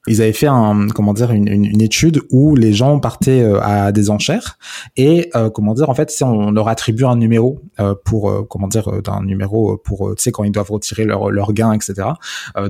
ils 0.06 0.22
avaient 0.22 0.32
fait 0.32 0.46
un 0.46 0.88
comment 0.88 1.12
dire 1.12 1.30
une, 1.30 1.82
étude 1.82 2.22
où 2.30 2.56
les 2.56 2.72
gens 2.72 2.98
partaient 3.00 3.42
euh, 3.42 3.60
à 3.60 3.92
des 3.92 4.08
enchères 4.08 4.58
et 4.96 5.28
euh, 5.36 5.50
comment 5.50 5.74
dire 5.74 5.90
en 5.90 5.94
fait 5.94 6.10
on 6.22 6.52
leur 6.52 6.68
attribue 6.68 7.04
un 7.04 7.16
numéro 7.16 7.60
pour 8.06 8.48
comment 8.48 8.66
dire 8.66 9.02
d'un 9.02 9.22
numéro 9.22 9.76
pour 9.76 10.14
tu 10.16 10.22
sais 10.22 10.32
quand 10.32 10.44
ils 10.44 10.52
doivent 10.52 10.70
retirer 10.70 11.04
leur 11.04 11.30
leur 11.30 11.52
gain 11.52 11.72
etc 11.72 12.08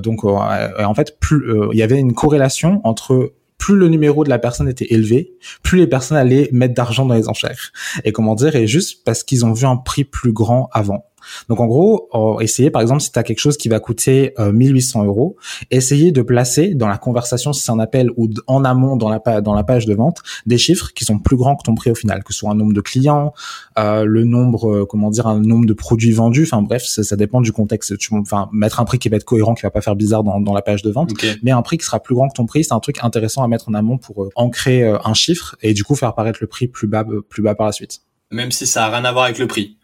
donc 0.03 0.25
en 0.25 0.93
fait 0.93 1.17
plus 1.21 1.41
il 1.71 1.77
y 1.77 1.83
avait 1.83 1.99
une 1.99 2.13
corrélation 2.13 2.81
entre 2.83 3.31
plus 3.61 3.75
le 3.75 3.87
numéro 3.87 4.23
de 4.23 4.29
la 4.29 4.39
personne 4.39 4.67
était 4.67 4.91
élevé, 4.91 5.37
plus 5.61 5.77
les 5.77 5.87
personnes 5.87 6.17
allaient 6.17 6.49
mettre 6.51 6.73
d'argent 6.73 7.05
dans 7.05 7.13
les 7.13 7.29
enchères. 7.29 7.71
Et 8.03 8.11
comment 8.11 8.33
dire, 8.33 8.55
et 8.55 8.65
juste 8.65 9.03
parce 9.05 9.23
qu'ils 9.23 9.45
ont 9.45 9.53
vu 9.53 9.67
un 9.67 9.77
prix 9.77 10.03
plus 10.03 10.33
grand 10.33 10.67
avant. 10.73 11.05
Donc 11.49 11.59
en 11.59 11.67
gros, 11.67 12.09
euh, 12.13 12.39
essayez 12.39 12.71
par 12.71 12.81
exemple 12.81 13.01
si 13.01 13.11
tu 13.11 13.19
as 13.19 13.23
quelque 13.23 13.39
chose 13.39 13.57
qui 13.57 13.69
va 13.69 13.79
coûter 13.79 14.33
1800 14.37 15.01
euh, 15.01 15.05
euros, 15.05 15.35
essayez 15.69 16.11
de 16.11 16.21
placer 16.21 16.75
dans 16.75 16.87
la 16.87 16.97
conversation 16.97 17.53
si 17.53 17.63
c'est 17.63 17.71
un 17.71 17.79
appel 17.79 18.09
ou 18.17 18.29
en 18.47 18.63
amont 18.65 18.95
dans 18.95 19.09
la, 19.09 19.41
dans 19.41 19.53
la 19.53 19.63
page 19.63 19.85
de 19.85 19.93
vente 19.93 20.21
des 20.45 20.57
chiffres 20.57 20.91
qui 20.93 21.05
sont 21.05 21.19
plus 21.19 21.35
grands 21.35 21.55
que 21.55 21.63
ton 21.63 21.75
prix 21.75 21.91
au 21.91 21.95
final, 21.95 22.23
que 22.23 22.33
ce 22.33 22.39
soit 22.39 22.51
un 22.51 22.55
nombre 22.55 22.73
de 22.73 22.81
clients, 22.81 23.33
euh, 23.77 24.03
le 24.05 24.23
nombre, 24.23 24.85
comment 24.85 25.09
dire, 25.09 25.27
un 25.27 25.39
nombre 25.39 25.65
de 25.65 25.73
produits 25.73 26.11
vendus. 26.11 26.43
Enfin 26.43 26.61
bref, 26.61 26.83
ça, 26.83 27.15
dépend 27.15 27.41
du 27.41 27.51
contexte. 27.51 27.97
Tu, 27.97 28.13
enfin 28.15 28.49
mettre 28.51 28.79
un 28.79 28.85
prix 28.85 28.99
qui 28.99 29.09
va 29.09 29.17
être 29.17 29.25
cohérent, 29.25 29.53
qui 29.53 29.63
va 29.63 29.71
pas 29.71 29.81
faire 29.81 29.95
bizarre 29.95 30.23
dans, 30.23 30.39
dans 30.39 30.53
la 30.53 30.61
page 30.61 30.81
de 30.81 30.91
vente, 30.91 31.11
mais 31.43 31.51
un 31.51 31.61
prix 31.61 31.77
qui 31.77 31.85
sera 31.85 31.99
plus 31.99 32.15
grand 32.15 32.29
que 32.29 32.35
ton 32.35 32.45
prix, 32.45 32.63
c'est 32.63 32.73
un 32.73 32.79
truc 32.79 33.03
intéressant 33.03 33.43
à 33.43 33.47
mettre 33.47 33.69
en 33.69 33.73
amont 33.73 33.97
pour 33.97 34.29
ancrer 34.35 34.83
un 34.83 35.13
chiffre 35.13 35.55
et 35.61 35.73
du 35.73 35.83
coup 35.83 35.95
faire 35.95 36.09
apparaître 36.09 36.39
le 36.41 36.47
prix 36.47 36.67
plus 36.67 36.87
bas, 36.87 37.05
plus 37.29 37.41
bas 37.41 37.55
par 37.55 37.65
la 37.65 37.71
suite. 37.71 38.01
Même 38.31 38.51
si 38.51 38.65
ça 38.65 38.85
a 38.85 38.89
rien 38.89 39.03
à 39.05 39.11
voir 39.11 39.25
avec 39.25 39.39
le 39.39 39.47
prix 39.47 39.77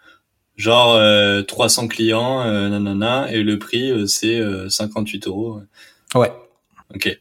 genre 0.58 0.96
euh, 0.96 1.44
300 1.44 1.88
clients, 1.88 2.42
euh, 2.42 2.68
nanana, 2.68 3.32
et 3.32 3.44
le 3.44 3.58
prix 3.60 3.92
euh, 3.92 4.08
c'est 4.08 4.42
58 4.70 5.28
euh, 5.28 5.30
euros. 5.30 5.62
Ouais. 6.16 6.32
Ok, 6.94 7.20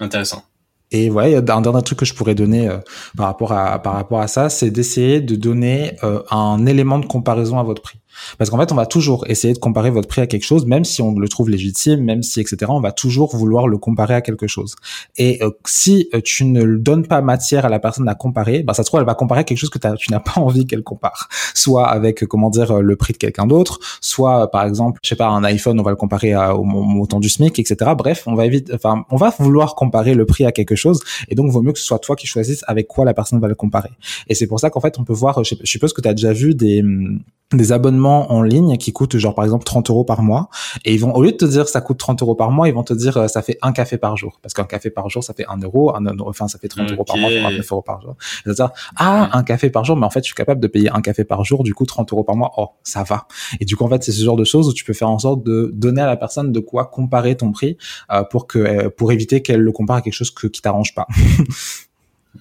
intéressant. 0.00 0.44
Et 0.92 1.10
a 1.36 1.56
un 1.56 1.60
dernier 1.60 1.82
truc 1.82 1.98
que 1.98 2.04
je 2.04 2.14
pourrais 2.14 2.34
donner 2.34 2.68
par 3.16 3.26
rapport 3.26 3.52
à 3.52 3.82
par 3.82 3.94
rapport 3.94 4.20
à 4.20 4.28
ça, 4.28 4.48
c'est 4.48 4.70
d'essayer 4.70 5.20
de 5.20 5.34
donner 5.34 5.96
un 6.30 6.64
élément 6.64 7.00
de 7.00 7.06
comparaison 7.06 7.58
à 7.58 7.64
votre 7.64 7.82
prix. 7.82 7.98
Parce 8.38 8.50
qu'en 8.50 8.58
fait, 8.58 8.72
on 8.72 8.74
va 8.74 8.86
toujours 8.86 9.26
essayer 9.28 9.54
de 9.54 9.58
comparer 9.58 9.90
votre 9.90 10.08
prix 10.08 10.20
à 10.20 10.26
quelque 10.26 10.44
chose, 10.44 10.66
même 10.66 10.84
si 10.84 11.02
on 11.02 11.12
le 11.18 11.28
trouve 11.28 11.50
légitime, 11.50 12.00
même 12.00 12.22
si 12.22 12.40
etc. 12.40 12.66
On 12.68 12.80
va 12.80 12.92
toujours 12.92 13.36
vouloir 13.36 13.68
le 13.68 13.78
comparer 13.78 14.14
à 14.14 14.20
quelque 14.20 14.46
chose. 14.46 14.76
Et 15.16 15.42
euh, 15.42 15.50
si 15.66 16.08
euh, 16.14 16.20
tu 16.22 16.44
ne 16.44 16.76
donnes 16.76 17.06
pas 17.06 17.20
matière 17.20 17.64
à 17.64 17.68
la 17.68 17.78
personne 17.78 18.08
à 18.08 18.14
comparer, 18.14 18.62
bah 18.62 18.74
ça 18.74 18.82
se 18.82 18.88
trouve 18.88 19.00
elle 19.00 19.06
va 19.06 19.14
comparer 19.14 19.40
à 19.40 19.44
quelque 19.44 19.58
chose 19.58 19.70
que 19.70 19.78
tu 19.78 20.10
n'as 20.10 20.20
pas 20.20 20.34
envie 20.40 20.66
qu'elle 20.66 20.82
compare. 20.82 21.28
Soit 21.54 21.88
avec 21.88 22.22
euh, 22.22 22.26
comment 22.26 22.50
dire 22.50 22.80
le 22.82 22.96
prix 22.96 23.12
de 23.12 23.18
quelqu'un 23.18 23.46
d'autre, 23.46 23.78
soit 24.00 24.50
par 24.50 24.64
exemple, 24.64 25.00
je 25.02 25.08
sais 25.08 25.16
pas, 25.16 25.28
un 25.28 25.44
iPhone, 25.44 25.78
on 25.80 25.82
va 25.82 25.90
le 25.90 25.96
comparer 25.96 26.34
au 26.36 26.64
montant 26.64 27.20
du 27.20 27.28
SMIC, 27.28 27.58
etc. 27.58 27.92
Bref, 27.96 28.24
on 28.26 28.34
va 28.34 28.46
éviter, 28.46 28.74
enfin, 28.74 29.04
on 29.10 29.16
va 29.16 29.32
vouloir 29.38 29.74
comparer 29.74 30.14
le 30.14 30.26
prix 30.26 30.44
à 30.44 30.52
quelque 30.52 30.76
chose, 30.76 31.00
et 31.28 31.34
donc 31.34 31.50
vaut 31.50 31.62
mieux 31.62 31.72
que 31.72 31.78
ce 31.78 31.84
soit 31.84 31.98
toi 31.98 32.16
qui 32.16 32.26
choisisses 32.26 32.64
avec 32.66 32.86
quoi 32.86 33.04
la 33.04 33.14
personne 33.14 33.40
va 33.40 33.48
le 33.48 33.54
comparer. 33.54 33.90
Et 34.28 34.34
c'est 34.34 34.46
pour 34.46 34.60
ça 34.60 34.70
qu'en 34.70 34.80
fait, 34.80 34.98
on 34.98 35.04
peut 35.04 35.12
voir, 35.12 35.42
je 35.44 35.54
suppose 35.64 35.92
que 35.92 36.00
tu 36.00 36.08
as 36.08 36.14
déjà 36.14 36.32
vu 36.32 36.54
des 36.54 36.82
hum, 36.82 37.20
des 37.52 37.70
abonnements 37.70 38.32
en 38.32 38.42
ligne 38.42 38.76
qui 38.76 38.92
coûtent 38.92 39.16
genre 39.16 39.34
par 39.34 39.44
exemple 39.44 39.64
30 39.64 39.90
euros 39.90 40.04
par 40.04 40.22
mois. 40.22 40.48
Et 40.84 40.94
ils 40.94 41.00
vont 41.00 41.14
au 41.14 41.22
lieu 41.22 41.30
de 41.30 41.36
te 41.36 41.44
dire 41.44 41.68
ça 41.68 41.80
coûte 41.80 41.98
30 41.98 42.22
euros 42.22 42.34
par 42.34 42.50
mois 42.50 42.68
ils 42.68 42.74
vont 42.74 42.82
te 42.82 42.92
dire 42.92 43.16
euh, 43.16 43.28
ça 43.28 43.40
fait 43.40 43.58
un 43.62 43.72
café 43.72 43.98
par 43.98 44.16
jour. 44.16 44.40
Parce 44.42 44.52
qu'un 44.52 44.64
café 44.64 44.90
par 44.90 45.08
jour 45.08 45.22
ça 45.22 45.32
fait 45.32 45.46
un 45.48 45.58
euro 45.58 45.94
un 45.94 46.04
enfin 46.20 46.48
ça 46.48 46.58
fait 46.58 46.68
30 46.68 46.90
euros 46.92 47.04
par 47.04 47.16
mois 47.16 47.30
29 47.30 47.72
euros 47.72 47.82
par 47.82 48.00
jour. 48.02 48.16
Et 48.46 48.52
dire 48.52 48.70
ah 48.96 49.30
un 49.32 49.44
café 49.44 49.70
par 49.70 49.84
jour 49.84 49.96
mais 49.96 50.06
en 50.06 50.10
fait 50.10 50.20
je 50.20 50.26
suis 50.26 50.34
capable 50.34 50.60
de 50.60 50.66
payer 50.66 50.90
un 50.90 51.00
café 51.00 51.24
par 51.24 51.44
jour 51.44 51.62
du 51.62 51.72
coup 51.72 51.86
30 51.86 52.12
euros 52.12 52.24
par 52.24 52.34
mois. 52.34 52.52
Oh 52.56 52.70
ça 52.82 53.04
va. 53.04 53.28
Et 53.60 53.64
du 53.64 53.76
coup 53.76 53.84
en 53.84 53.88
fait 53.88 54.02
c'est 54.02 54.12
ce 54.12 54.24
genre 54.24 54.36
de 54.36 54.44
choses 54.44 54.68
où 54.68 54.72
tu 54.72 54.84
peux 54.84 54.92
faire 54.92 55.10
en 55.10 55.18
sorte 55.18 55.44
de 55.44 55.70
donner 55.72 56.02
à 56.02 56.06
la 56.06 56.16
personne 56.16 56.50
de 56.50 56.60
quoi 56.60 56.86
comparer 56.86 57.36
ton 57.36 57.52
prix 57.52 57.76
euh, 58.10 58.24
pour 58.24 58.48
que 58.48 58.58
euh, 58.58 58.90
pour 58.90 59.12
éviter 59.12 59.42
qu'elle 59.42 59.60
le 59.60 59.72
compare 59.72 59.96
à 59.96 60.02
quelque 60.02 60.14
chose 60.14 60.32
que, 60.32 60.48
qui 60.48 60.62
t'arrange 60.62 60.94
pas 60.94 61.06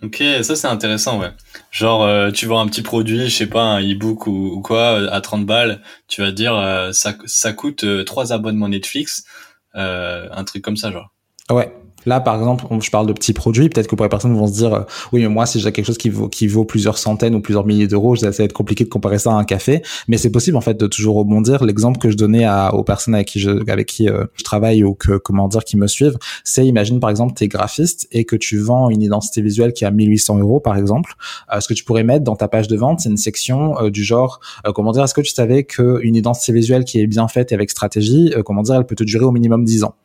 Ok, 0.03 0.23
ça 0.41 0.55
c'est 0.55 0.67
intéressant, 0.67 1.19
ouais. 1.19 1.31
Genre, 1.71 2.03
euh, 2.03 2.31
tu 2.31 2.45
vois 2.45 2.59
un 2.61 2.67
petit 2.67 2.81
produit, 2.81 3.29
je 3.29 3.35
sais 3.35 3.47
pas, 3.47 3.63
un 3.63 3.81
e-book 3.81 4.27
ou, 4.27 4.61
quoi, 4.61 5.11
à 5.11 5.21
30 5.21 5.45
balles, 5.45 5.81
tu 6.07 6.21
vas 6.21 6.31
dire, 6.31 6.55
euh, 6.55 6.91
ça, 6.91 7.13
ça 7.25 7.53
coûte 7.53 7.85
trois 8.05 8.33
abonnements 8.33 8.69
Netflix, 8.69 9.25
un 9.73 10.43
truc 10.45 10.63
comme 10.63 10.77
ça, 10.77 10.91
genre. 10.91 11.11
Ouais, 11.49 11.71
Là, 12.05 12.19
par 12.19 12.35
exemple, 12.35 12.65
je 12.81 12.89
parle 12.89 13.07
de 13.07 13.13
petits 13.13 13.33
produits. 13.33 13.69
Peut-être 13.69 13.87
que 13.87 13.95
pour 13.95 14.05
les 14.05 14.09
personnes 14.09 14.35
vont 14.35 14.47
se 14.47 14.53
dire, 14.53 14.73
euh, 14.73 14.81
oui, 15.11 15.21
mais 15.21 15.27
moi, 15.27 15.45
si 15.45 15.59
j'ai 15.59 15.71
quelque 15.71 15.85
chose 15.85 15.97
qui 15.97 16.09
vaut, 16.09 16.29
qui 16.29 16.47
vaut 16.47 16.65
plusieurs 16.65 16.97
centaines 16.97 17.35
ou 17.35 17.41
plusieurs 17.41 17.65
milliers 17.65 17.87
d'euros, 17.87 18.15
ça 18.15 18.29
va 18.29 18.43
être 18.43 18.53
compliqué 18.53 18.83
de 18.83 18.89
comparer 18.89 19.19
ça 19.19 19.31
à 19.31 19.35
un 19.35 19.43
café. 19.43 19.81
Mais 20.07 20.17
c'est 20.17 20.29
possible, 20.29 20.57
en 20.57 20.61
fait, 20.61 20.75
de 20.75 20.87
toujours 20.87 21.15
rebondir. 21.15 21.63
L'exemple 21.63 21.99
que 21.99 22.09
je 22.09 22.17
donnais 22.17 22.45
à, 22.45 22.73
aux 22.73 22.83
personnes 22.83 23.15
avec 23.15 23.27
qui 23.27 24.09
euh, 24.09 24.25
je 24.35 24.43
travaille 24.43 24.83
ou 24.83 24.93
que, 24.93 25.17
comment 25.17 25.47
dire, 25.47 25.63
qui 25.63 25.77
me 25.77 25.87
suivent, 25.87 26.17
c'est, 26.43 26.65
imagine, 26.65 26.99
par 26.99 27.09
exemple, 27.09 27.33
t'es 27.33 27.47
graphiste 27.47 28.07
et 28.11 28.25
que 28.25 28.35
tu 28.35 28.57
vends 28.59 28.89
une 28.89 29.01
identité 29.01 29.41
visuelle 29.41 29.73
qui 29.73 29.85
a 29.85 29.91
1800 29.91 30.39
euros, 30.39 30.59
par 30.59 30.77
exemple. 30.77 31.13
Euh, 31.53 31.59
ce 31.59 31.67
que 31.67 31.73
tu 31.73 31.83
pourrais 31.83 32.03
mettre 32.03 32.23
dans 32.23 32.35
ta 32.35 32.47
page 32.47 32.67
de 32.67 32.77
vente, 32.77 32.99
c'est 32.99 33.09
une 33.09 33.17
section 33.17 33.89
du 33.89 34.03
genre, 34.03 34.39
comment 34.73 34.91
dire, 34.91 35.03
est-ce 35.03 35.13
que 35.13 35.21
tu 35.21 35.31
savais 35.31 35.63
qu'une 35.63 36.15
identité 36.15 36.51
visuelle 36.53 36.85
qui 36.85 36.99
est 36.99 37.07
bien 37.07 37.27
faite 37.27 37.51
et 37.51 37.55
avec 37.55 37.71
stratégie, 37.71 38.33
comment 38.45 38.61
dire, 38.61 38.75
elle 38.75 38.85
peut 38.85 38.95
te 38.95 39.03
durer 39.03 39.25
au 39.25 39.31
minimum 39.31 39.63
10 39.63 39.83
ans? 39.83 39.95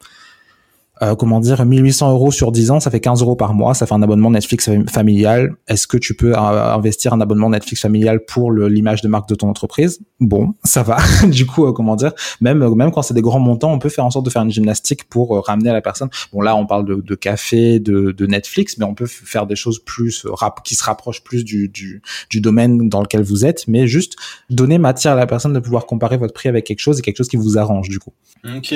Euh, 1.02 1.14
comment 1.14 1.40
dire, 1.40 1.64
1800 1.64 2.12
euros 2.12 2.30
sur 2.30 2.52
10 2.52 2.70
ans, 2.72 2.80
ça 2.80 2.90
fait 2.90 3.00
15 3.00 3.22
euros 3.22 3.36
par 3.36 3.54
mois, 3.54 3.72
ça 3.72 3.86
fait 3.86 3.94
un 3.94 4.02
abonnement 4.02 4.30
Netflix 4.30 4.68
familial. 4.90 5.54
Est-ce 5.66 5.86
que 5.86 5.96
tu 5.96 6.14
peux 6.14 6.34
euh, 6.34 6.74
investir 6.74 7.14
un 7.14 7.20
abonnement 7.20 7.48
Netflix 7.48 7.80
familial 7.80 8.24
pour 8.24 8.52
l'image 8.52 9.00
de 9.00 9.08
marque 9.08 9.28
de 9.28 9.34
ton 9.34 9.48
entreprise? 9.48 10.00
Bon, 10.20 10.54
ça 10.62 10.82
va. 10.82 10.98
du 11.26 11.46
coup, 11.46 11.66
euh, 11.66 11.72
comment 11.72 11.96
dire, 11.96 12.12
même 12.40 12.58
même 12.74 12.92
quand 12.92 13.02
c'est 13.02 13.14
des 13.14 13.22
grands 13.22 13.40
montants, 13.40 13.72
on 13.72 13.78
peut 13.78 13.88
faire 13.88 14.04
en 14.04 14.10
sorte 14.10 14.26
de 14.26 14.30
faire 14.30 14.42
une 14.42 14.50
gymnastique 14.50 15.04
pour 15.04 15.44
ramener 15.46 15.70
à 15.70 15.72
la 15.72 15.80
personne. 15.80 16.10
Bon, 16.32 16.42
là, 16.42 16.54
on 16.54 16.66
parle 16.66 16.84
de, 16.84 17.14
café, 17.14 17.78
de, 17.78 18.12
de, 18.12 18.26
Netflix, 18.26 18.76
mais 18.76 18.84
on 18.84 18.94
peut 18.94 19.06
faire 19.06 19.46
des 19.46 19.56
choses 19.56 19.78
plus 19.78 20.26
rap 20.26 20.62
qui 20.62 20.74
se 20.74 20.84
rapprochent 20.84 21.24
plus 21.24 21.44
du, 21.44 21.68
du, 21.68 22.02
du 22.28 22.40
domaine 22.40 22.88
dans 22.88 23.00
lequel 23.00 23.22
vous 23.22 23.44
êtes, 23.46 23.66
mais 23.68 23.86
juste 23.86 24.16
donner 24.50 24.78
matière 24.78 25.14
à 25.14 25.16
la 25.16 25.26
personne 25.26 25.52
de 25.52 25.60
pouvoir 25.60 25.86
comparer 25.86 26.18
votre 26.18 26.34
prix 26.34 26.48
avec 26.48 26.66
quelque 26.66 26.80
chose 26.80 26.98
et 26.98 27.02
quelque 27.02 27.16
chose 27.16 27.28
qui 27.28 27.36
vous 27.36 27.58
arrange 27.58 27.88
du 27.88 27.98
coup. 27.98 28.12
Ok 28.44 28.74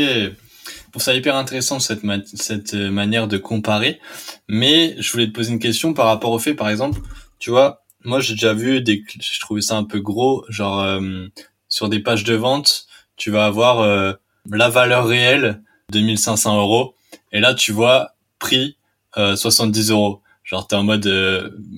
pour 0.92 1.02
ça 1.02 1.14
hyper 1.14 1.36
intéressant 1.36 1.80
cette, 1.80 2.02
cette 2.34 2.74
euh, 2.74 2.90
manière 2.90 3.28
de 3.28 3.36
comparer. 3.36 4.00
Mais 4.48 4.94
je 4.98 5.10
voulais 5.12 5.26
te 5.26 5.32
poser 5.32 5.52
une 5.52 5.58
question 5.58 5.94
par 5.94 6.06
rapport 6.06 6.32
au 6.32 6.38
fait, 6.38 6.54
par 6.54 6.68
exemple, 6.68 7.00
tu 7.38 7.50
vois, 7.50 7.84
moi 8.04 8.20
j'ai 8.20 8.34
déjà 8.34 8.54
vu 8.54 8.80
des, 8.80 9.04
je 9.20 9.40
trouvais 9.40 9.60
ça 9.60 9.76
un 9.76 9.84
peu 9.84 10.00
gros, 10.00 10.44
genre 10.48 10.80
euh, 10.80 11.26
sur 11.68 11.88
des 11.88 12.00
pages 12.00 12.24
de 12.24 12.34
vente, 12.34 12.86
tu 13.16 13.30
vas 13.30 13.46
avoir 13.46 13.80
euh, 13.80 14.12
la 14.50 14.68
valeur 14.68 15.06
réelle 15.06 15.62
de 15.90 16.00
1500 16.00 16.58
euros, 16.58 16.94
et 17.32 17.40
là 17.40 17.54
tu 17.54 17.72
vois 17.72 18.14
prix 18.38 18.76
70 19.16 19.90
euros. 19.90 20.20
Genre 20.54 20.68
t'es 20.68 20.76
en 20.76 20.84
mode 20.84 21.08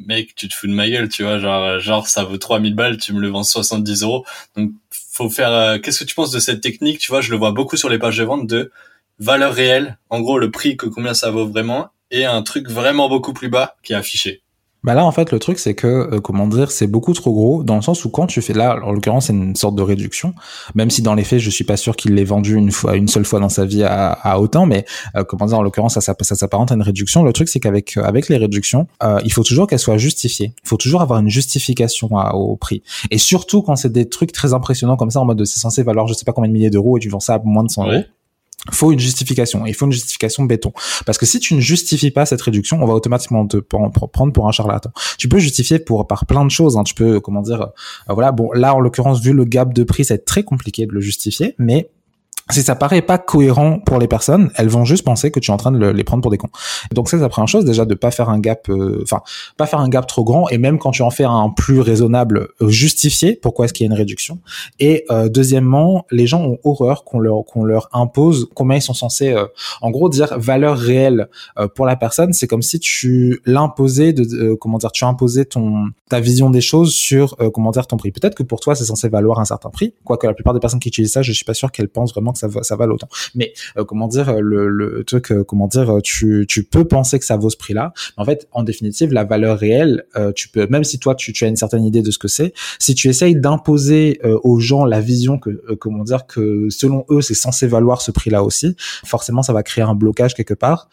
mec, 0.06 0.34
tu 0.34 0.48
te 0.48 0.54
fous 0.54 0.66
de 0.66 0.72
ma 0.72 0.88
gueule, 0.88 1.08
tu 1.08 1.22
vois, 1.22 1.38
genre 1.38 1.80
genre 1.80 2.06
ça 2.06 2.24
vaut 2.24 2.36
3000 2.36 2.74
balles, 2.74 2.98
tu 2.98 3.14
me 3.14 3.20
le 3.20 3.28
vends 3.28 3.42
70 3.42 4.02
euros. 4.02 4.26
Donc 4.54 4.72
faut 4.90 5.30
faire. 5.30 5.80
Qu'est-ce 5.80 6.00
que 6.00 6.04
tu 6.04 6.14
penses 6.14 6.30
de 6.30 6.38
cette 6.38 6.60
technique 6.60 6.98
Tu 6.98 7.08
vois, 7.10 7.22
je 7.22 7.30
le 7.30 7.38
vois 7.38 7.52
beaucoup 7.52 7.78
sur 7.78 7.88
les 7.88 7.98
pages 7.98 8.18
de 8.18 8.24
vente 8.24 8.46
de 8.46 8.70
valeur 9.18 9.54
réelle, 9.54 9.96
en 10.10 10.20
gros 10.20 10.38
le 10.38 10.50
prix 10.50 10.76
que 10.76 10.86
combien 10.86 11.14
ça 11.14 11.30
vaut 11.30 11.46
vraiment, 11.46 11.88
et 12.10 12.26
un 12.26 12.42
truc 12.42 12.68
vraiment 12.68 13.08
beaucoup 13.08 13.32
plus 13.32 13.48
bas 13.48 13.76
qui 13.82 13.94
est 13.94 13.96
affiché. 13.96 14.42
Bah 14.86 14.94
là, 14.94 15.04
en 15.04 15.10
fait, 15.10 15.32
le 15.32 15.40
truc, 15.40 15.58
c'est 15.58 15.74
que, 15.74 15.88
euh, 15.88 16.20
comment 16.20 16.46
dire, 16.46 16.70
c'est 16.70 16.86
beaucoup 16.86 17.12
trop 17.12 17.32
gros, 17.32 17.64
dans 17.64 17.74
le 17.74 17.82
sens 17.82 18.04
où 18.04 18.08
quand 18.08 18.28
tu 18.28 18.40
fais 18.40 18.52
là, 18.52 18.78
en 18.84 18.92
l'occurrence, 18.92 19.26
c'est 19.26 19.32
une 19.32 19.56
sorte 19.56 19.74
de 19.74 19.82
réduction, 19.82 20.32
même 20.76 20.90
si 20.90 21.02
dans 21.02 21.14
les 21.14 21.24
faits, 21.24 21.40
je 21.40 21.50
suis 21.50 21.64
pas 21.64 21.76
sûr 21.76 21.96
qu'il 21.96 22.14
l'ait 22.14 22.22
vendu 22.22 22.54
une 22.54 22.70
fois, 22.70 22.94
une 22.94 23.08
seule 23.08 23.24
fois 23.24 23.40
dans 23.40 23.48
sa 23.48 23.64
vie 23.64 23.82
à, 23.82 24.12
à 24.12 24.38
autant, 24.38 24.64
mais 24.64 24.84
euh, 25.16 25.24
comment 25.24 25.46
dire, 25.46 25.58
en 25.58 25.62
l'occurrence, 25.62 25.94
ça, 25.94 26.00
ça, 26.00 26.14
ça 26.20 26.36
s'apparente 26.36 26.70
à 26.70 26.76
une 26.76 26.82
réduction. 26.82 27.24
Le 27.24 27.32
truc, 27.32 27.48
c'est 27.48 27.58
qu'avec 27.58 27.96
euh, 27.96 28.04
avec 28.04 28.28
les 28.28 28.36
réductions, 28.36 28.86
il 29.24 29.32
faut 29.32 29.42
toujours 29.42 29.66
qu'elles 29.66 29.80
soient 29.80 29.98
justifiées. 29.98 30.54
Il 30.62 30.68
faut 30.68 30.76
toujours 30.76 31.02
avoir 31.02 31.18
une 31.18 31.30
justification 31.30 32.10
au 32.34 32.54
prix. 32.54 32.84
Et 33.10 33.18
surtout 33.18 33.62
quand 33.62 33.74
c'est 33.74 33.90
des 33.90 34.08
trucs 34.08 34.30
très 34.30 34.54
impressionnants 34.54 34.96
comme 34.96 35.10
ça, 35.10 35.20
en 35.20 35.24
mode 35.24 35.44
c'est 35.44 35.58
censé 35.58 35.82
valoir 35.82 36.06
je 36.06 36.14
sais 36.14 36.24
pas 36.24 36.32
combien 36.32 36.48
de 36.48 36.54
milliers 36.54 36.70
d'euros 36.70 36.96
et 36.96 37.00
tu 37.00 37.08
vends 37.08 37.18
ça 37.18 37.34
à 37.34 37.40
moins 37.42 37.64
de 37.64 37.70
100 37.70 37.88
euros 37.88 38.02
faut 38.70 38.92
une 38.92 38.98
justification. 38.98 39.66
Il 39.66 39.74
faut 39.74 39.86
une 39.86 39.92
justification 39.92 40.44
béton. 40.44 40.72
Parce 41.04 41.18
que 41.18 41.26
si 41.26 41.40
tu 41.40 41.54
ne 41.54 41.60
justifies 41.60 42.10
pas 42.10 42.26
cette 42.26 42.42
réduction, 42.42 42.82
on 42.82 42.86
va 42.86 42.94
automatiquement 42.94 43.46
te 43.46 43.58
prendre 43.58 44.32
pour 44.32 44.48
un 44.48 44.52
charlatan. 44.52 44.90
Tu 45.18 45.28
peux 45.28 45.38
justifier 45.38 45.78
pour 45.78 46.06
par 46.06 46.26
plein 46.26 46.44
de 46.44 46.50
choses. 46.50 46.76
Hein. 46.76 46.84
Tu 46.84 46.94
peux, 46.94 47.20
comment 47.20 47.42
dire, 47.42 47.62
euh, 47.62 48.14
voilà. 48.14 48.32
Bon, 48.32 48.50
là 48.52 48.74
en 48.74 48.80
l'occurrence, 48.80 49.20
vu 49.20 49.32
le 49.32 49.44
gap 49.44 49.72
de 49.72 49.84
prix, 49.84 50.04
c'est 50.04 50.24
très 50.24 50.42
compliqué 50.42 50.86
de 50.86 50.92
le 50.92 51.00
justifier, 51.00 51.54
mais 51.58 51.90
si 52.50 52.62
ça 52.62 52.76
paraît 52.76 53.02
pas 53.02 53.18
cohérent 53.18 53.80
pour 53.80 53.98
les 53.98 54.06
personnes, 54.06 54.50
elles 54.54 54.68
vont 54.68 54.84
juste 54.84 55.04
penser 55.04 55.32
que 55.32 55.40
tu 55.40 55.50
es 55.50 55.54
en 55.54 55.56
train 55.56 55.72
de 55.72 55.84
les 55.84 56.04
prendre 56.04 56.22
pour 56.22 56.30
des 56.30 56.38
cons. 56.38 56.50
Donc 56.92 57.08
ça, 57.08 57.16
c'est 57.16 57.22
la 57.22 57.28
première 57.28 57.48
chose 57.48 57.64
déjà 57.64 57.84
de 57.84 57.94
pas 57.94 58.12
faire 58.12 58.28
un 58.28 58.38
gap, 58.38 58.68
euh, 58.68 59.00
enfin 59.02 59.22
pas 59.56 59.66
faire 59.66 59.80
un 59.80 59.88
gap 59.88 60.06
trop 60.06 60.22
grand 60.22 60.48
et 60.50 60.58
même 60.58 60.78
quand 60.78 60.92
tu 60.92 61.02
en 61.02 61.10
fais 61.10 61.24
un 61.24 61.50
plus 61.50 61.80
raisonnable, 61.80 62.48
euh, 62.60 62.68
justifier 62.68 63.34
pourquoi 63.34 63.64
est-ce 63.64 63.74
qu'il 63.74 63.84
y 63.84 63.88
a 63.88 63.92
une 63.92 63.98
réduction? 63.98 64.38
Et 64.78 65.04
euh, 65.10 65.28
deuxièmement, 65.28 66.06
les 66.12 66.28
gens 66.28 66.40
ont 66.42 66.58
horreur 66.62 67.02
qu'on 67.02 67.18
leur 67.18 67.44
qu'on 67.44 67.64
leur 67.64 67.88
impose 67.92 68.48
combien 68.54 68.76
ils 68.76 68.82
sont 68.82 68.94
censés, 68.94 69.34
en 69.80 69.90
gros 69.90 70.08
dire 70.08 70.38
valeur 70.38 70.78
réelle 70.78 71.28
pour 71.74 71.84
la 71.84 71.96
personne. 71.96 72.32
C'est 72.32 72.46
comme 72.46 72.62
si 72.62 72.78
tu 72.78 73.40
l'imposais 73.44 74.12
de 74.12 74.54
comment 74.54 74.78
dire, 74.78 74.92
tu 74.92 75.04
imposais 75.04 75.46
ton 75.46 75.86
ta 76.08 76.20
vision 76.20 76.50
des 76.50 76.60
choses 76.60 76.92
sur 76.92 77.36
comment 77.52 77.72
dire 77.72 77.88
ton 77.88 77.96
prix. 77.96 78.12
Peut-être 78.12 78.36
que 78.36 78.44
pour 78.44 78.60
toi 78.60 78.76
c'est 78.76 78.84
censé 78.84 79.08
valoir 79.08 79.40
un 79.40 79.44
certain 79.44 79.70
prix, 79.70 79.94
quoique 80.04 80.26
la 80.26 80.34
plupart 80.34 80.54
des 80.54 80.60
personnes 80.60 80.80
qui 80.80 80.88
utilisent 80.88 81.12
ça, 81.12 81.22
je 81.22 81.32
suis 81.32 81.44
pas 81.44 81.54
sûr 81.54 81.72
qu'elles 81.72 81.88
pensent 81.88 82.12
vraiment 82.12 82.32
ça 82.36 82.48
va, 82.48 82.62
ça 82.62 82.76
va 82.76 82.86
autant. 82.86 83.08
Mais 83.34 83.52
euh, 83.76 83.84
comment 83.84 84.08
dire 84.08 84.40
le, 84.40 84.68
le 84.68 85.04
truc, 85.04 85.32
euh, 85.32 85.44
comment 85.44 85.66
dire, 85.66 85.98
tu, 86.02 86.46
tu 86.48 86.64
peux 86.64 86.84
penser 86.84 87.18
que 87.18 87.24
ça 87.24 87.36
vaut 87.36 87.50
ce 87.50 87.56
prix-là. 87.56 87.92
Mais 88.16 88.22
en 88.22 88.24
fait, 88.24 88.48
en 88.52 88.62
définitive, 88.62 89.12
la 89.12 89.24
valeur 89.24 89.58
réelle, 89.58 90.04
euh, 90.16 90.32
tu 90.32 90.48
peux, 90.48 90.66
même 90.68 90.84
si 90.84 90.98
toi 90.98 91.14
tu, 91.14 91.32
tu 91.32 91.44
as 91.44 91.48
une 91.48 91.56
certaine 91.56 91.84
idée 91.84 92.02
de 92.02 92.10
ce 92.10 92.18
que 92.18 92.28
c'est, 92.28 92.52
si 92.78 92.94
tu 92.94 93.08
essayes 93.08 93.36
d'imposer 93.36 94.20
aux 94.44 94.60
gens 94.60 94.84
la 94.84 95.00
vision 95.00 95.38
que, 95.38 95.50
comment 95.76 96.04
dire, 96.04 96.26
que 96.26 96.68
selon 96.70 97.04
eux 97.10 97.20
c'est 97.20 97.34
censé 97.34 97.66
valoir 97.66 98.00
ce 98.00 98.10
prix-là 98.10 98.42
aussi, 98.42 98.76
forcément 99.04 99.42
ça 99.42 99.52
va 99.52 99.62
créer 99.62 99.84
un 99.84 99.94
blocage 99.94 100.34
quelque 100.34 100.54
part 100.54 100.88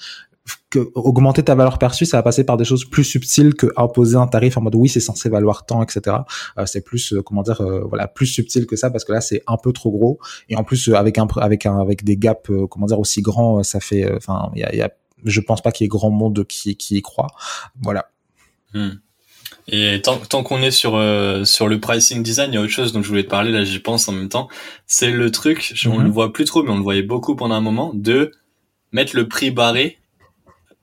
que 0.70 0.92
augmenter 0.96 1.44
ta 1.44 1.56
valeur 1.56 1.78
perçue, 1.78 2.06
ça 2.06 2.18
va 2.18 2.24
passer 2.24 2.44
par 2.44 2.58
des 2.58 2.66
choses 2.66 2.86
plus 2.86 3.04
subtiles 3.04 3.54
que 3.54 3.68
imposer 3.78 4.18
un 4.18 4.28
tarif 4.28 4.58
en 4.58 4.62
mode 4.62 4.76
oui, 4.76 4.90
c'est 4.90 5.00
censé 5.00 5.30
valoir 5.30 5.66
tant, 5.66 5.82
etc. 5.82 6.18
Euh, 6.58 6.66
c'est 6.66 6.82
plus, 6.82 7.14
euh, 7.14 7.22
comment 7.22 7.44
dire, 7.44 7.62
euh, 7.62 7.82
voilà, 7.82 8.08
plus 8.08 8.26
subtil 8.26 8.66
que 8.66 8.76
ça 8.76 8.90
parce 8.90 9.06
que 9.06 9.14
là, 9.14 9.22
c'est 9.22 9.44
un 9.48 9.58
peu 9.58 9.72
trop 9.72 9.92
gros. 9.92 10.20
Et 10.50 10.56
en 10.56 10.64
plus, 10.64 10.90
avec 10.90 11.18
un, 11.18 11.28
avec 11.38 11.66
un, 11.66 11.80
avec 11.80 12.04
des 12.04 12.18
gaps, 12.18 12.52
comment 12.70 12.88
dire, 12.88 13.00
aussi 13.00 13.22
grands, 13.22 13.64
ça 13.64 13.80
fait, 13.80 14.12
enfin, 14.16 14.52
il 14.56 14.62
y 14.62 14.64
a, 14.64 14.76
y 14.76 14.82
a, 14.82 14.92
je 15.24 15.40
pense 15.40 15.62
pas 15.62 15.72
qu'il 15.72 15.86
y 15.86 15.88
ait 15.88 15.90
grand 15.90 16.10
monde 16.10 16.46
qui, 16.46 16.76
qui 16.76 16.98
y 16.98 17.02
croit. 17.02 17.28
Voilà. 17.82 18.10
Hmm. 18.74 18.90
Et 19.70 20.02
tant, 20.02 20.18
tant 20.18 20.44
qu'on 20.44 20.62
est 20.62 20.72
sur 20.72 21.00
sur 21.46 21.68
le 21.70 21.80
pricing 21.80 22.22
design, 22.22 22.52
il 22.52 22.56
y 22.56 22.58
a 22.58 22.62
autre 22.62 22.72
chose 22.72 22.92
dont 22.92 23.02
je 23.02 23.08
voulais 23.08 23.24
te 23.24 23.30
parler. 23.30 23.52
Là, 23.52 23.64
j'y 23.64 23.80
pense 23.80 24.10
en 24.10 24.12
même 24.12 24.28
temps. 24.28 24.50
C'est 24.88 25.12
le 25.12 25.32
truc, 25.32 25.74
on 25.86 26.00
mhm. 26.00 26.04
le 26.04 26.10
voit 26.10 26.34
plus 26.34 26.44
trop, 26.44 26.64
mais 26.64 26.72
on 26.72 26.78
le 26.78 26.84
voyait 26.84 27.04
beaucoup 27.04 27.38
pendant 27.38 27.56
un 27.56 27.62
moment, 27.62 27.92
de 27.94 28.32
mettre 28.92 29.16
le 29.16 29.30
prix 29.30 29.52
barré 29.52 30.00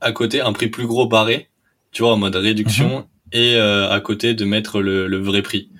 à 0.01 0.13
côté 0.13 0.41
un 0.41 0.53
prix 0.53 0.69
plus 0.69 0.87
gros 0.87 1.07
barré, 1.07 1.51
tu 1.93 2.03
vois, 2.03 2.13
en 2.13 2.17
mode 2.17 2.37
réduction, 2.37 2.99
mhm. 2.99 3.05
et 3.33 3.55
euh, 3.57 3.91
à 3.91 4.01
côté 4.01 4.35
de 4.35 4.45
mettre 4.45 4.81
le, 4.81 5.07
le 5.07 5.19
vrai 5.19 5.43
prix. 5.43 5.71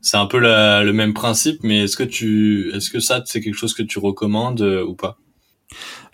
C'est 0.00 0.16
un 0.16 0.26
peu 0.26 0.38
la, 0.38 0.82
le 0.82 0.92
même 0.92 1.14
principe, 1.14 1.60
mais 1.62 1.84
est-ce 1.84 1.96
que 1.96 2.02
tu, 2.02 2.72
est-ce 2.74 2.90
que 2.90 2.98
ça, 2.98 3.22
c'est 3.24 3.40
quelque 3.40 3.54
chose 3.54 3.74
que 3.74 3.82
tu 3.82 3.98
recommandes 3.98 4.62
euh, 4.62 4.84
ou 4.84 4.94
pas? 4.94 5.18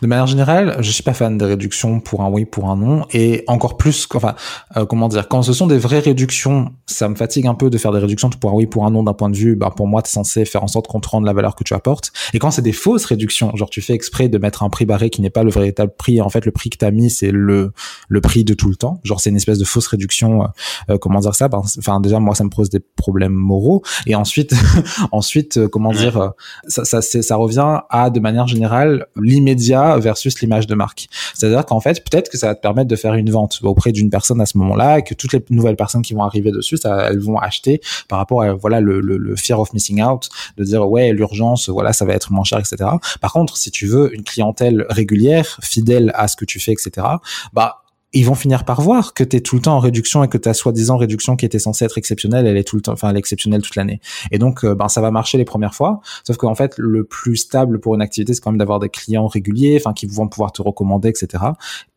De 0.01 0.07
manière 0.07 0.27
générale, 0.27 0.77
je 0.81 0.91
suis 0.91 1.03
pas 1.03 1.13
fan 1.13 1.37
des 1.37 1.45
réductions 1.45 1.99
pour 1.99 2.23
un 2.23 2.31
oui, 2.31 2.45
pour 2.45 2.71
un 2.71 2.77
non, 2.77 3.05
et 3.13 3.43
encore 3.49 3.77
plus, 3.77 4.07
enfin, 4.15 4.37
euh, 4.77 4.87
comment 4.87 5.09
dire, 5.09 5.27
quand 5.29 5.43
ce 5.43 5.53
sont 5.53 5.67
des 5.67 5.79
vraies 5.79 5.99
réductions, 5.99 6.73
ça 6.87 7.09
me 7.09 7.17
fatigue 7.17 7.49
un 7.49 7.55
peu 7.55 7.69
de 7.69 7.79
faire 7.79 7.93
des 7.93 7.99
réductions 7.99 8.31
pour 8.31 8.51
un 8.51 8.55
oui, 8.55 8.67
pour 8.67 8.87
un 8.87 8.91
non 8.91 9.03
d'un 9.03 9.15
point 9.15 9.29
de 9.29 9.37
vue, 9.37 9.57
bah, 9.57 9.73
pour 9.77 9.89
moi, 9.89 10.03
tu 10.03 10.09
es 10.09 10.13
censé 10.13 10.45
faire 10.45 10.63
en 10.63 10.69
sorte 10.69 10.87
qu'on 10.87 11.01
te 11.01 11.09
rende 11.09 11.25
la 11.25 11.33
valeur 11.33 11.57
que 11.57 11.65
tu 11.65 11.75
apportes. 11.75 12.13
Et 12.33 12.39
quand 12.39 12.53
c'est 12.53 12.63
des 12.63 12.73
fausses 12.73 13.07
réductions, 13.07 13.55
genre 13.57 13.71
tu 13.71 13.81
fais 13.81 13.95
exprès 13.95 14.29
de 14.29 14.39
mettre 14.39 14.63
un 14.63 14.71
prix 14.71 14.87
barré 14.87 15.11
qui 15.11 15.21
n'est 15.21 15.31
pas 15.31 15.43
le 15.43 15.51
véritable 15.51 15.93
prix, 15.97 16.21
en 16.21 16.29
fait, 16.29 16.45
le 16.45 16.53
prix 16.53 16.71
que 16.71 16.79
tu 16.79 16.85
as 16.85 16.93
mis, 16.93 17.11
c'est 17.11 17.33
le, 17.33 17.73
le 18.09 18.21
prix 18.21 18.45
de 18.45 18.55
tout 18.55 18.69
le 18.69 18.77
temps. 18.77 19.01
Genre, 19.03 19.21
c'est 19.21 19.31
une 19.31 19.37
espèce 19.37 19.59
de 19.59 19.65
fausse 19.65 19.89
réduction, 19.89 20.43
euh, 20.43 20.47
euh, 20.91 20.99
comment 20.99 21.19
dire 21.19 21.35
ça? 21.35 21.49
Ben, 21.49 21.63
enfin, 21.79 22.01
déjà, 22.01 22.21
moi, 22.21 22.37
ça 22.37 22.45
me 22.45 22.51
pose 22.51 22.71
des 22.71 22.81
problèmes 22.81 23.33
moraux. 23.33 23.83
Et 24.07 24.15
ensuite, 24.15 24.55
ensuite, 25.13 25.67
comment 25.69 25.93
dire, 25.93 26.33
ça, 26.69 26.85
ça, 26.85 27.03
ça 27.03 27.37
revient 27.37 27.81
à, 27.91 28.11
de 28.11 28.21
manière 28.21 28.47
générale, 28.47 29.07
l'immédiat 29.17 29.88
versus 29.97 30.41
l'image 30.41 30.67
de 30.67 30.75
marque. 30.75 31.07
C'est-à-dire 31.35 31.65
qu'en 31.65 31.81
fait, 31.81 32.05
peut-être 32.05 32.31
que 32.31 32.37
ça 32.37 32.49
va 32.49 32.55
te 32.55 32.61
permettre 32.61 32.89
de 32.89 32.97
faire 32.97 33.15
une 33.15 33.31
vente 33.31 33.61
auprès 33.63 33.93
d'une 33.93 34.11
personne 34.11 34.41
à 34.41 34.47
ce 34.47 34.59
moment-là, 34.59 34.99
et 34.99 35.03
que 35.03 35.15
toutes 35.15 35.33
les 35.33 35.43
nouvelles 35.51 35.77
personnes 35.77 36.03
qui 36.03 36.15
vont 36.15 36.23
arriver 36.23 36.51
dessus, 36.51 36.79
elles 36.85 37.21
vont 37.21 37.39
acheter 37.39 37.81
par 38.09 38.19
rapport 38.19 38.43
à 38.43 38.53
voilà 38.55 38.81
le, 38.81 39.01
le, 39.01 39.17
le 39.17 39.37
fear 39.37 39.59
of 39.61 39.73
missing 39.73 40.03
out, 40.03 40.29
de 40.57 40.65
dire 40.65 40.89
ouais 40.89 41.13
l'urgence, 41.13 41.69
voilà 41.69 41.93
ça 41.93 42.05
va 42.05 42.15
être 42.15 42.33
moins 42.33 42.45
cher, 42.45 42.59
etc. 42.59 42.91
Par 43.21 43.33
contre, 43.33 43.57
si 43.57 43.71
tu 43.71 43.87
veux 43.87 44.15
une 44.15 44.25
clientèle 44.25 44.85
régulière, 44.91 45.59
fidèle 45.63 46.13
à 46.15 46.29
ce 46.29 46.37
que 46.37 46.45
tu 46.45 46.61
fais, 46.61 46.73
etc. 46.73 47.07
Bah 47.53 47.83
ils 48.13 48.25
vont 48.25 48.35
finir 48.35 48.65
par 48.65 48.81
voir 48.81 49.13
que 49.13 49.23
tu 49.23 49.37
es 49.37 49.41
tout 49.41 49.57
le 49.57 49.63
temps 49.63 49.77
en 49.77 49.81
réduction 49.81 50.25
et 50.25 50.29
que 50.29 50.39
ta 50.39 50.55
soi-disant 50.55 50.97
réduction 50.97 51.37
qui 51.37 51.45
était 51.45 51.59
censée 51.59 51.85
être 51.85 51.99
exceptionnelle, 51.99 52.47
elle 52.47 52.57
est 52.57 52.65
tout 52.65 52.77
le 52.77 52.83
temps, 52.83 52.93
enfin, 52.93 53.11
elle 53.11 53.17
exceptionnelle 53.19 53.61
toute 53.61 53.77
l'année. 53.77 54.01
Et 54.31 54.39
donc, 54.39 54.65
euh, 54.65 54.75
ben, 54.75 54.89
ça 54.89 55.01
va 55.01 55.11
marcher 55.11 55.37
les 55.37 55.45
premières 55.45 55.75
fois. 55.75 56.01
Sauf 56.25 56.39
qu'en 56.39 56.55
fait, 56.55 56.75
le 56.79 57.05
plus 57.05 57.37
stable 57.37 57.81
pour 57.81 57.95
une 57.95 58.01
activité, 58.01 58.33
c'est 58.33 58.41
quand 58.41 58.51
même 58.51 58.59
d'avoir 58.59 58.79
des 58.79 58.89
clients 58.89 59.27
réguliers, 59.27 59.77
enfin, 59.79 59.93
qui 59.93 60.07
vont 60.07 60.27
pouvoir 60.27 60.53
te 60.53 60.63
recommander, 60.63 61.11
etc. 61.11 61.45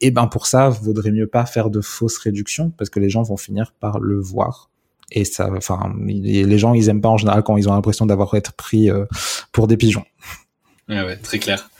Et 0.01 0.11
ben, 0.11 0.27
pour 0.27 0.47
ça, 0.47 0.69
vaudrait 0.69 1.11
mieux 1.11 1.27
pas 1.27 1.45
faire 1.45 1.69
de 1.69 1.79
fausses 1.79 2.17
réductions 2.17 2.71
parce 2.77 2.89
que 2.89 2.99
les 2.99 3.09
gens 3.09 3.23
vont 3.23 3.37
finir 3.37 3.73
par 3.79 3.99
le 3.99 4.19
voir. 4.19 4.69
Et 5.13 5.25
ça, 5.25 5.49
enfin, 5.55 5.93
les 6.05 6.57
gens, 6.57 6.73
ils 6.73 6.89
aiment 6.89 7.01
pas 7.01 7.09
en 7.09 7.17
général 7.17 7.43
quand 7.43 7.57
ils 7.57 7.67
ont 7.69 7.73
l'impression 7.73 8.05
d'avoir 8.05 8.33
été 8.35 8.49
pris 8.55 8.89
euh, 8.89 9.05
pour 9.51 9.67
des 9.67 9.77
pigeons. 9.77 10.05
Ouais, 10.89 11.03
ouais, 11.03 11.17
très 11.17 11.39
clair. 11.39 11.70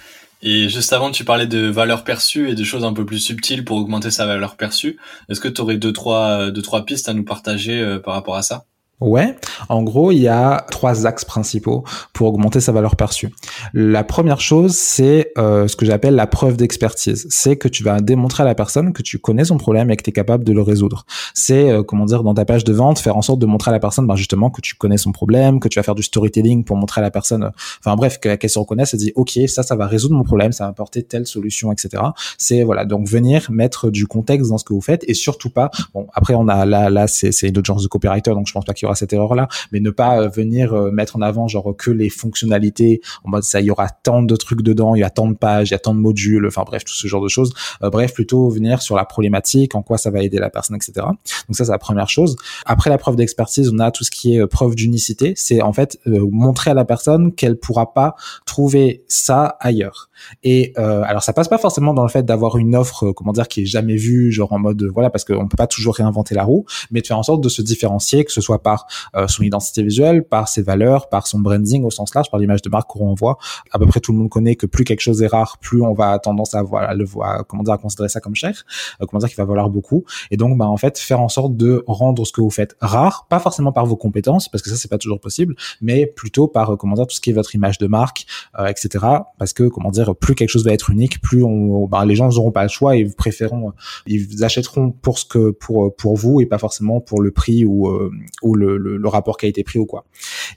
Et 0.44 0.70
juste 0.70 0.94
avant, 0.94 1.12
tu 1.12 1.24
parlais 1.26 1.48
de 1.48 1.68
valeur 1.68 2.04
perçue 2.04 2.50
et 2.50 2.56
de 2.56 2.64
choses 2.64 2.84
un 2.84 2.94
peu 2.94 3.06
plus 3.06 3.20
subtiles 3.20 3.64
pour 3.66 3.78
augmenter 3.78 4.12
sa 4.12 4.26
valeur 4.26 4.56
perçue. 4.58 4.98
Est-ce 5.30 5.40
que 5.40 5.48
tu 5.48 5.62
aurais 5.62 5.78
deux 5.78 5.94
trois, 5.94 6.52
deux, 6.52 6.62
trois 6.62 6.86
pistes 6.86 7.10
à 7.10 7.14
nous 7.14 7.24
partager 7.24 7.80
euh, 7.80 8.00
par 8.00 8.14
rapport 8.16 8.36
à 8.36 8.42
ça? 8.42 8.66
Ouais, 9.02 9.36
en 9.68 9.82
gros, 9.82 10.12
il 10.12 10.20
y 10.20 10.28
a 10.28 10.64
trois 10.70 11.08
axes 11.08 11.26
principaux 11.26 11.84
pour 12.14 12.28
augmenter 12.28 12.60
sa 12.60 12.72
valeur 12.72 12.96
perçue. 12.96 13.30
La 13.74 14.04
première 14.04 14.40
chose, 14.40 14.76
c'est 14.76 15.32
euh, 15.40 15.68
ce 15.68 15.76
que 15.76 15.88
j'appelle 15.88 16.14
la 16.14 16.28
preuve 16.28 16.56
d'expertise. 16.56 17.26
C'est 17.32 17.56
que 17.56 17.68
tu 17.68 17.84
vas 17.84 18.00
démontrer 18.00 18.44
à 18.44 18.46
la 18.46 18.54
personne 18.54 18.94
que 18.94 19.02
tu 19.02 19.18
connais 19.18 19.44
son 19.44 19.58
problème 19.58 19.90
et 19.90 19.98
que 19.98 20.04
tu 20.04 20.12
es 20.12 20.14
capable 20.14 20.44
de 20.44 20.54
le 20.54 20.62
résoudre. 20.62 21.08
C'est, 21.34 21.72
euh, 21.72 21.82
comment 21.82 22.06
dire, 22.06 22.22
dans 22.22 22.36
ta 22.36 22.46
page 22.46 22.64
de 22.64 22.74
vente, 22.74 23.00
faire 23.00 23.18
en 23.18 23.24
sorte 23.24 23.40
de 23.40 23.48
montrer 23.48 23.72
à 23.72 23.72
la 23.72 23.80
personne 23.80 24.06
ben, 24.06 24.16
justement 24.16 24.52
que 24.52 24.62
tu 24.62 24.76
connais 24.76 24.98
son 24.98 25.12
problème, 25.12 25.60
que 25.60 25.68
tu 25.68 25.80
vas 25.80 25.84
faire 25.84 25.96
du 25.96 26.04
storytelling 26.04 26.64
pour 26.64 26.78
montrer 26.78 27.02
à 27.02 27.04
la 27.04 27.10
personne, 27.10 27.46
euh, 27.46 27.50
enfin 27.80 27.96
bref, 27.96 28.20
qu'elle 28.20 28.50
se 28.50 28.60
reconnaisse 28.60 28.94
et 28.94 28.98
dit, 28.98 29.14
OK, 29.16 29.40
ça, 29.48 29.64
ça 29.64 29.76
va 29.76 29.88
résoudre 29.88 30.14
mon 30.14 30.24
problème, 30.24 30.52
ça 30.52 30.66
va 30.66 30.70
apporter 30.70 31.02
telle 31.02 31.26
solution, 31.26 31.72
etc. 31.72 32.04
C'est, 32.38 32.62
voilà, 32.62 32.86
donc 32.86 33.08
venir 33.08 33.48
mettre 33.50 33.90
du 33.90 34.06
contexte 34.06 34.52
dans 34.52 34.60
ce 34.60 34.64
que 34.64 34.74
vous 34.74 34.82
faites 34.82 35.04
et 35.08 35.16
surtout 35.16 35.50
pas, 35.50 35.72
bon, 35.96 36.06
après, 36.14 36.36
on 36.36 36.48
a 36.48 36.68
là, 36.68 36.92
là, 36.92 37.08
c'est 37.08 37.32
une 37.42 37.58
autre 37.58 37.66
genre 37.66 37.82
de 37.82 37.88
copywriter, 37.88 38.32
donc 38.32 38.46
je 38.48 38.54
pense 38.54 38.66
pas 38.66 38.74
qu'il 38.74 38.91
aura 38.92 38.96
cette 38.96 39.14
erreur-là, 39.14 39.48
mais 39.72 39.80
ne 39.80 39.90
pas 39.90 40.22
euh, 40.22 40.28
venir 40.28 40.74
euh, 40.74 40.92
mettre 40.92 41.16
en 41.16 41.22
avant 41.22 41.48
genre 41.48 41.76
que 41.78 41.92
les 41.92 42.10
fonctionnalités 42.10 43.02
en 43.24 43.30
mode 43.30 43.44
ça, 43.44 43.62
il 43.62 43.68
y 43.68 43.72
aura 43.72 43.90
tant 43.90 44.22
de 44.22 44.36
trucs 44.36 44.62
dedans, 44.62 44.96
il 44.96 45.00
y 45.00 45.04
a 45.04 45.10
tant 45.10 45.28
de 45.28 45.36
pages, 45.36 45.70
il 45.70 45.72
y 45.72 45.76
a 45.76 45.80
tant 45.80 45.94
de 45.94 46.00
modules, 46.00 46.46
enfin 46.48 46.64
bref, 46.66 46.84
tout 46.84 46.94
ce 46.94 47.08
genre 47.08 47.24
de 47.24 47.30
choses. 47.30 47.54
Euh, 47.84 47.90
bref, 47.90 48.14
plutôt 48.14 48.50
venir 48.50 48.82
sur 48.82 48.96
la 48.96 49.06
problématique, 49.06 49.76
en 49.76 49.82
quoi 49.82 49.98
ça 49.98 50.12
va 50.12 50.22
aider 50.22 50.38
la 50.38 50.50
personne, 50.50 50.76
etc. 50.76 50.94
Donc 50.98 51.56
ça, 51.56 51.66
c'est 51.66 51.72
la 51.72 51.78
première 51.78 52.10
chose. 52.10 52.36
Après 52.66 52.90
la 52.90 52.98
preuve 52.98 53.16
d'expertise, 53.16 53.72
on 53.74 53.80
a 53.80 53.92
tout 53.92 54.04
ce 54.04 54.12
qui 54.12 54.36
est 54.36 54.48
preuve 54.48 54.76
d'unicité. 54.76 55.34
C'est 55.36 55.62
en 55.62 55.74
fait 55.74 56.00
montrer 56.06 56.72
à 56.72 56.74
la 56.74 56.86
personne 56.86 57.34
qu'elle 57.34 57.58
pourra 57.58 57.94
pas 57.94 58.16
trouver 58.46 59.04
ça 59.08 59.58
ailleurs. 59.60 60.11
Et 60.44 60.74
euh, 60.78 61.04
alors 61.06 61.24
ça 61.24 61.34
passe 61.34 61.48
pas 61.48 61.58
forcément 61.58 61.94
dans 61.94 62.04
le 62.04 62.10
fait 62.10 62.24
d'avoir 62.24 62.58
une 62.58 62.76
offre, 62.76 63.12
comment 63.12 63.32
dire, 63.32 63.48
qui 63.48 63.62
est 63.62 63.66
jamais 63.66 63.96
vue, 63.96 64.32
genre 64.32 64.52
en 64.54 64.60
mode 64.60 64.84
voilà, 64.84 65.10
parce 65.10 65.26
qu'on 65.26 65.48
peut 65.48 65.58
pas 65.58 65.68
toujours 65.68 65.96
réinventer 65.96 66.36
la 66.36 66.44
roue, 66.44 66.66
mais 66.92 67.02
de 67.02 67.08
faire 67.08 67.18
en 67.18 67.24
sorte 67.24 67.42
de 67.42 67.50
se 67.50 67.62
différencier, 67.62 68.26
que 68.26 68.32
ce 68.32 68.42
soit 68.42 68.62
par 68.62 68.88
euh, 69.16 69.28
son 69.28 69.44
identité 69.44 69.84
visuelle, 69.84 70.24
par 70.24 70.48
ses 70.48 70.62
valeurs, 70.62 71.10
par 71.10 71.28
son 71.28 71.40
branding 71.40 71.84
au 71.84 71.92
sens 71.92 72.14
large, 72.16 72.30
par 72.30 72.40
l'image 72.40 72.62
de 72.62 72.70
marque 72.70 72.90
qu'on 72.90 73.00
renvoie. 73.00 73.38
À 73.72 73.80
peu 73.80 73.86
près 73.86 74.00
tout 74.00 74.12
le 74.12 74.18
monde 74.18 74.30
connaît 74.30 74.56
que 74.56 74.66
plus 74.66 74.84
quelque 74.84 75.02
chose 75.02 75.22
est 75.22 75.28
rare, 75.28 75.58
plus 75.60 75.82
on 75.82 75.94
va 75.94 76.20
tendance 76.20 76.54
à 76.56 76.64
voilà, 76.64 76.94
le 76.94 77.06
voir, 77.06 77.46
comment 77.48 77.64
dire, 77.64 77.74
à 77.74 77.78
considérer 77.78 78.10
ça 78.10 78.20
comme 78.20 78.36
cher, 78.36 78.64
euh, 79.02 79.06
comment 79.06 79.20
dire 79.20 79.30
qu'il 79.30 79.38
va 79.38 79.46
valoir 79.46 79.70
beaucoup. 79.70 80.06
Et 80.30 80.38
donc 80.38 80.58
bah 80.58 80.68
en 80.68 80.78
fait 80.78 80.98
faire 80.98 81.22
en 81.22 81.30
sorte 81.30 81.56
de 81.56 81.84
rendre 81.88 82.26
ce 82.26 82.32
que 82.32 82.42
vous 82.42 82.50
faites 82.50 82.76
rare, 82.82 83.28
pas 83.30 83.40
forcément 83.40 83.72
par 83.72 83.86
vos 83.86 83.96
compétences, 83.96 84.50
parce 84.50 84.62
que 84.62 84.70
ça 84.70 84.76
c'est 84.76 84.90
pas 84.90 84.98
toujours 84.98 85.20
possible, 85.20 85.56
mais 85.82 86.06
plutôt 86.06 86.48
par 86.48 86.78
comment 86.78 86.96
dire 86.96 87.08
tout 87.08 87.16
ce 87.16 87.22
qui 87.22 87.30
est 87.30 87.34
votre 87.34 87.56
image 87.56 87.78
de 87.78 87.88
marque, 87.88 88.26
etc. 88.68 89.06
Parce 89.38 89.54
que 89.54 89.64
comment 89.68 89.92
dire 89.92 90.11
plus 90.14 90.36
quelque 90.36 90.50
chose 90.50 90.66
va 90.66 90.74
être 90.74 90.90
unique, 90.90 91.22
plus 91.22 91.44
on, 91.44 91.88
bah, 91.88 92.06
les 92.06 92.16
gens 92.16 92.30
n'auront 92.30 92.52
pas 92.52 92.64
le 92.64 92.70
choix 92.70 92.96
et 92.96 93.06
préféreront, 93.06 93.74
ils 94.08 94.44
achèteront 94.44 94.92
pour 94.92 95.20
ce 95.20 95.26
que 95.26 95.52
pour 95.52 95.96
pour 95.96 96.16
vous 96.16 96.42
et 96.42 96.46
pas 96.46 96.58
forcément 96.58 97.02
pour 97.02 97.22
le 97.22 97.32
prix 97.32 97.66
ou 97.66 97.88
euh, 97.88 98.12
ou 98.42 98.56
le, 98.56 98.78
le, 98.78 99.08
rapport 99.08 99.38
qui 99.38 99.46
a 99.46 99.50
été 99.50 99.64
pris 99.64 99.80
ou 99.80 99.86
quoi. 99.86 100.06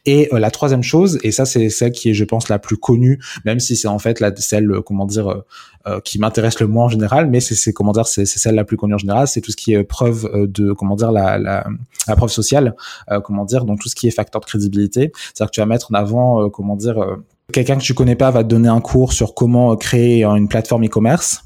Et 0.06 0.28
euh, 0.32 0.38
la 0.38 0.50
troisième 0.50 0.82
chose, 0.82 1.18
et 1.22 1.32
ça 1.32 1.44
c'est 1.44 1.68
celle 1.70 1.92
qui 1.92 2.10
est 2.10 2.14
je 2.14 2.24
pense 2.24 2.48
la 2.48 2.58
plus 2.58 2.76
connue, 2.76 3.20
même 3.44 3.60
si 3.60 3.76
c'est 3.76 3.88
en 3.88 3.98
fait 3.98 4.20
la 4.20 4.34
celle 4.36 4.80
comment 4.84 5.06
dire 5.06 5.42
euh, 5.86 6.00
qui 6.00 6.18
m'intéresse 6.18 6.60
le 6.60 6.66
moins 6.66 6.86
en 6.86 6.88
général, 6.88 7.28
mais 7.28 7.40
c'est 7.40 7.72
comment 7.72 7.92
dire 7.92 8.06
c'est 8.06 8.26
celle 8.26 8.54
la 8.54 8.64
plus 8.64 8.76
connue 8.76 8.94
en 8.94 8.98
général, 8.98 9.28
c'est 9.28 9.40
tout 9.40 9.50
ce 9.50 9.56
qui 9.56 9.74
est 9.74 9.84
preuve 9.84 10.28
de 10.48 10.72
comment 10.72 10.96
dire 10.96 11.12
la 11.12 11.38
la, 11.38 11.66
la 12.08 12.16
preuve 12.16 12.30
sociale, 12.30 12.74
comment 13.24 13.44
dire 13.44 13.64
donc 13.64 13.80
tout 13.80 13.88
ce 13.88 13.94
qui 13.94 14.06
est 14.06 14.10
facteur 14.10 14.40
de 14.40 14.46
crédibilité, 14.46 15.12
c'est-à-dire 15.14 15.50
que 15.50 15.54
tu 15.54 15.60
vas 15.60 15.66
mettre 15.66 15.90
en 15.90 15.94
avant 15.94 16.48
comment 16.50 16.76
dire 16.76 16.96
Quelqu'un 17.52 17.76
que 17.76 17.82
tu 17.82 17.94
connais 17.94 18.16
pas 18.16 18.30
va 18.30 18.42
te 18.42 18.48
donner 18.48 18.68
un 18.68 18.80
cours 18.80 19.12
sur 19.12 19.34
comment 19.34 19.76
créer 19.76 20.24
une 20.24 20.48
plateforme 20.48 20.86
e-commerce. 20.86 21.44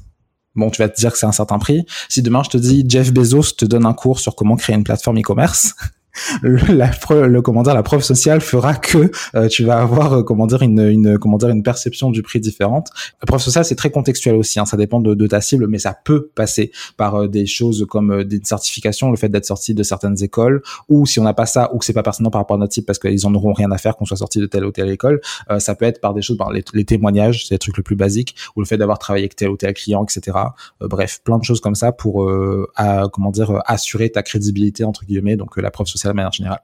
Bon, 0.55 0.69
tu 0.69 0.81
vas 0.81 0.89
te 0.89 0.99
dire 0.99 1.11
que 1.11 1.17
c'est 1.17 1.25
un 1.25 1.31
certain 1.31 1.59
prix. 1.59 1.85
Si 2.07 2.21
demain 2.21 2.41
je 2.43 2.49
te 2.49 2.57
dis 2.57 2.85
Jeff 2.87 3.13
Bezos 3.13 3.53
te 3.57 3.65
donne 3.65 3.85
un 3.85 3.93
cours 3.93 4.19
sur 4.19 4.35
comment 4.35 4.55
créer 4.55 4.75
une 4.75 4.83
plateforme 4.83 5.19
e-commerce, 5.19 5.75
la, 6.43 6.91
le 7.27 7.41
comment 7.41 7.63
dire 7.63 7.73
la 7.73 7.83
preuve 7.83 8.01
sociale 8.01 8.41
fera 8.41 8.75
que 8.75 9.11
euh, 9.35 9.47
tu 9.47 9.63
vas 9.63 9.79
avoir 9.79 10.13
euh, 10.13 10.23
comment 10.23 10.47
dire 10.47 10.61
une, 10.61 10.79
une 10.79 11.17
comment 11.17 11.37
dire 11.37 11.49
une 11.49 11.63
perception 11.63 12.11
du 12.11 12.21
prix 12.21 12.39
différente. 12.39 12.89
La 13.21 13.25
preuve 13.25 13.41
sociale 13.41 13.65
c'est 13.65 13.75
très 13.75 13.91
contextuel 13.91 14.35
aussi, 14.35 14.59
hein, 14.59 14.65
ça 14.65 14.77
dépend 14.77 14.99
de, 14.99 15.13
de, 15.13 15.27
ta 15.27 15.41
cible, 15.41 15.67
mais 15.67 15.79
ça 15.79 15.97
peut 16.03 16.29
passer 16.35 16.71
par 16.97 17.15
euh, 17.15 17.27
des 17.27 17.45
choses 17.45 17.85
comme 17.89 18.23
des 18.23 18.41
certifications, 18.43 19.11
le 19.11 19.17
fait 19.17 19.29
d'être 19.29 19.45
sorti 19.45 19.73
de 19.73 19.83
certaines 19.83 20.21
écoles, 20.23 20.61
ou 20.87 21.05
si 21.05 21.19
on 21.19 21.23
n'a 21.23 21.33
pas 21.33 21.45
ça 21.45 21.73
ou 21.73 21.77
que 21.77 21.85
c'est 21.85 21.93
pas 21.93 22.03
pertinent 22.03 22.31
par 22.31 22.41
rapport 22.41 22.55
à 22.55 22.59
notre 22.59 22.73
type 22.73 22.85
parce 22.85 22.99
qu'ils 22.99 23.25
en 23.25 23.33
auront 23.33 23.53
rien 23.53 23.71
à 23.71 23.77
faire 23.77 23.95
qu'on 23.95 24.05
soit 24.05 24.17
sorti 24.17 24.39
de 24.39 24.45
telle 24.45 24.65
ou 24.65 24.71
telle 24.71 24.89
école, 24.89 25.21
ça 25.59 25.75
peut 25.75 25.85
être 25.85 26.01
par 26.01 26.13
des 26.13 26.21
choses, 26.21 26.37
par 26.37 26.51
les, 26.51 26.63
les 26.73 26.85
témoignages, 26.85 27.45
c'est 27.47 27.55
les 27.55 27.59
trucs 27.59 27.77
le 27.77 27.83
plus 27.83 27.95
basiques, 27.95 28.35
ou 28.55 28.61
le 28.61 28.65
fait 28.65 28.77
d'avoir 28.77 28.99
travaillé 28.99 29.23
avec 29.23 29.35
tel 29.35 29.49
ou 29.49 29.57
tel 29.57 29.73
client, 29.73 30.03
etc. 30.03 30.37
bref, 30.79 31.21
plein 31.23 31.37
de 31.37 31.43
choses 31.43 31.61
comme 31.61 31.75
ça 31.75 31.91
pour 31.91 32.29
à, 32.75 33.03
comment 33.11 33.31
dire 33.31 33.61
assurer 33.65 34.09
ta 34.09 34.23
crédibilité 34.23 34.83
entre 34.83 35.05
guillemets, 35.05 35.35
donc 35.35 35.57
la 35.57 35.71
preuve 35.71 35.87
sociale 35.87 35.98
de 36.07 36.13
manière 36.13 36.31
générale. 36.31 36.61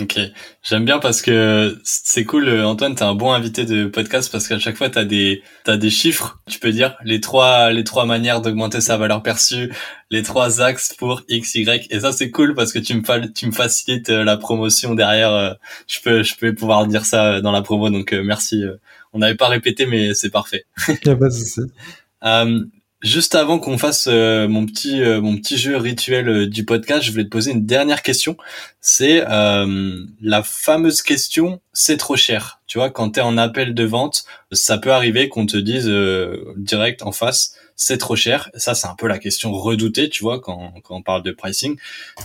Ok, 0.00 0.18
j'aime 0.64 0.84
bien 0.84 0.98
parce 0.98 1.22
que 1.22 1.78
c'est 1.84 2.24
cool, 2.24 2.48
euh, 2.48 2.66
Antoine, 2.66 2.96
t'es 2.96 3.04
un 3.04 3.14
bon 3.14 3.32
invité 3.32 3.64
de 3.64 3.86
podcast 3.86 4.30
parce 4.32 4.48
qu'à 4.48 4.58
chaque 4.58 4.76
fois 4.76 4.90
t'as 4.90 5.04
des 5.04 5.44
t'as 5.62 5.76
des 5.76 5.90
chiffres. 5.90 6.40
Tu 6.48 6.58
peux 6.58 6.72
dire 6.72 6.96
les 7.04 7.20
trois 7.20 7.70
les 7.70 7.84
trois 7.84 8.04
manières 8.04 8.40
d'augmenter 8.40 8.80
sa 8.80 8.96
valeur 8.96 9.22
perçue, 9.22 9.72
les 10.10 10.24
trois 10.24 10.60
axes 10.60 10.94
pour 10.94 11.22
x 11.28 11.54
y. 11.54 11.86
Et 11.90 12.00
ça 12.00 12.10
c'est 12.10 12.32
cool 12.32 12.54
parce 12.54 12.72
que 12.72 12.80
tu 12.80 12.94
me 12.94 13.32
tu 13.32 13.46
me 13.46 13.52
facilites 13.52 14.10
euh, 14.10 14.24
la 14.24 14.36
promotion 14.36 14.96
derrière. 14.96 15.30
Euh, 15.32 15.54
je 15.86 16.00
peux 16.00 16.24
je 16.24 16.34
peux 16.34 16.52
pouvoir 16.52 16.88
dire 16.88 17.04
ça 17.04 17.40
dans 17.40 17.52
la 17.52 17.62
promo. 17.62 17.88
Donc 17.88 18.12
merci. 18.12 18.64
On 19.12 19.20
n'avait 19.20 19.36
pas 19.36 19.46
répété 19.46 19.86
mais 19.86 20.12
c'est 20.14 20.30
parfait. 20.30 20.64
Y 20.88 21.08
a 21.08 21.14
pas 21.14 21.28
de 21.28 21.34
souci. 21.34 21.60
Juste 23.04 23.34
avant 23.34 23.58
qu'on 23.58 23.76
fasse 23.76 24.08
euh, 24.10 24.48
mon 24.48 24.64
petit 24.64 25.02
euh, 25.02 25.20
mon 25.20 25.36
petit 25.36 25.58
jeu 25.58 25.76
rituel 25.76 26.26
euh, 26.26 26.46
du 26.46 26.64
podcast, 26.64 27.02
je 27.04 27.10
voulais 27.10 27.24
te 27.24 27.28
poser 27.28 27.50
une 27.50 27.66
dernière 27.66 28.00
question. 28.00 28.38
C'est 28.80 29.22
la 29.26 30.42
fameuse 30.42 31.02
question 31.02 31.60
c'est 31.74 31.98
trop 31.98 32.16
cher. 32.16 32.62
Tu 32.66 32.78
vois, 32.78 32.88
quand 32.88 33.10
tu 33.10 33.20
es 33.20 33.22
en 33.22 33.36
appel 33.36 33.74
de 33.74 33.84
vente, 33.84 34.24
ça 34.52 34.78
peut 34.78 34.90
arriver 34.90 35.28
qu'on 35.28 35.44
te 35.44 35.58
dise 35.58 35.86
direct 36.56 37.02
en 37.02 37.12
face 37.12 37.56
c'est 37.76 37.98
trop 37.98 38.16
cher. 38.16 38.50
Ça 38.56 38.74
c'est 38.74 38.86
un 38.86 38.94
peu 38.94 39.06
la 39.06 39.18
question 39.18 39.52
redoutée, 39.52 40.08
tu 40.08 40.22
vois, 40.22 40.40
quand 40.40 40.72
quand 40.82 40.96
on 40.96 41.02
parle 41.02 41.22
de 41.22 41.32
pricing. 41.32 41.76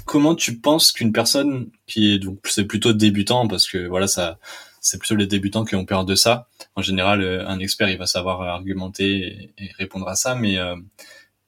Comment 0.05 0.33
tu 0.33 0.55
penses 0.59 0.93
qu'une 0.93 1.11
personne 1.11 1.67
qui 1.87 2.13
est 2.13 2.19
donc 2.19 2.39
c'est 2.45 2.63
plutôt 2.63 2.93
débutant 2.93 3.49
parce 3.49 3.67
que 3.67 3.85
voilà 3.85 4.07
ça 4.07 4.39
c'est 4.81 4.97
plutôt 4.97 5.15
les 5.15 5.27
débutants 5.27 5.65
qui 5.65 5.75
ont 5.75 5.85
peur 5.85 6.05
de 6.05 6.15
ça. 6.15 6.47
En 6.75 6.81
général, 6.81 7.21
euh, 7.21 7.47
un 7.47 7.59
expert, 7.59 7.89
il 7.89 7.97
va 7.97 8.05
savoir 8.05 8.41
argumenter 8.41 9.51
et, 9.57 9.71
répondre 9.77 10.07
à 10.07 10.15
ça, 10.15 10.35
mais 10.35 10.57
euh, 10.57 10.75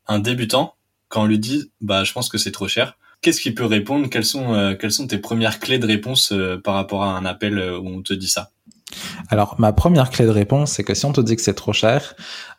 un 0.07 0.19
débutant, 0.19 0.75
quand 1.07 1.23
on 1.23 1.25
lui 1.25 1.39
dit, 1.39 1.71
bah, 1.81 2.03
je 2.03 2.13
pense 2.13 2.29
que 2.29 2.37
c'est 2.37 2.51
trop 2.51 2.67
cher, 2.67 2.97
qu'est-ce 3.21 3.41
qu'il 3.41 3.55
peut 3.55 3.65
répondre? 3.65 4.09
Quelles 4.09 4.25
sont, 4.25 4.53
euh, 4.53 4.75
quelles 4.75 4.91
sont 4.91 5.07
tes 5.07 5.17
premières 5.17 5.59
clés 5.59 5.79
de 5.79 5.87
réponse 5.87 6.33
par 6.63 6.75
rapport 6.75 7.03
à 7.03 7.17
un 7.17 7.25
appel 7.25 7.59
où 7.59 7.87
on 7.87 8.01
te 8.01 8.13
dit 8.13 8.29
ça? 8.29 8.51
Alors, 9.29 9.55
ma 9.59 9.71
première 9.71 10.09
clé 10.09 10.25
de 10.25 10.31
réponse, 10.31 10.73
c'est 10.73 10.83
que 10.83 10.93
si 10.93 11.05
on 11.05 11.13
te 11.13 11.21
dit 11.21 11.35
que 11.35 11.41
c'est 11.41 11.53
trop 11.53 11.73
cher, 11.73 12.15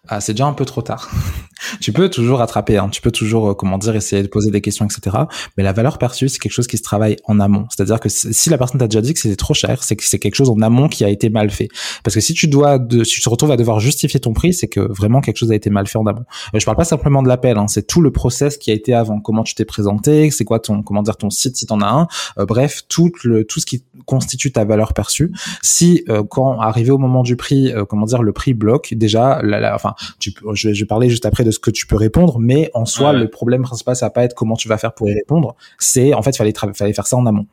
ah, 0.09 0.21
c'est 0.21 0.33
déjà 0.33 0.47
un 0.47 0.53
peu 0.53 0.65
trop 0.65 0.83
tard. 0.83 1.11
tu 1.81 1.93
peux 1.93 2.11
toujours 2.11 2.39
rattraper, 2.39 2.77
hein, 2.77 2.89
tu 2.89 3.01
peux 3.01 3.13
toujours, 3.13 3.51
euh, 3.51 3.55
comment 3.55 3.79
dire, 3.79 3.95
essayer 3.95 4.21
de 4.23 4.27
poser 4.27 4.51
des 4.51 4.61
questions, 4.61 4.85
etc. 4.85 5.17
Mais 5.57 5.63
la 5.63 5.73
valeur 5.73 5.99
perçue, 5.99 6.29
c'est 6.29 6.41
quelque 6.41 6.53
chose 6.53 6.67
qui 6.67 6.77
se 6.77 6.83
travaille 6.83 7.17
en 7.27 7.39
amont. 7.39 7.67
C'est-à-dire 7.71 8.01
que 8.01 8.09
si 8.09 8.51
la 8.51 8.59
personne 8.59 8.81
t'a 8.81 8.89
déjà 8.89 9.01
dit 9.01 9.15
que 9.15 9.21
c'était 9.21 9.37
trop 9.37 9.55
cher, 9.55 9.85
c'est 9.85 9.95
que 9.95 10.05
c'est 10.05 10.19
quelque 10.19 10.35
chose 10.35 10.51
en 10.51 10.61
amont 10.61 10.89
qui 10.89 11.05
a 11.05 11.09
été 11.09 11.31
mal 11.31 11.51
fait. 11.51 11.69
Parce 12.03 12.17
que 12.17 12.21
si 12.21 12.35
tu 12.35 12.49
dois, 12.49 12.81
de, 12.81 13.05
si 13.05 13.15
tu 13.15 13.21
te 13.21 13.29
retrouves 13.29 13.53
à 13.53 13.57
devoir 13.57 13.79
justifier 13.79 14.19
ton 14.19 14.33
prix, 14.33 14.53
c'est 14.53 14.67
que 14.67 14.81
vraiment 14.81 15.21
quelque 15.21 15.37
chose 15.37 15.53
a 15.53 15.55
été 15.55 15.71
mal 15.71 15.87
fait 15.87 15.99
en 15.99 16.07
amont. 16.07 16.25
Euh, 16.53 16.59
je 16.59 16.65
parle 16.65 16.79
pas 16.79 16.85
simplement 16.85 17.23
de 17.23 17.29
l'appel, 17.29 17.57
hein, 17.57 17.69
c'est 17.69 17.87
tout 17.87 18.01
le 18.01 18.11
process 18.11 18.59
qui 18.59 18.73
a 18.73 18.75
été 18.75 18.95
avant. 18.95 19.21
Comment 19.21 19.45
tu 19.45 19.55
t'es 19.55 19.65
présenté, 19.65 20.33
c'est 20.33 20.45
quoi 20.45 20.59
ton, 20.59 20.83
comment 20.83 21.03
dire, 21.03 21.17
ton 21.17 21.31
site 21.31 21.57
si 21.57 21.67
t'en 21.67 21.81
as 21.81 21.87
un. 21.87 22.09
Euh, 22.39 22.45
bref, 22.45 22.83
tout 22.89 23.13
le, 23.23 23.45
tout 23.45 23.61
ce 23.61 23.67
qui 23.67 23.85
constitue 24.05 24.51
ta 24.51 24.65
valeur 24.65 24.95
perçue. 24.95 25.33
Si 25.63 26.05
quand 26.29 26.61
arrivé 26.61 26.91
au 26.91 26.99
moment 26.99 27.23
du 27.23 27.37
prix, 27.37 27.73
comment 27.89 28.07
dire, 28.07 28.23
le 28.23 28.33
prix 28.33 28.53
bloque, 28.53 28.95
déjà, 28.95 29.41
la, 29.43 29.75
enfin, 29.75 29.92
tu, 30.19 30.33
je, 30.55 30.69
vais, 30.69 30.75
je 30.75 30.81
vais 30.81 30.87
parler 30.87 31.11
juste 31.11 31.27
après 31.27 31.45
de 31.45 31.51
ce 31.51 31.59
que 31.59 31.71
tu 31.71 31.87
peux 31.87 31.97
répondre, 31.97 32.39
mais 32.39 32.71
en 32.75 32.85
soi, 32.85 33.13
le 33.13 33.29
problème 33.29 33.63
principal, 33.63 33.97
ça 33.97 34.07
va 34.07 34.11
pas 34.11 34.25
être 34.25 34.35
comment 34.35 34.57
tu 34.57 34.69
vas 34.69 34.79
faire 34.79 34.95
pour 34.95 35.09
y 35.09 35.15
répondre. 35.15 35.55
C'est 35.79 36.15
en 36.15 36.23
fait, 36.23 36.37
fallait 36.37 36.53
fallait 36.75 36.93
faire 36.93 37.07
ça 37.07 37.17
en 37.17 37.27
amont 37.27 37.47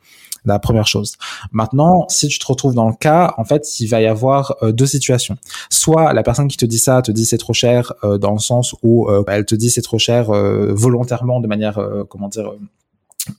la 0.44 0.58
première 0.58 0.86
chose. 0.86 1.16
Maintenant, 1.52 2.06
si 2.08 2.28
tu 2.28 2.38
te 2.38 2.46
retrouves 2.46 2.74
dans 2.74 2.88
le 2.88 2.94
cas, 2.94 3.34
en 3.36 3.44
fait, 3.44 3.80
il 3.80 3.86
va 3.86 4.00
y 4.00 4.06
avoir 4.06 4.56
euh, 4.62 4.72
deux 4.72 4.86
situations. 4.86 5.36
Soit 5.68 6.12
la 6.12 6.22
personne 6.22 6.48
qui 6.48 6.56
te 6.56 6.66
dit 6.66 6.78
ça 6.78 7.02
te 7.02 7.12
dit 7.12 7.26
c'est 7.26 7.38
trop 7.38 7.52
cher 7.52 7.92
euh, 8.04 8.18
dans 8.18 8.32
le 8.32 8.38
sens 8.38 8.74
où 8.82 9.08
euh, 9.08 9.22
elle 9.28 9.44
te 9.44 9.54
dit 9.54 9.70
c'est 9.70 9.82
trop 9.82 9.98
cher 9.98 10.30
volontairement 10.30 11.40
de 11.40 11.46
manière 11.46 11.78
comment 12.08 12.28
dire 12.28 12.52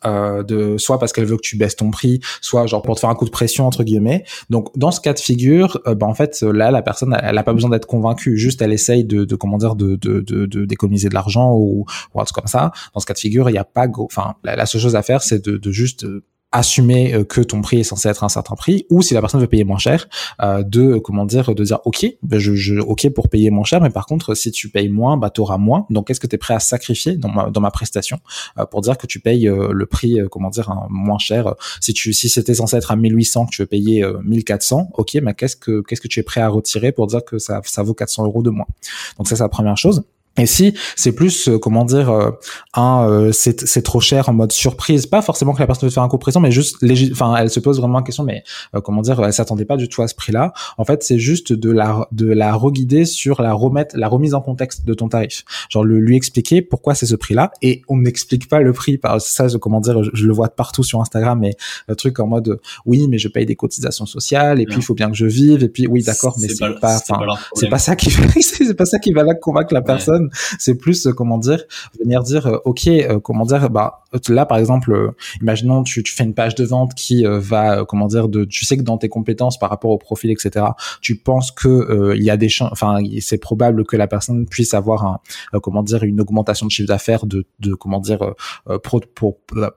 euh, 0.05 0.43
de 0.43 0.77
soit 0.77 0.99
parce 0.99 1.13
qu'elle 1.13 1.25
veut 1.25 1.37
que 1.37 1.41
tu 1.41 1.57
baisses 1.57 1.75
ton 1.75 1.91
prix, 1.91 2.19
soit 2.41 2.67
genre 2.67 2.81
pour 2.81 2.95
te 2.95 2.99
faire 2.99 3.09
un 3.09 3.15
coup 3.15 3.25
de 3.25 3.31
pression 3.31 3.65
entre 3.67 3.83
guillemets. 3.83 4.23
Donc 4.49 4.69
dans 4.77 4.91
ce 4.91 5.01
cas 5.01 5.13
de 5.13 5.19
figure, 5.19 5.79
bah 5.85 6.07
en 6.07 6.13
fait 6.13 6.41
là 6.41 6.71
la 6.71 6.81
personne 6.81 7.17
elle, 7.21 7.37
a 7.37 7.43
pas 7.43 7.53
besoin 7.53 7.69
d'être 7.69 7.87
convaincue, 7.87 8.37
juste 8.37 8.61
elle 8.61 8.73
essaye 8.73 9.03
de, 9.03 9.25
de 9.25 9.35
comment 9.35 9.57
dire 9.57 9.75
de 9.75 9.95
de 9.95 10.65
d'économiser 10.65 11.09
de, 11.09 11.13
l'argent 11.13 11.53
ou, 11.55 11.85
ou 12.13 12.21
un 12.21 12.23
truc 12.23 12.35
comme 12.35 12.47
ça. 12.47 12.71
Dans 12.93 12.99
ce 12.99 13.05
cas 13.05 13.13
de 13.13 13.19
figure, 13.19 13.49
il 13.49 13.53
n'y 13.53 13.59
a 13.59 13.63
pas 13.63 13.87
enfin 13.97 14.35
la, 14.43 14.55
la, 14.55 14.65
seule 14.65 14.81
chose 14.81 14.95
à 14.95 15.01
faire 15.01 15.21
c'est 15.23 15.43
de, 15.43 15.57
de 15.57 15.71
juste 15.71 16.05
assumer 16.51 17.13
euh, 17.13 17.23
que 17.23 17.41
ton 17.41 17.61
prix 17.61 17.79
est 17.79 17.83
censé 17.83 18.09
être 18.09 18.23
un 18.23 18.29
certain 18.29 18.55
prix 18.55 18.85
ou 18.89 19.01
si 19.01 19.13
la 19.13 19.21
personne 19.21 19.39
veut 19.39 19.47
payer 19.47 19.63
moins 19.63 19.77
cher 19.77 20.07
euh, 20.41 20.63
de 20.63 20.97
comment 20.97 21.25
dire 21.25 21.55
de 21.55 21.63
dire 21.63 21.79
ok 21.85 22.05
ben 22.23 22.39
je, 22.39 22.55
je, 22.55 22.75
ok 22.75 23.09
pour 23.09 23.29
payer 23.29 23.49
moins 23.49 23.63
cher 23.63 23.81
mais 23.81 23.89
par 23.89 24.05
contre 24.05 24.33
si 24.35 24.51
tu 24.51 24.69
payes 24.69 24.89
moins 24.89 25.17
bah 25.17 25.31
auras 25.37 25.57
moins. 25.57 25.85
Donc 25.89 26.09
est-ce 26.09 26.19
que 26.19 26.27
tu 26.27 26.35
es 26.35 26.37
prêt 26.37 26.53
à 26.53 26.59
sacrifier 26.59 27.15
dans 27.15 27.29
ma, 27.29 27.49
dans 27.49 27.61
ma 27.61 27.71
prestation 27.71 28.19
euh, 28.57 28.65
pour 28.65 28.81
dire 28.81 28.97
que 28.97 29.07
tu 29.07 29.19
payes 29.19 29.49
le 29.49 29.85
prix 29.85 30.19
comment 30.29 30.49
dire 30.49 30.73
moins 30.89 31.17
cher? 31.17 31.55
Si 31.79 31.93
tu 31.93 32.13
si 32.13 32.29
c'était 32.29 32.55
censé 32.55 32.75
être 32.75 32.91
à 32.91 32.95
1800 32.95 33.45
que 33.45 33.51
tu 33.51 33.61
veux 33.61 33.67
payer 33.67 34.05
1400 34.23 34.89
ok 34.93 35.17
mais 35.23 35.33
qu'est-ce 35.33 35.55
que 35.55 35.81
qu'est-ce 35.81 36.01
que 36.01 36.07
tu 36.07 36.19
es 36.19 36.23
prêt 36.23 36.41
à 36.41 36.49
retirer 36.49 36.91
pour 36.91 37.07
dire 37.07 37.23
que 37.23 37.39
ça 37.39 37.61
ça 37.63 37.83
vaut 37.83 37.93
400 37.93 38.25
euros 38.25 38.43
de 38.43 38.49
moins? 38.49 38.67
Donc 39.17 39.27
ça 39.27 39.35
c'est 39.35 39.43
la 39.43 39.49
première 39.49 39.77
chose 39.77 40.03
et 40.37 40.45
si 40.45 40.73
c'est 40.95 41.11
plus, 41.11 41.49
euh, 41.49 41.59
comment 41.59 41.83
dire, 41.83 42.09
euh, 42.09 42.31
un, 42.73 43.05
euh, 43.05 43.31
c'est 43.33 43.81
trop 43.81 43.99
cher 43.99 44.29
en 44.29 44.33
mode 44.33 44.53
surprise, 44.53 45.05
pas 45.05 45.21
forcément 45.21 45.53
que 45.53 45.59
la 45.59 45.67
personne 45.67 45.89
veut 45.89 45.93
faire 45.93 46.03
un 46.03 46.07
coup 46.07 46.17
présent, 46.17 46.39
mais 46.39 46.51
juste, 46.51 46.77
enfin, 47.11 47.35
elle 47.35 47.49
se 47.49 47.59
pose 47.59 47.79
vraiment 47.79 47.97
la 47.97 48.03
question, 48.03 48.23
mais 48.23 48.43
comment 48.83 49.01
dire, 49.01 49.21
elle 49.21 49.33
s'attendait 49.33 49.65
pas 49.65 49.75
du 49.75 49.89
tout 49.89 50.01
à 50.01 50.07
ce 50.07 50.15
prix-là. 50.15 50.53
En 50.77 50.85
fait, 50.85 51.03
c'est 51.03 51.19
juste 51.19 51.51
de 51.51 51.69
la 51.69 52.07
de 52.13 52.27
la 52.27 52.53
reguider 52.53 53.03
sur 53.03 53.41
la 53.41 53.51
remettre, 53.51 53.97
la 53.97 54.07
remise 54.07 54.33
en 54.33 54.41
contexte 54.41 54.85
de 54.85 54.93
ton 54.93 55.09
tarif. 55.09 55.43
Genre 55.69 55.83
le, 55.83 55.99
lui 55.99 56.15
expliquer 56.15 56.61
pourquoi 56.61 56.95
c'est 56.95 57.05
ce 57.05 57.15
prix-là, 57.15 57.51
et 57.61 57.81
on 57.89 57.97
n'explique 57.97 58.47
pas 58.47 58.61
le 58.61 58.71
prix. 58.71 58.97
Par 58.97 59.19
ça, 59.19 59.49
je, 59.49 59.57
comment 59.57 59.81
dire, 59.81 60.01
je, 60.13 60.25
le 60.25 60.33
vois 60.33 60.47
partout 60.47 60.83
sur 60.83 61.01
Instagram, 61.01 61.39
mais 61.41 61.55
le 61.89 61.95
truc 61.95 62.19
en 62.19 62.27
mode, 62.27 62.59
oui, 62.85 63.07
mais 63.09 63.17
je 63.17 63.27
paye 63.27 63.45
des 63.45 63.57
cotisations 63.57 64.05
sociales, 64.05 64.61
et 64.61 64.65
puis 64.65 64.77
il 64.77 64.83
faut 64.83 64.95
bien 64.95 65.09
que 65.09 65.17
je 65.17 65.25
vive, 65.25 65.63
et 65.63 65.69
puis 65.69 65.87
oui, 65.87 66.03
d'accord, 66.03 66.37
mais 66.39 66.47
c'est 66.47 66.79
pas, 66.79 66.99
c'est 67.53 67.69
pas, 67.69 67.79
ça 67.79 67.97
qui, 67.97 68.11
c'est 68.41 68.73
pas 68.75 68.85
ça 68.85 68.97
qui 68.97 69.11
va 69.11 69.23
là 69.23 69.35
convaincre 69.35 69.73
la 69.73 69.81
personne 69.81 70.21
c'est 70.59 70.75
plus 70.75 71.07
euh, 71.07 71.13
comment 71.13 71.37
dire 71.37 71.63
venir 71.99 72.23
dire 72.23 72.47
euh, 72.47 72.57
ok 72.65 72.87
euh, 72.87 73.19
comment 73.19 73.45
dire 73.45 73.69
bah 73.69 74.03
là 74.27 74.45
par 74.45 74.57
exemple 74.57 75.13
imaginons 75.41 75.83
tu, 75.83 76.03
tu 76.03 76.13
fais 76.13 76.23
une 76.23 76.33
page 76.33 76.55
de 76.55 76.65
vente 76.65 76.93
qui 76.95 77.23
va 77.25 77.85
comment 77.85 78.07
dire 78.07 78.27
de 78.27 78.43
tu 78.43 78.65
sais 78.65 78.75
que 78.75 78.81
dans 78.81 78.97
tes 78.97 79.07
compétences 79.07 79.57
par 79.57 79.69
rapport 79.69 79.91
au 79.91 79.97
profil 79.97 80.31
etc 80.31 80.65
tu 80.99 81.15
penses 81.15 81.51
que 81.51 82.13
il 82.17 82.23
y 82.23 82.29
a 82.29 82.35
des 82.35 82.49
enfin 82.59 82.99
c'est 83.21 83.37
probable 83.37 83.85
que 83.85 83.95
la 83.95 84.07
personne 84.07 84.45
puisse 84.45 84.73
avoir 84.73 85.05
un 85.05 85.19
comment 85.61 85.81
dire 85.81 86.03
une 86.03 86.19
augmentation 86.19 86.65
de 86.65 86.71
chiffre 86.71 86.89
d'affaires 86.89 87.25
de, 87.25 87.45
de 87.61 87.73
comment 87.73 88.01
dire 88.01 88.33
pro, 88.83 89.01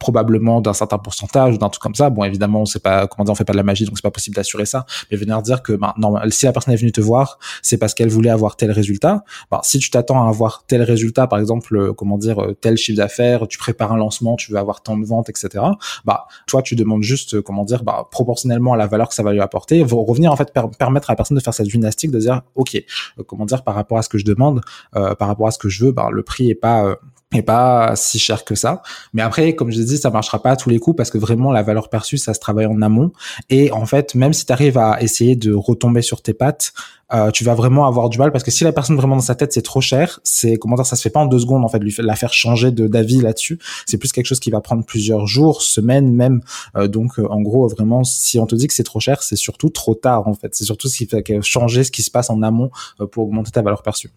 probablement 0.00 0.60
d'un 0.60 0.72
certain 0.72 0.98
pourcentage 0.98 1.58
d'un 1.58 1.68
truc 1.68 1.82
comme 1.82 1.94
ça. 1.94 2.10
Bon 2.10 2.24
évidemment 2.24 2.62
on 2.62 2.66
sait 2.66 2.80
pas 2.80 3.06
comment 3.06 3.24
dire 3.24 3.32
on 3.32 3.36
fait 3.36 3.44
pas 3.44 3.52
de 3.52 3.58
la 3.58 3.62
magie 3.62 3.84
donc 3.84 3.96
c'est 3.96 4.02
pas 4.02 4.10
possible 4.10 4.34
d'assurer 4.34 4.66
ça. 4.66 4.84
Mais 5.10 5.16
venir 5.16 5.40
dire 5.42 5.62
que 5.62 5.72
bah, 5.74 5.94
non 5.96 6.16
si 6.30 6.46
la 6.46 6.52
personne 6.52 6.74
est 6.74 6.78
venue 6.78 6.92
te 6.92 7.00
voir 7.00 7.38
c'est 7.62 7.78
parce 7.78 7.94
qu'elle 7.94 8.08
voulait 8.08 8.30
avoir 8.30 8.56
tel 8.56 8.70
résultat 8.70 9.24
bah, 9.50 9.60
si 9.62 9.78
tu 9.78 9.90
t'attends 9.90 10.20
à 10.20 10.26
avoir 10.34 10.64
tel 10.66 10.82
résultat, 10.82 11.26
par 11.26 11.38
exemple, 11.38 11.76
euh, 11.76 11.92
comment 11.92 12.18
dire, 12.18 12.40
euh, 12.42 12.54
tel 12.54 12.76
chiffre 12.76 12.96
d'affaires, 12.96 13.46
tu 13.48 13.58
prépares 13.58 13.92
un 13.92 13.96
lancement, 13.96 14.36
tu 14.36 14.50
veux 14.50 14.58
avoir 14.58 14.82
tant 14.82 14.96
de 14.96 15.04
ventes, 15.04 15.30
etc. 15.30 15.64
Bah, 16.04 16.26
toi, 16.46 16.62
tu 16.62 16.74
demandes 16.74 17.02
juste, 17.02 17.34
euh, 17.34 17.42
comment 17.42 17.64
dire, 17.64 17.84
bah, 17.84 18.08
proportionnellement 18.10 18.72
à 18.72 18.76
la 18.76 18.86
valeur 18.86 19.08
que 19.08 19.14
ça 19.14 19.22
va 19.22 19.32
lui 19.32 19.40
apporter, 19.40 19.82
revenir 19.82 20.32
en 20.32 20.36
fait 20.36 20.52
permettre 20.78 21.10
à 21.10 21.12
la 21.12 21.16
personne 21.16 21.36
de 21.36 21.42
faire 21.42 21.54
cette 21.54 21.68
gymnastique, 21.68 22.10
de 22.10 22.18
dire, 22.18 22.42
ok, 22.56 22.82
comment 23.26 23.46
dire, 23.46 23.62
par 23.62 23.74
rapport 23.74 23.98
à 23.98 24.02
ce 24.02 24.08
que 24.08 24.18
je 24.18 24.24
demande, 24.24 24.60
par 24.92 25.28
rapport 25.28 25.46
à 25.46 25.50
ce 25.50 25.58
que 25.58 25.68
je 25.68 25.84
veux, 25.84 25.92
bah, 25.92 26.08
le 26.10 26.22
prix 26.22 26.50
est 26.50 26.54
pas 26.54 26.96
est 27.34 27.42
pas 27.42 27.94
si 27.96 28.18
cher 28.18 28.44
que 28.44 28.54
ça. 28.54 28.82
Mais 29.12 29.22
après, 29.22 29.54
comme 29.54 29.70
je 29.70 29.80
dis, 29.80 29.98
ça 29.98 30.10
marchera 30.10 30.42
pas 30.42 30.52
à 30.52 30.56
tous 30.56 30.70
les 30.70 30.78
coups 30.78 30.96
parce 30.96 31.10
que 31.10 31.18
vraiment 31.18 31.52
la 31.52 31.62
valeur 31.62 31.88
perçue, 31.88 32.18
ça 32.18 32.34
se 32.34 32.40
travaille 32.40 32.66
en 32.66 32.80
amont. 32.82 33.12
Et 33.50 33.70
en 33.72 33.86
fait, 33.86 34.14
même 34.14 34.32
si 34.32 34.46
tu 34.46 34.52
arrives 34.52 34.78
à 34.78 35.02
essayer 35.02 35.36
de 35.36 35.52
retomber 35.52 36.02
sur 36.02 36.22
tes 36.22 36.34
pattes, 36.34 36.72
euh, 37.12 37.30
tu 37.30 37.44
vas 37.44 37.54
vraiment 37.54 37.86
avoir 37.86 38.08
du 38.08 38.18
mal 38.18 38.32
parce 38.32 38.42
que 38.42 38.50
si 38.50 38.64
la 38.64 38.72
personne 38.72 38.96
vraiment 38.96 39.16
dans 39.16 39.22
sa 39.22 39.34
tête 39.34 39.52
c'est 39.52 39.62
trop 39.62 39.80
cher, 39.80 40.20
c'est 40.24 40.56
comment 40.56 40.74
dire, 40.74 40.86
ça 40.86 40.96
se 40.96 41.02
fait 41.02 41.10
pas 41.10 41.20
en 41.20 41.26
deux 41.26 41.38
secondes 41.38 41.64
en 41.64 41.68
fait, 41.68 41.78
lui 41.78 41.94
la 41.98 42.16
faire 42.16 42.32
changer 42.32 42.70
de 42.70 42.88
d'avis 42.88 43.20
là-dessus. 43.20 43.58
C'est 43.86 43.98
plus 43.98 44.10
quelque 44.10 44.26
chose 44.26 44.40
qui 44.40 44.50
va 44.50 44.60
prendre 44.60 44.84
plusieurs 44.84 45.26
jours, 45.26 45.62
semaines 45.62 46.12
même. 46.12 46.40
Euh, 46.76 46.88
donc 46.88 47.18
euh, 47.18 47.26
en 47.28 47.42
gros, 47.42 47.68
vraiment, 47.68 48.04
si 48.04 48.38
on 48.38 48.46
te 48.46 48.54
dit 48.54 48.66
que 48.66 48.74
c'est 48.74 48.84
trop 48.84 49.00
cher, 49.00 49.22
c'est 49.22 49.36
surtout 49.36 49.68
trop 49.68 49.94
tard 49.94 50.26
en 50.26 50.34
fait. 50.34 50.54
C'est 50.54 50.64
surtout 50.64 50.88
ce 50.88 50.96
qui 50.96 51.06
fait 51.06 51.42
changer 51.42 51.84
ce 51.84 51.90
qui 51.90 52.02
se 52.02 52.10
passe 52.10 52.30
en 52.30 52.42
amont 52.42 52.70
pour 53.12 53.24
augmenter 53.24 53.50
ta 53.50 53.62
valeur 53.62 53.82
perçue. 53.82 54.10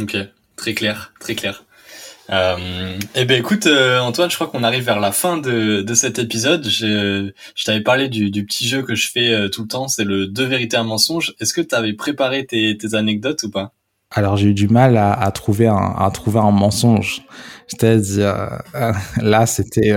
Ok, 0.00 0.16
très 0.56 0.74
clair, 0.74 1.12
très 1.20 1.34
clair. 1.34 1.64
Euh, 2.30 2.98
eh 3.14 3.24
ben 3.24 3.38
écoute 3.38 3.66
euh, 3.66 4.00
Antoine, 4.00 4.30
je 4.30 4.34
crois 4.34 4.48
qu'on 4.48 4.62
arrive 4.62 4.84
vers 4.84 5.00
la 5.00 5.12
fin 5.12 5.38
de, 5.38 5.80
de 5.80 5.94
cet 5.94 6.18
épisode. 6.18 6.68
Je, 6.68 7.30
je 7.54 7.64
t'avais 7.64 7.80
parlé 7.80 8.08
du, 8.08 8.30
du, 8.30 8.44
petit 8.44 8.68
jeu 8.68 8.82
que 8.82 8.94
je 8.94 9.10
fais 9.10 9.32
euh, 9.32 9.48
tout 9.48 9.62
le 9.62 9.68
temps, 9.68 9.88
c'est 9.88 10.04
le 10.04 10.26
deux 10.26 10.44
vérités 10.44 10.76
un 10.76 10.84
mensonge. 10.84 11.34
Est-ce 11.40 11.54
que 11.54 11.62
tu 11.62 11.74
avais 11.74 11.94
préparé 11.94 12.44
tes, 12.44 12.76
tes, 12.76 12.94
anecdotes 12.94 13.42
ou 13.44 13.50
pas? 13.50 13.72
Alors 14.10 14.36
j'ai 14.36 14.48
eu 14.48 14.54
du 14.54 14.68
mal 14.68 14.98
à, 14.98 15.12
à, 15.12 15.30
trouver 15.30 15.68
un, 15.68 15.94
à 15.98 16.10
trouver 16.12 16.40
un 16.40 16.50
mensonge. 16.50 17.22
C'est-à-dire 17.66 18.60
euh, 18.74 18.92
là 19.22 19.46
c'était 19.46 19.94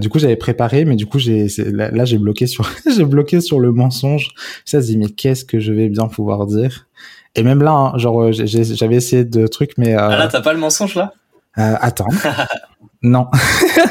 du 0.00 0.08
coup, 0.08 0.18
j'avais 0.18 0.36
préparé, 0.36 0.86
mais 0.86 0.96
du 0.96 1.04
coup, 1.04 1.18
j'ai 1.18 1.48
là, 1.58 2.04
j'ai 2.06 2.16
bloqué 2.16 2.46
sur 2.46 2.68
j'ai 2.96 3.04
bloqué 3.04 3.42
sur 3.42 3.60
le 3.60 3.72
mensonge. 3.72 4.30
Ça 4.64 4.80
se 4.80 4.86
dit 4.86 4.96
mais 4.96 5.10
qu'est-ce 5.10 5.44
que 5.44 5.60
je 5.60 5.72
vais 5.72 5.90
bien 5.90 6.08
pouvoir 6.08 6.46
dire? 6.46 6.86
Et 7.34 7.42
même 7.42 7.62
là, 7.62 7.72
hein, 7.72 7.98
genre 7.98 8.32
j'avais 8.32 8.96
essayé 8.96 9.24
de 9.24 9.46
trucs, 9.46 9.76
mais 9.76 9.92
ah 9.94 10.16
là, 10.16 10.28
t'as 10.28 10.40
pas 10.40 10.54
le 10.54 10.58
mensonge 10.58 10.94
là? 10.94 11.12
Euh, 11.58 11.76
attends. 11.80 12.08
non. 13.02 13.28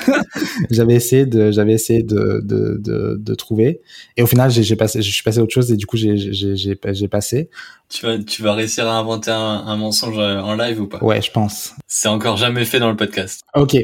j'avais 0.71 0.95
essayé 0.95 1.25
de, 1.25 1.51
j'avais 1.51 1.73
essayé 1.73 2.03
de, 2.03 2.41
de, 2.43 2.77
de, 2.79 3.17
de, 3.19 3.35
trouver. 3.35 3.81
Et 4.17 4.23
au 4.23 4.27
final, 4.27 4.51
j'ai 4.51 4.75
passé, 4.75 5.01
je 5.01 5.11
suis 5.11 5.23
passé 5.23 5.39
à 5.39 5.43
autre 5.43 5.53
chose 5.53 5.71
et 5.71 5.77
du 5.77 5.85
coup, 5.85 5.97
j'ai, 5.97 6.17
j'ai, 6.17 6.55
j'ai 6.55 7.07
passé. 7.07 7.49
Tu 7.89 8.05
vas, 8.05 8.17
tu 8.17 8.41
vas 8.41 8.53
réussir 8.53 8.87
à 8.87 8.97
inventer 8.97 9.31
un, 9.31 9.37
un, 9.37 9.75
mensonge 9.75 10.17
en 10.17 10.55
live 10.55 10.81
ou 10.81 10.87
pas? 10.87 11.03
Ouais, 11.03 11.21
je 11.21 11.31
pense. 11.31 11.73
C'est 11.87 12.07
encore 12.07 12.37
jamais 12.37 12.65
fait 12.65 12.79
dans 12.79 12.89
le 12.89 12.95
podcast. 12.97 13.41
Ok. 13.55 13.77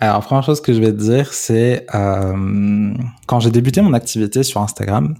Alors, 0.00 0.24
première 0.24 0.44
chose 0.44 0.60
que 0.60 0.72
je 0.72 0.80
vais 0.80 0.92
te 0.92 0.98
dire, 0.98 1.32
c'est 1.32 1.86
euh, 1.94 2.94
quand 3.26 3.40
j'ai 3.40 3.50
débuté 3.50 3.80
mon 3.80 3.92
activité 3.92 4.42
sur 4.42 4.60
Instagram, 4.60 5.14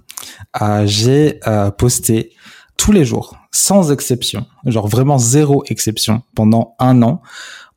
euh, 0.61 0.83
j'ai 0.85 1.39
euh, 1.47 1.71
posté 1.71 2.33
tous 2.81 2.91
les 2.91 3.05
jours, 3.05 3.35
sans 3.51 3.91
exception, 3.91 4.47
genre 4.65 4.87
vraiment 4.87 5.19
zéro 5.19 5.63
exception, 5.69 6.23
pendant 6.33 6.73
un 6.79 7.03
an, 7.03 7.21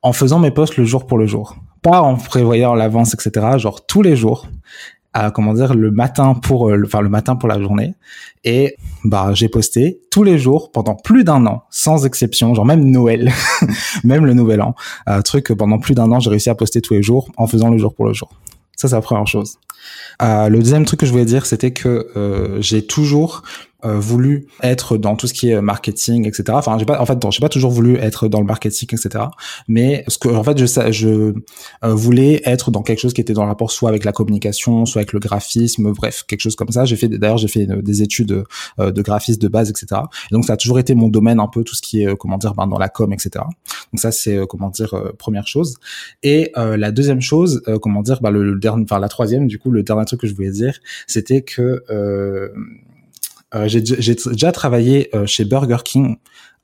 en 0.01 0.15
faisant 0.15 0.39
mes 0.39 0.51
posts 0.51 0.79
le 0.79 0.87
jour 0.87 1.07
pour 1.07 1.19
le 1.19 1.27
jour. 1.27 1.57
Pas 1.83 2.01
en 2.01 2.17
prévoyant 2.17 2.75
l'avance, 2.75 3.13
etc. 3.13 3.59
Genre 3.59 3.85
tous 3.85 4.01
les 4.01 4.17
jours, 4.17 4.49
à, 5.13 5.31
comment 5.31 5.53
dire, 5.53 5.75
le 5.75 5.91
matin 5.91 6.33
pour, 6.33 6.71
euh, 6.71 6.83
enfin 6.87 7.03
le 7.03 7.11
matin 7.11 7.37
pour 7.37 7.51
la 7.51 7.61
journée. 7.61 7.95
Et 8.45 8.77
bah 9.05 9.33
j'ai 9.35 9.51
posté 9.51 10.01
tous 10.11 10.23
les 10.23 10.39
jours 10.39 10.73
pendant 10.73 10.95
plus 10.95 11.23
d'un 11.23 11.45
an, 11.45 11.65
sans 11.69 12.07
exception, 12.07 12.55
genre 12.55 12.65
même 12.65 12.91
Noël, 12.91 13.31
même 14.05 14.25
le 14.25 14.33
Nouvel 14.33 14.63
An, 14.63 14.75
un 15.05 15.21
truc 15.21 15.53
pendant 15.53 15.79
plus 15.79 15.95
d'un 15.95 16.11
an 16.13 16.19
j'ai 16.21 16.31
réussi 16.31 16.49
à 16.49 16.55
poster 16.55 16.81
tous 16.81 16.95
les 16.95 17.03
jours 17.03 17.29
en 17.37 17.47
faisant 17.47 17.69
le 17.69 17.77
jour 17.77 17.95
pour 17.95 18.07
le 18.07 18.15
jour. 18.15 18.31
Ça, 18.77 18.89
c'est 18.89 18.95
la 18.95 19.03
première 19.03 19.27
chose. 19.27 19.59
Euh, 20.23 20.49
le 20.49 20.59
deuxième 20.59 20.85
truc 20.85 21.01
que 21.01 21.07
je 21.07 21.13
voulais 21.13 21.25
dire, 21.25 21.47
c'était 21.47 21.73
que 21.73 22.11
euh, 22.17 22.61
j'ai 22.61 22.87
toujours 22.87 23.43
euh, 23.43 23.74
voulu 23.85 24.47
être 24.63 24.97
dans 24.97 25.17
tout 25.17 25.27
ce 25.27 25.35
qui 25.35 25.51
est 25.51 25.61
marketing, 25.61 26.27
etc. 26.27 26.45
Enfin, 26.53 26.79
j'ai 26.79 26.85
pas, 26.85 27.01
en 27.01 27.07
fait, 27.07 27.19
j'ai 27.31 27.41
pas 27.41 27.49
toujours 27.49 27.71
voulu 27.71 27.97
être 27.97 28.29
dans 28.29 28.41
le 28.41 28.47
marketing, 28.47 28.89
etc. 28.93 29.25
Mais 29.69 30.05
ce 30.09 30.19
que, 30.19 30.29
en 30.29 30.43
fait, 30.43 30.59
je, 30.59 30.67
je 30.91 31.09
euh, 31.09 31.33
voulais 31.83 32.43
être 32.45 32.71
dans 32.71 32.83
quelque 32.83 33.01
chose 33.01 33.13
qui 33.15 33.21
était 33.21 33.33
dans 33.33 33.43
le 33.43 33.49
rapport 33.49 33.71
soit 33.71 33.89
avec 33.89 34.05
la 34.05 34.13
communication, 34.13 34.87
soit 34.87 35.01
avec 35.01 35.13
le 35.13 35.21
graphisme, 35.21 35.93
bref, 35.93 36.25
quelque 36.27 36.41
chose 36.41 36.57
comme 36.57 36.71
ça. 36.71 36.85
J'ai 36.85 36.97
fait, 36.97 37.09
d'ailleurs, 37.09 37.39
j'ai 37.39 37.49
fait 37.49 37.67
des 37.67 38.03
études 38.03 38.45
euh, 38.79 38.91
de 38.91 39.03
graphisme 39.03 39.41
de 39.41 39.49
base, 39.49 39.71
etc. 39.71 40.01
Et 40.31 40.35
donc, 40.35 40.45
ça 40.45 40.55
a 40.55 40.57
toujours 40.57 40.79
été 40.79 40.95
mon 40.95 41.09
domaine 41.09 41.41
un 41.41 41.49
peu 41.49 41.65
tout 41.65 41.75
ce 41.75 41.83
qui 41.83 42.03
est, 42.03 42.17
comment 42.17 42.39
dire, 42.39 42.55
ben, 42.55 42.67
dans 42.67 42.79
la 42.79 42.89
com, 42.89 43.13
etc. 43.13 43.45
Donc 43.93 44.01
ça, 44.01 44.13
c'est 44.13 44.39
comment 44.49 44.71
dire 44.71 44.95
première 45.19 45.47
chose. 45.47 45.77
Et 46.23 46.53
la 46.57 46.91
deuxième 46.91 47.21
chose, 47.21 47.63
comment 47.81 48.03
dire, 48.03 48.21
ben, 48.21 48.31
le, 48.31 48.53
le 48.53 48.59
dernier, 48.59 48.85
enfin 48.85 48.99
la 48.99 49.09
troisième, 49.09 49.47
du 49.47 49.59
coup, 49.59 49.71
le 49.71 49.83
dernier 49.83 50.05
truc 50.05 50.21
que 50.21 50.27
je 50.27 50.35
voulais 50.35 50.51
dire, 50.51 50.79
c'était 51.07 51.43
que 51.43 51.85
euh, 51.91 52.49
j'ai 53.67 53.81
déjà 53.81 54.53
travaillé 54.53 55.15
euh, 55.15 55.27
chez 55.27 55.45
Burger 55.45 55.79
King 55.85 56.17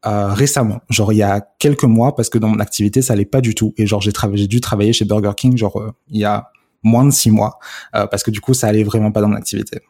euh, 0.07 0.33
récemment, 0.33 0.81
genre 0.89 1.13
il 1.13 1.17
y 1.17 1.23
a 1.23 1.41
quelques 1.59 1.85
mois, 1.85 2.17
parce 2.17 2.31
que 2.31 2.39
dans 2.39 2.49
mon 2.49 2.61
activité 2.61 3.03
ça 3.03 3.13
allait 3.13 3.25
pas 3.25 3.41
du 3.41 3.55
tout, 3.55 3.75
et 3.77 3.87
genre 3.87 4.01
j'ai 4.01 4.47
dû 4.47 4.61
travailler 4.61 4.93
chez 4.93 5.05
Burger 5.05 5.33
King 5.37 5.57
genre 5.57 5.95
il 6.09 6.21
y 6.21 6.25
a 6.25 6.51
moins 6.83 7.05
de 7.05 7.11
six 7.11 7.31
mois, 7.31 7.59
parce 7.93 8.23
que 8.23 8.31
du 8.31 8.41
coup 8.41 8.55
ça 8.55 8.69
allait 8.69 8.85
vraiment 8.85 9.13
pas 9.13 9.21
dans 9.21 9.29
mon 9.29 9.37
activité. 9.37 9.81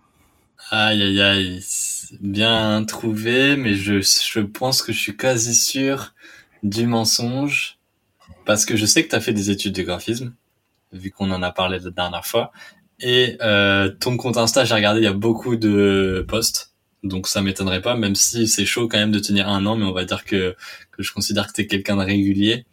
Aïe 0.70 1.02
aïe 1.02 1.20
aïe, 1.20 1.64
bien 2.20 2.84
trouvé, 2.84 3.56
mais 3.56 3.74
je 3.74 4.00
je 4.00 4.40
pense 4.40 4.82
que 4.82 4.92
je 4.92 4.98
suis 4.98 5.16
quasi 5.16 5.54
sûr 5.54 6.14
du 6.62 6.86
mensonge, 6.86 7.78
parce 8.44 8.64
que 8.64 8.76
je 8.76 8.86
sais 8.86 9.04
que 9.04 9.10
tu 9.10 9.16
as 9.16 9.20
fait 9.20 9.32
des 9.32 9.50
études 9.50 9.74
de 9.74 9.82
graphisme, 9.82 10.34
vu 10.92 11.10
qu'on 11.10 11.30
en 11.30 11.42
a 11.42 11.52
parlé 11.52 11.78
la 11.78 11.90
dernière 11.90 12.26
fois. 12.26 12.50
Et 13.00 13.38
euh, 13.40 13.90
ton 14.00 14.16
compte 14.16 14.36
Insta, 14.36 14.64
j'ai 14.64 14.74
regardé, 14.74 15.00
il 15.00 15.04
y 15.04 15.06
a 15.06 15.12
beaucoup 15.12 15.56
de 15.56 16.24
posts. 16.28 16.69
Donc 17.02 17.28
ça 17.28 17.40
m'étonnerait 17.42 17.80
pas, 17.80 17.96
même 17.96 18.14
si 18.14 18.46
c'est 18.46 18.66
chaud 18.66 18.88
quand 18.88 18.98
même 18.98 19.10
de 19.10 19.18
tenir 19.18 19.48
un 19.48 19.64
an, 19.66 19.76
mais 19.76 19.84
on 19.84 19.92
va 19.92 20.04
dire 20.04 20.24
que, 20.24 20.54
que 20.92 21.02
je 21.02 21.12
considère 21.12 21.46
que 21.46 21.52
tu 21.52 21.62
es 21.62 21.66
quelqu'un 21.66 21.96
de 21.96 22.02
régulier. 22.02 22.66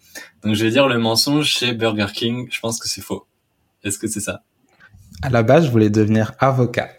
Donc 0.44 0.56
je 0.56 0.66
vais 0.66 0.72
dire 0.72 0.88
le 0.88 0.98
mensonge 0.98 1.48
chez 1.48 1.74
Burger 1.74 2.08
King, 2.14 2.48
je 2.52 2.60
pense 2.60 2.80
que 2.80 2.90
c'est 2.90 3.02
faux. 3.02 3.26
Est-ce 3.84 3.98
que 3.98 4.08
c'est 4.08 4.20
ça? 4.20 4.44
À 5.22 5.30
la 5.30 5.44
base, 5.44 5.66
je 5.66 5.72
voulais 5.72 5.90
devenir 5.90 6.34
avocat. 6.40 6.90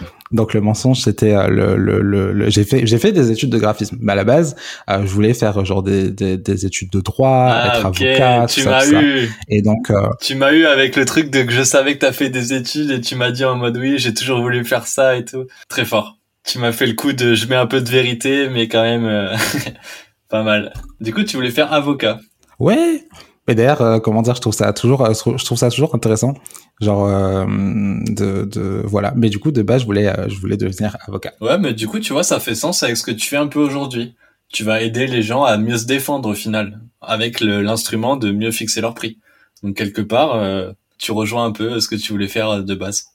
Donc 0.32 0.54
le 0.54 0.60
mensonge, 0.60 1.00
c'était 1.00 1.34
euh, 1.34 1.48
le, 1.48 1.76
le, 1.76 2.32
le, 2.32 2.50
j'ai 2.50 2.64
fait 2.64 2.86
j'ai 2.86 2.98
fait 2.98 3.12
des 3.12 3.30
études 3.30 3.50
de 3.50 3.58
graphisme, 3.58 3.98
mais 4.00 4.12
à 4.12 4.16
la 4.16 4.24
base, 4.24 4.56
euh, 4.88 5.02
je 5.02 5.06
voulais 5.06 5.34
faire 5.34 5.64
genre 5.64 5.82
des, 5.82 6.10
des, 6.10 6.38
des 6.38 6.66
études 6.66 6.90
de 6.90 7.00
droit, 7.00 7.50
ah, 7.50 7.68
être 7.68 7.86
avocat, 7.86 8.46
tu 8.48 8.64
m'as 8.64 8.86
eu. 8.90 9.28
Et 9.48 9.60
donc 9.60 9.90
euh, 9.90 10.08
tu 10.22 10.34
m'as 10.34 10.52
eu 10.52 10.64
avec 10.64 10.96
le 10.96 11.04
truc 11.04 11.30
de 11.30 11.42
que 11.42 11.52
je 11.52 11.62
savais 11.62 11.94
que 11.94 12.00
tu 12.00 12.06
as 12.06 12.12
fait 12.12 12.30
des 12.30 12.54
études 12.54 12.90
et 12.90 13.00
tu 13.00 13.16
m'as 13.16 13.30
dit 13.30 13.44
en 13.44 13.56
mode 13.56 13.76
oui, 13.76 13.98
j'ai 13.98 14.14
toujours 14.14 14.40
voulu 14.40 14.64
faire 14.64 14.86
ça 14.86 15.16
et 15.16 15.24
tout. 15.24 15.46
Très 15.68 15.84
fort. 15.84 16.18
Tu 16.46 16.58
m'as 16.58 16.72
fait 16.72 16.86
le 16.86 16.94
coup 16.94 17.12
de 17.12 17.34
je 17.34 17.46
mets 17.46 17.56
un 17.56 17.66
peu 17.66 17.80
de 17.80 17.88
vérité, 17.88 18.48
mais 18.50 18.66
quand 18.66 18.82
même 18.82 19.30
pas 20.30 20.42
mal. 20.42 20.72
Du 21.00 21.12
coup, 21.12 21.22
tu 21.22 21.36
voulais 21.36 21.50
faire 21.50 21.72
avocat. 21.72 22.18
Ouais. 22.58 23.04
Mais 23.46 23.54
d'ailleurs, 23.54 24.00
comment 24.02 24.22
dire, 24.22 24.34
je 24.34 24.40
trouve 24.40 24.54
ça 24.54 24.72
toujours, 24.72 25.06
je 25.06 25.44
trouve 25.44 25.58
ça 25.58 25.68
toujours 25.68 25.94
intéressant 25.94 26.32
genre 26.80 27.06
euh, 27.06 27.46
de, 27.46 28.44
de 28.44 28.82
voilà 28.84 29.12
mais 29.16 29.30
du 29.30 29.38
coup 29.38 29.52
de 29.52 29.62
base 29.62 29.82
je 29.82 29.86
voulais 29.86 30.08
euh, 30.08 30.28
je 30.28 30.38
voulais 30.38 30.56
devenir 30.56 30.96
avocat 31.06 31.32
ouais 31.40 31.58
mais 31.58 31.72
du 31.72 31.86
coup 31.86 32.00
tu 32.00 32.12
vois 32.12 32.24
ça 32.24 32.40
fait 32.40 32.54
sens 32.54 32.82
avec 32.82 32.96
ce 32.96 33.02
que 33.02 33.12
tu 33.12 33.28
fais 33.28 33.36
un 33.36 33.46
peu 33.46 33.60
aujourd'hui 33.60 34.14
tu 34.52 34.64
vas 34.64 34.82
aider 34.82 35.06
les 35.06 35.22
gens 35.22 35.44
à 35.44 35.56
mieux 35.56 35.76
se 35.76 35.86
défendre 35.86 36.28
au 36.28 36.34
final 36.34 36.80
avec 37.00 37.40
l'instrument 37.40 38.16
de 38.16 38.32
mieux 38.32 38.50
fixer 38.50 38.80
leur 38.80 38.94
prix 38.94 39.18
donc 39.62 39.76
quelque 39.76 40.02
part 40.02 40.34
euh, 40.34 40.72
tu 40.98 41.12
rejoins 41.12 41.44
un 41.44 41.52
peu 41.52 41.80
ce 41.80 41.88
que 41.88 41.96
tu 41.96 42.12
voulais 42.12 42.28
faire 42.28 42.62
de 42.62 42.74
base 42.74 43.06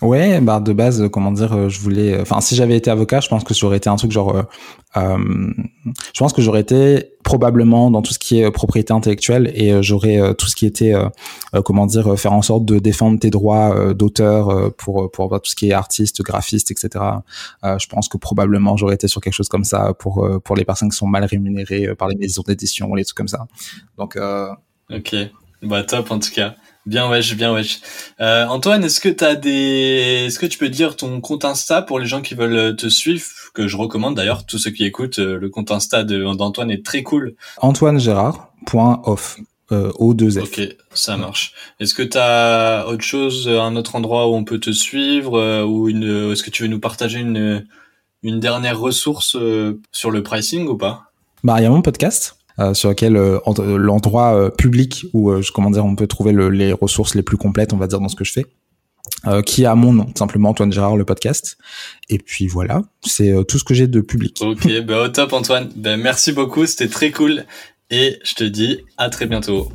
Ouais, 0.00 0.40
bah 0.40 0.58
de 0.58 0.72
base, 0.72 1.06
comment 1.12 1.30
dire, 1.30 1.68
je 1.68 1.78
voulais. 1.78 2.18
Enfin, 2.18 2.40
si 2.40 2.56
j'avais 2.56 2.76
été 2.76 2.90
avocat, 2.90 3.20
je 3.20 3.28
pense 3.28 3.44
que 3.44 3.52
ça 3.52 3.66
aurait 3.66 3.76
été 3.76 3.90
un 3.90 3.96
truc 3.96 4.10
genre. 4.10 4.46
Euh, 4.96 5.18
je 6.14 6.18
pense 6.18 6.32
que 6.32 6.42
j'aurais 6.42 6.62
été 6.62 7.11
probablement 7.22 7.90
dans 7.90 8.02
tout 8.02 8.12
ce 8.12 8.18
qui 8.18 8.40
est 8.40 8.50
propriété 8.50 8.92
intellectuelle 8.92 9.52
et 9.54 9.82
j'aurais 9.82 10.34
tout 10.34 10.46
ce 10.46 10.56
qui 10.56 10.66
était, 10.66 10.94
comment 11.64 11.86
dire, 11.86 12.18
faire 12.18 12.32
en 12.32 12.42
sorte 12.42 12.64
de 12.64 12.78
défendre 12.78 13.18
tes 13.18 13.30
droits 13.30 13.94
d'auteur 13.94 14.72
pour 14.74 15.10
pour 15.10 15.40
tout 15.40 15.50
ce 15.50 15.54
qui 15.54 15.70
est 15.70 15.72
artiste, 15.72 16.22
graphiste, 16.22 16.70
etc. 16.70 17.04
je 17.62 17.86
pense 17.86 18.08
que 18.08 18.16
probablement 18.16 18.76
j'aurais 18.76 18.94
été 18.94 19.08
sur 19.08 19.20
quelque 19.20 19.34
chose 19.34 19.48
comme 19.48 19.64
ça 19.64 19.94
pour 19.94 20.28
pour 20.44 20.56
les 20.56 20.64
personnes 20.64 20.90
qui 20.90 20.96
sont 20.96 21.06
mal 21.06 21.24
rémunérées 21.24 21.94
par 21.94 22.08
les 22.08 22.16
maisons 22.16 22.42
d'édition, 22.46 22.94
les 22.94 23.04
trucs 23.04 23.16
comme 23.16 23.28
ça. 23.28 23.46
Donc. 23.98 24.18
Ok, 24.90 25.14
bah 25.62 25.84
top 25.84 26.10
en 26.10 26.18
tout 26.18 26.32
cas. 26.34 26.54
Bien 26.84 27.08
wesh, 27.08 27.36
bien 27.36 27.52
wesh. 27.52 27.80
Euh, 28.20 28.46
Antoine, 28.46 28.82
est-ce 28.84 29.00
que 29.00 29.08
t'as 29.08 29.34
des, 29.36 30.24
est-ce 30.26 30.38
que 30.38 30.46
tu 30.46 30.58
peux 30.58 30.68
dire 30.68 30.96
ton 30.96 31.20
compte 31.20 31.44
Insta 31.44 31.82
pour 31.82 32.00
les 32.00 32.06
gens 32.06 32.22
qui 32.22 32.34
veulent 32.34 32.74
te 32.74 32.88
suivre, 32.88 33.24
que 33.54 33.68
je 33.68 33.76
recommande 33.76 34.16
d'ailleurs, 34.16 34.44
tous 34.46 34.58
ceux 34.58 34.70
qui 34.70 34.84
écoutent, 34.84 35.20
euh, 35.20 35.38
le 35.38 35.48
compte 35.48 35.70
Insta 35.70 36.02
d'Antoine 36.02 36.70
est 36.70 36.84
très 36.84 37.02
cool. 37.02 37.34
Antoine 37.58 38.00
Gérard. 38.00 38.52
off. 38.74 39.38
Euh, 39.72 39.90
O2F. 39.98 40.42
Ok, 40.42 40.76
ça 40.92 41.16
marche. 41.16 41.54
Est-ce 41.80 41.94
que 41.94 42.02
tu 42.02 42.18
as 42.18 42.84
autre 42.88 43.04
chose, 43.04 43.48
un 43.48 43.74
autre 43.76 43.96
endroit 43.96 44.28
où 44.28 44.34
on 44.34 44.44
peut 44.44 44.58
te 44.58 44.70
suivre, 44.70 45.38
euh, 45.38 45.64
ou 45.64 45.88
une, 45.88 46.32
est-ce 46.32 46.42
que 46.42 46.50
tu 46.50 46.64
veux 46.64 46.68
nous 46.68 46.80
partager 46.80 47.20
une, 47.20 47.64
une 48.22 48.38
dernière 48.38 48.78
ressource 48.78 49.34
euh, 49.36 49.80
sur 49.90 50.10
le 50.10 50.22
pricing 50.22 50.66
ou 50.66 50.76
pas? 50.76 51.04
Bah, 51.42 51.54
il 51.58 51.62
y 51.62 51.66
a 51.66 51.70
mon 51.70 51.80
podcast 51.80 52.36
euh, 52.58 52.74
sur 52.74 52.90
lequel 52.90 53.16
euh, 53.16 53.38
l'endroit 53.78 54.34
euh, 54.34 54.50
public 54.50 55.06
où 55.12 55.32
comment 55.54 55.70
dire 55.70 55.84
on 55.84 55.96
peut 55.96 56.06
trouver 56.06 56.32
le, 56.32 56.50
les 56.50 56.72
ressources 56.72 57.14
les 57.14 57.22
plus 57.22 57.36
complètes 57.36 57.72
on 57.72 57.78
va 57.78 57.86
dire 57.86 58.00
dans 58.00 58.08
ce 58.08 58.16
que 58.16 58.24
je 58.24 58.32
fais 58.32 58.46
qui 59.46 59.66
a 59.66 59.74
mon 59.76 59.92
nom 59.92 60.06
simplement 60.16 60.48
Antoine 60.50 60.72
Gérard 60.72 60.96
le 60.96 61.04
podcast. 61.04 61.56
Et 62.08 62.18
puis 62.18 62.48
voilà 62.48 62.82
c'est 63.04 63.32
tout 63.46 63.58
ce 63.58 63.64
que 63.64 63.72
j'ai 63.72 63.86
de 63.86 64.00
public. 64.00 64.38
Ok 64.40 64.68
bah 64.86 65.04
au 65.04 65.08
top 65.08 65.32
Antoine. 65.32 65.70
Ben 65.76 65.96
merci 65.96 66.32
beaucoup 66.32 66.66
c'était 66.66 66.88
très 66.88 67.10
cool. 67.10 67.44
Et 67.90 68.18
je 68.24 68.34
te 68.34 68.44
dis 68.44 68.78
à 68.98 69.10
très 69.10 69.26
bientôt. 69.26 69.68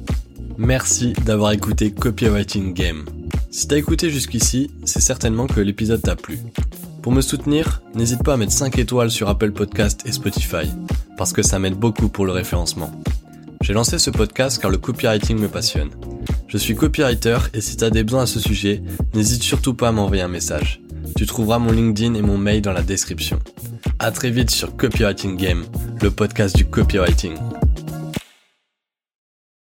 Merci 0.58 1.14
d'avoir 1.26 1.52
écouté 1.52 1.92
Copywriting 1.92 2.74
Game. 2.74 3.06
Si 3.52 3.68
t'as 3.68 3.78
écouté 3.78 4.10
jusqu'ici, 4.10 4.72
c'est 4.86 5.02
certainement 5.02 5.48
que 5.48 5.62
l'épisode 5.62 6.02
t'a 6.02 6.16
plu. 6.16 6.40
Pour 7.08 7.16
me 7.16 7.22
soutenir, 7.22 7.82
n'hésite 7.96 8.22
pas 8.22 8.34
à 8.34 8.38
mettre 8.38 8.52
5 8.52 8.80
étoiles 8.80 9.10
sur 9.10 9.30
Apple 9.30 9.54
Podcast 9.54 10.04
et 10.06 10.12
Spotify, 10.12 10.70
parce 11.16 11.32
que 11.32 11.42
ça 11.42 11.58
m'aide 11.58 11.76
beaucoup 11.76 12.10
pour 12.10 12.26
le 12.26 12.34
référencement. 12.34 12.92
J'ai 13.62 13.72
lancé 13.72 13.98
ce 13.98 14.10
podcast 14.10 14.62
car 14.62 14.70
le 14.70 14.78
copywriting 14.78 15.40
me 15.40 15.48
passionne. 15.48 15.90
Je 16.50 16.58
suis 16.58 16.76
copywriter 16.76 17.38
et 17.54 17.62
si 17.62 17.78
t'as 17.78 17.92
des 17.92 18.04
besoins 18.04 18.24
à 18.24 18.26
ce 18.26 18.42
sujet, 18.42 18.84
n'hésite 19.14 19.42
surtout 19.42 19.74
pas 19.74 19.88
à 19.88 19.92
m'envoyer 19.94 20.24
un 20.24 20.28
message. 20.28 20.82
Tu 21.16 21.26
trouveras 21.26 21.60
mon 21.60 21.72
LinkedIn 21.72 22.14
et 22.16 22.22
mon 22.22 22.38
mail 22.38 22.62
dans 22.62 22.74
la 22.74 22.84
description. 22.84 23.40
À 24.00 24.12
très 24.12 24.30
vite 24.30 24.52
sur 24.52 24.76
Copywriting 24.76 25.38
Game, 25.38 25.64
le 26.02 26.12
podcast 26.12 26.58
du 26.58 26.66
copywriting. 26.66 27.38